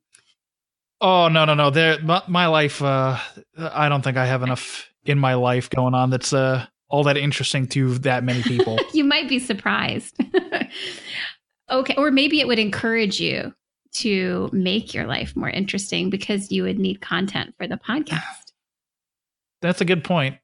Oh 1.02 1.28
no 1.28 1.44
no 1.44 1.54
no! 1.54 1.70
There, 1.70 2.00
my, 2.02 2.24
my 2.30 2.48
life. 2.48 2.82
Uh, 2.82 3.18
I 3.58 3.90
don't 3.90 4.02
think 4.02 4.16
I 4.16 4.26
have 4.26 4.42
enough 4.42 4.90
in 5.04 5.20
my 5.20 5.34
life 5.34 5.70
going 5.70 5.94
on 5.94 6.10
that's 6.10 6.32
uh 6.32 6.66
all 6.88 7.04
that 7.04 7.18
interesting 7.18 7.68
to 7.68 7.96
that 8.00 8.24
many 8.24 8.42
people. 8.44 8.80
you 8.94 9.04
might 9.04 9.28
be 9.28 9.40
surprised. 9.40 10.16
okay. 11.70 11.96
Or 11.98 12.12
maybe 12.12 12.40
it 12.40 12.48
would 12.48 12.60
encourage 12.60 13.20
you 13.20 13.54
to 13.96 14.50
make 14.52 14.94
your 14.94 15.06
life 15.06 15.36
more 15.36 15.50
interesting 15.50 16.10
because 16.10 16.52
you 16.52 16.64
would 16.64 16.80
need 16.80 17.00
content 17.02 17.54
for 17.58 17.68
the 17.68 17.78
podcast. 17.78 18.22
that's 19.62 19.82
a 19.82 19.86
good 19.86 20.04
point. 20.04 20.38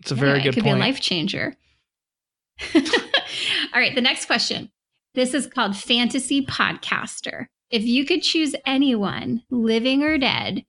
It's 0.00 0.12
a 0.12 0.14
Yeah, 0.14 0.20
very 0.20 0.38
It 0.38 0.42
good 0.44 0.54
could 0.54 0.64
point. 0.64 0.76
be 0.76 0.80
a 0.80 0.84
life 0.86 1.00
changer. 1.00 1.54
All 2.74 2.80
right. 3.80 3.94
The 3.94 4.00
next 4.00 4.26
question. 4.26 4.70
This 5.14 5.34
is 5.34 5.46
called 5.46 5.76
Fantasy 5.76 6.44
Podcaster. 6.46 7.46
If 7.70 7.82
you 7.84 8.04
could 8.04 8.22
choose 8.22 8.54
anyone, 8.64 9.42
living 9.50 10.02
or 10.02 10.16
dead, 10.18 10.64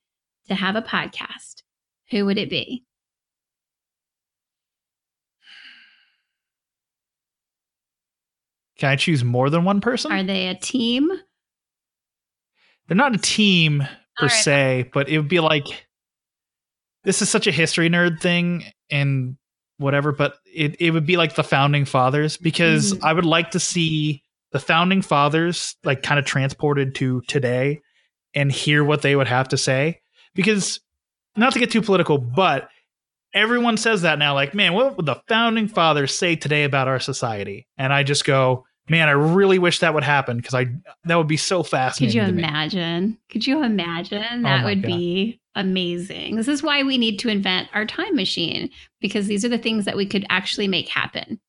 to 0.48 0.56
have 0.56 0.76
a 0.76 0.82
podcast, 0.82 1.62
who 2.10 2.26
would 2.26 2.38
it 2.38 2.50
be? 2.50 2.84
Can 8.80 8.90
I 8.90 8.96
choose 8.96 9.24
more 9.26 9.50
than 9.50 9.66
one 9.66 9.82
person? 9.82 10.12
Are 10.12 10.24
they 10.24 10.48
a 10.48 10.56
team? 10.56 11.12
They're 12.88 12.98
not 12.98 13.14
a 13.14 13.20
team 13.20 13.82
per 14.18 14.26
right. 14.26 14.32
se, 14.32 14.90
but 14.94 15.10
it 15.10 15.18
would 15.18 15.28
be 15.28 15.42
like 15.42 15.66
this 17.04 17.22
is 17.22 17.30
such 17.30 17.46
a 17.46 17.52
history 17.52 17.90
nerd 17.90 18.20
thing 18.22 18.64
and 18.90 19.38
whatever, 19.78 20.12
but 20.12 20.36
it, 20.46 20.76
it 20.80 20.92
would 20.92 21.06
be 21.06 21.18
like 21.18 21.36
the 21.36 21.44
founding 21.44 21.86
fathers 21.86 22.38
because 22.38 22.94
Mhm. 22.94 23.04
I 23.04 23.14
would 23.14 23.26
like 23.26 23.52
to 23.52 23.60
see 23.60 24.24
the 24.52 24.60
founding 24.60 25.02
fathers 25.02 25.76
like 25.84 26.02
kind 26.04 26.20
of 26.20 26.26
transported 26.26 26.96
to 26.96 27.22
today 27.28 27.82
and 28.34 28.52
hear 28.52 28.84
what 28.84 29.02
they 29.02 29.16
would 29.16 29.28
have 29.28 29.48
to 29.50 29.58
say. 29.58 30.02
Because 30.36 30.80
not 31.36 31.54
to 31.54 31.60
get 31.60 31.72
too 31.72 31.82
political, 31.82 32.18
but 32.18 32.70
everyone 33.34 33.78
says 33.78 34.02
that 34.02 34.20
now, 34.20 34.34
like, 34.34 34.54
man, 34.54 34.74
what 34.74 34.98
would 34.98 35.06
the 35.06 35.22
founding 35.28 35.68
fathers 35.68 36.14
say 36.14 36.36
today 36.36 36.64
about 36.64 36.88
our 36.88 37.00
society? 37.00 37.68
And 37.78 37.94
I 37.94 38.04
just 38.04 38.26
go, 38.26 38.66
man, 38.90 39.08
I 39.08 39.12
really 39.12 39.60
wish 39.60 39.80
that 39.80 39.94
would 39.94 40.04
happen 40.04 40.38
because 40.38 40.54
I 40.54 40.68
that 41.06 41.16
would 41.16 41.28
be 41.28 41.38
so 41.38 41.64
fascinating. 41.64 42.20
Could 42.22 42.28
you 42.34 42.38
imagine? 42.40 43.18
Could 43.30 43.48
you 43.48 43.64
imagine? 43.64 44.42
That 44.44 44.62
Oh 44.62 44.66
would 44.66 44.82
God. 44.82 44.88
be 44.88 45.40
amazing. 45.56 46.36
This 46.36 46.48
is 46.48 46.64
why 46.64 46.84
we 46.84 46.98
need 46.98 47.20
to 47.20 47.30
invent 47.30 47.70
our 47.74 47.86
time 47.86 48.16
machine 48.16 48.70
because 49.02 49.28
these 49.28 49.46
are 49.46 49.50
the 49.50 49.58
things 49.58 49.86
that 49.86 49.98
we 49.98 50.06
could 50.06 50.26
actually 50.30 50.68
make 50.68 50.88
happen. 50.90 51.40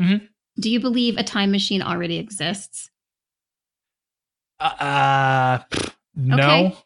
Mhm. 0.00 0.28
Do 0.58 0.70
you 0.70 0.80
believe 0.80 1.16
a 1.16 1.22
time 1.22 1.50
machine 1.50 1.82
already 1.82 2.16
exists? 2.18 2.90
Uh, 4.58 5.58
pff, 5.58 5.94
no. 6.16 6.34
Okay. 6.66 6.76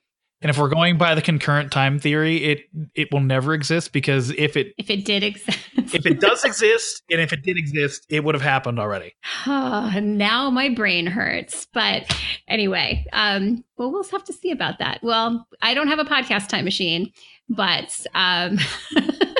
And 0.44 0.50
if 0.50 0.58
we're 0.58 0.68
going 0.68 0.98
by 0.98 1.14
the 1.14 1.22
concurrent 1.22 1.72
time 1.72 1.98
theory, 1.98 2.44
it 2.44 2.68
it 2.94 3.10
will 3.10 3.20
never 3.20 3.54
exist 3.54 3.94
because 3.94 4.28
if 4.32 4.58
it 4.58 4.74
If 4.76 4.90
it 4.90 5.06
did 5.06 5.22
exist. 5.22 5.58
if 5.74 6.04
it 6.04 6.20
does 6.20 6.44
exist 6.44 7.02
and 7.10 7.18
if 7.18 7.32
it 7.32 7.42
did 7.42 7.56
exist, 7.56 8.04
it 8.10 8.22
would 8.22 8.34
have 8.34 8.42
happened 8.42 8.78
already. 8.78 9.14
now 9.46 10.50
my 10.50 10.68
brain 10.68 11.06
hurts. 11.06 11.66
But 11.72 12.14
anyway, 12.46 13.06
um, 13.14 13.64
well, 13.78 13.90
we'll 13.90 14.04
have 14.04 14.24
to 14.24 14.34
see 14.34 14.50
about 14.50 14.80
that. 14.80 15.00
Well, 15.02 15.48
I 15.62 15.72
don't 15.72 15.88
have 15.88 15.98
a 15.98 16.04
podcast 16.04 16.48
time 16.48 16.66
machine, 16.66 17.10
but 17.48 17.98
um, 18.14 18.58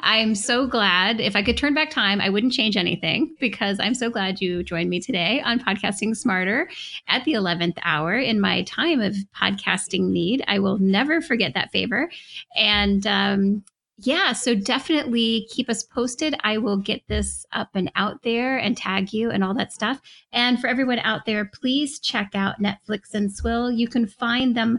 I'm 0.00 0.34
so 0.34 0.66
glad. 0.66 1.20
If 1.20 1.36
I 1.36 1.42
could 1.42 1.56
turn 1.56 1.74
back 1.74 1.90
time, 1.90 2.20
I 2.20 2.28
wouldn't 2.28 2.52
change 2.52 2.76
anything 2.76 3.34
because 3.40 3.78
I'm 3.80 3.94
so 3.94 4.10
glad 4.10 4.40
you 4.40 4.62
joined 4.62 4.90
me 4.90 5.00
today 5.00 5.40
on 5.42 5.60
Podcasting 5.60 6.16
Smarter 6.16 6.68
at 7.08 7.24
the 7.24 7.34
11th 7.34 7.78
hour 7.82 8.16
in 8.16 8.40
my 8.40 8.62
time 8.62 9.00
of 9.00 9.16
podcasting 9.34 10.10
need. 10.10 10.42
I 10.48 10.58
will 10.58 10.78
never 10.78 11.20
forget 11.20 11.54
that 11.54 11.70
favor. 11.70 12.10
And 12.56 13.06
um, 13.06 13.64
yeah, 14.02 14.32
so 14.32 14.54
definitely 14.54 15.46
keep 15.50 15.68
us 15.68 15.82
posted. 15.82 16.34
I 16.42 16.56
will 16.58 16.78
get 16.78 17.02
this 17.08 17.44
up 17.52 17.68
and 17.74 17.90
out 17.96 18.22
there 18.22 18.56
and 18.56 18.76
tag 18.76 19.12
you 19.12 19.30
and 19.30 19.44
all 19.44 19.54
that 19.54 19.72
stuff. 19.72 20.00
And 20.32 20.58
for 20.58 20.68
everyone 20.68 21.00
out 21.00 21.26
there, 21.26 21.44
please 21.44 21.98
check 22.00 22.30
out 22.34 22.62
Netflix 22.62 23.12
and 23.12 23.30
Swill. 23.30 23.70
You 23.70 23.88
can 23.88 24.06
find 24.06 24.56
them. 24.56 24.78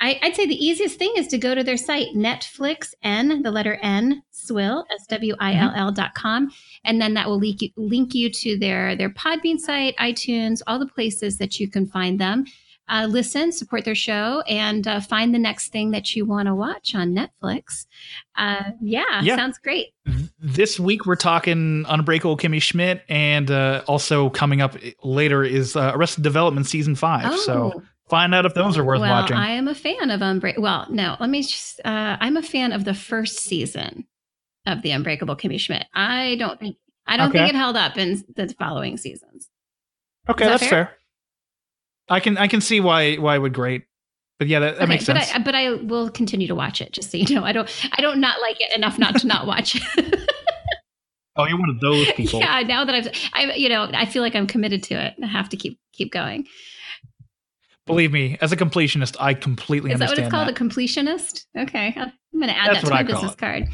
I, 0.00 0.18
would 0.22 0.34
say 0.34 0.46
the 0.46 0.64
easiest 0.64 0.98
thing 0.98 1.12
is 1.16 1.28
to 1.28 1.38
go 1.38 1.54
to 1.54 1.62
their 1.62 1.76
site, 1.76 2.08
Netflix 2.14 2.94
N, 3.02 3.42
the 3.42 3.50
letter 3.50 3.78
N, 3.80 4.22
Swill, 4.30 4.84
S 4.92 5.06
W 5.06 5.34
I 5.40 5.54
L 5.54 5.72
L 5.74 5.92
dot 5.92 6.14
com. 6.14 6.50
And 6.84 7.00
then 7.00 7.14
that 7.14 7.28
will 7.28 7.38
link 7.38 7.62
you, 7.62 7.70
link 7.76 8.14
you 8.14 8.30
to 8.30 8.58
their, 8.58 8.96
their 8.96 9.10
Podbean 9.10 9.58
site, 9.58 9.96
iTunes, 9.96 10.60
all 10.66 10.78
the 10.78 10.86
places 10.86 11.38
that 11.38 11.58
you 11.60 11.70
can 11.70 11.86
find 11.86 12.20
them 12.20 12.44
uh, 12.88 13.06
listen, 13.08 13.52
support 13.52 13.84
their 13.84 13.94
show, 13.94 14.42
and 14.42 14.86
uh, 14.86 15.00
find 15.00 15.34
the 15.34 15.38
next 15.38 15.68
thing 15.68 15.92
that 15.92 16.14
you 16.14 16.26
want 16.26 16.46
to 16.46 16.54
watch 16.54 16.94
on 16.94 17.14
Netflix. 17.14 17.86
Uh, 18.36 18.72
yeah, 18.80 19.22
yeah, 19.22 19.36
sounds 19.36 19.58
great. 19.58 19.88
This 20.38 20.78
week 20.78 21.06
we're 21.06 21.16
talking 21.16 21.86
Unbreakable 21.88 22.36
Kimmy 22.36 22.60
Schmidt, 22.60 23.02
and 23.08 23.50
uh, 23.50 23.82
also 23.86 24.28
coming 24.30 24.60
up 24.60 24.76
later 25.02 25.42
is 25.42 25.76
uh, 25.76 25.92
Arrested 25.94 26.22
Development 26.22 26.66
season 26.66 26.94
five. 26.94 27.26
Oh. 27.26 27.36
So 27.36 27.82
find 28.14 28.32
out 28.32 28.46
if 28.46 28.54
those 28.54 28.78
are 28.78 28.84
worth 28.84 29.00
well, 29.00 29.22
watching. 29.22 29.36
I 29.36 29.50
am 29.50 29.66
a 29.66 29.74
fan 29.74 30.12
of 30.12 30.22
Unbreakable. 30.22 30.62
Well, 30.62 30.86
no, 30.88 31.16
let 31.18 31.28
me. 31.28 31.42
Just, 31.42 31.80
uh, 31.84 32.16
I'm 32.20 32.36
a 32.36 32.42
fan 32.42 32.70
of 32.70 32.84
the 32.84 32.94
first 32.94 33.40
season 33.40 34.06
of 34.66 34.82
the 34.82 34.92
Unbreakable 34.92 35.34
Kimmy 35.34 35.58
Schmidt. 35.58 35.86
I 35.92 36.36
don't 36.36 36.60
think 36.60 36.76
I 37.08 37.16
don't 37.16 37.30
okay. 37.30 37.38
think 37.38 37.54
it 37.54 37.56
held 37.56 37.76
up 37.76 37.98
in 37.98 38.22
the 38.36 38.54
following 38.56 38.98
seasons. 38.98 39.50
Okay, 40.28 40.44
that 40.44 40.50
that's 40.50 40.62
fair? 40.62 40.86
fair. 40.86 40.96
I 42.08 42.20
can 42.20 42.38
I 42.38 42.46
can 42.46 42.60
see 42.60 42.80
why 42.80 43.16
why 43.16 43.34
it 43.34 43.38
would 43.40 43.52
grate. 43.52 43.82
But 44.38 44.46
yeah, 44.46 44.60
that, 44.60 44.76
that 44.76 44.82
okay, 44.84 44.88
makes 44.88 45.06
but 45.06 45.16
sense. 45.16 45.34
I, 45.34 45.38
but 45.40 45.56
I 45.56 45.72
will 45.74 46.08
continue 46.08 46.46
to 46.46 46.54
watch 46.54 46.80
it, 46.80 46.92
just 46.92 47.10
so 47.10 47.18
you 47.18 47.34
know. 47.34 47.42
I 47.42 47.50
don't 47.50 47.68
I 47.98 48.00
don't 48.00 48.20
not 48.20 48.40
like 48.40 48.60
it 48.60 48.76
enough 48.76 48.96
not 48.96 49.18
to 49.20 49.26
not 49.26 49.44
watch 49.44 49.74
it. 49.74 50.20
oh, 51.36 51.46
you're 51.46 51.58
one 51.58 51.70
of 51.70 51.80
those 51.80 52.12
people. 52.12 52.38
Yeah, 52.38 52.60
now 52.60 52.84
that 52.84 52.94
I've 52.94 53.08
I 53.32 53.54
you 53.54 53.68
know, 53.68 53.90
I 53.92 54.06
feel 54.06 54.22
like 54.22 54.36
I'm 54.36 54.46
committed 54.46 54.84
to 54.84 54.94
it. 54.94 55.14
I 55.20 55.26
have 55.26 55.48
to 55.48 55.56
keep 55.56 55.80
keep 55.92 56.12
going. 56.12 56.46
Believe 57.86 58.12
me, 58.12 58.38
as 58.40 58.50
a 58.50 58.56
completionist, 58.56 59.14
I 59.20 59.34
completely 59.34 59.92
Is 59.92 59.98
that 59.98 60.08
what 60.08 60.18
it's 60.18 60.30
called? 60.30 60.48
that. 60.48 60.58
A 60.58 60.64
completionist? 60.64 61.44
Okay. 61.58 61.92
I'm 61.96 62.12
going 62.32 62.48
to 62.48 62.56
add 62.56 62.68
That's 62.68 62.80
that 62.82 62.88
to 62.88 62.94
my 62.94 63.02
business 63.02 63.34
card. 63.34 63.64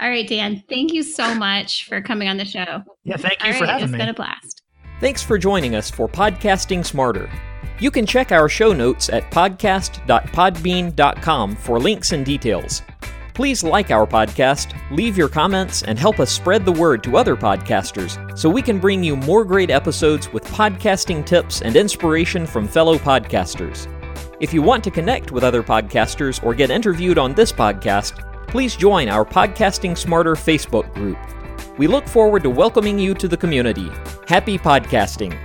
All 0.00 0.08
right, 0.08 0.26
Dan, 0.26 0.62
thank 0.68 0.92
you 0.92 1.02
so 1.02 1.34
much 1.34 1.86
for 1.88 2.00
coming 2.00 2.28
on 2.28 2.36
the 2.36 2.44
show. 2.44 2.82
Yeah, 3.04 3.16
thank 3.16 3.42
you 3.42 3.48
All 3.48 3.54
for 3.54 3.64
right, 3.64 3.70
having 3.70 3.84
it's 3.84 3.92
me. 3.92 3.98
It's 3.98 4.04
been 4.04 4.08
a 4.08 4.14
blast. 4.14 4.62
Thanks 5.00 5.22
for 5.22 5.36
joining 5.36 5.74
us 5.74 5.90
for 5.90 6.08
Podcasting 6.08 6.86
Smarter. 6.86 7.28
You 7.80 7.90
can 7.90 8.06
check 8.06 8.32
our 8.32 8.48
show 8.48 8.72
notes 8.72 9.10
at 9.10 9.30
podcast.podbean.com 9.30 11.56
for 11.56 11.78
links 11.80 12.12
and 12.12 12.24
details. 12.24 12.82
Please 13.36 13.62
like 13.62 13.90
our 13.90 14.06
podcast, 14.06 14.74
leave 14.90 15.18
your 15.18 15.28
comments, 15.28 15.82
and 15.82 15.98
help 15.98 16.20
us 16.20 16.32
spread 16.32 16.64
the 16.64 16.72
word 16.72 17.04
to 17.04 17.18
other 17.18 17.36
podcasters 17.36 18.16
so 18.36 18.48
we 18.48 18.62
can 18.62 18.78
bring 18.78 19.04
you 19.04 19.14
more 19.14 19.44
great 19.44 19.70
episodes 19.70 20.32
with 20.32 20.42
podcasting 20.46 21.22
tips 21.22 21.60
and 21.60 21.76
inspiration 21.76 22.46
from 22.46 22.66
fellow 22.66 22.96
podcasters. 22.96 23.88
If 24.40 24.54
you 24.54 24.62
want 24.62 24.82
to 24.84 24.90
connect 24.90 25.32
with 25.32 25.44
other 25.44 25.62
podcasters 25.62 26.42
or 26.42 26.54
get 26.54 26.70
interviewed 26.70 27.18
on 27.18 27.34
this 27.34 27.52
podcast, 27.52 28.26
please 28.48 28.74
join 28.74 29.10
our 29.10 29.26
Podcasting 29.26 29.98
Smarter 29.98 30.32
Facebook 30.32 30.90
group. 30.94 31.18
We 31.76 31.88
look 31.88 32.08
forward 32.08 32.42
to 32.44 32.48
welcoming 32.48 32.98
you 32.98 33.12
to 33.12 33.28
the 33.28 33.36
community. 33.36 33.90
Happy 34.26 34.56
podcasting! 34.56 35.38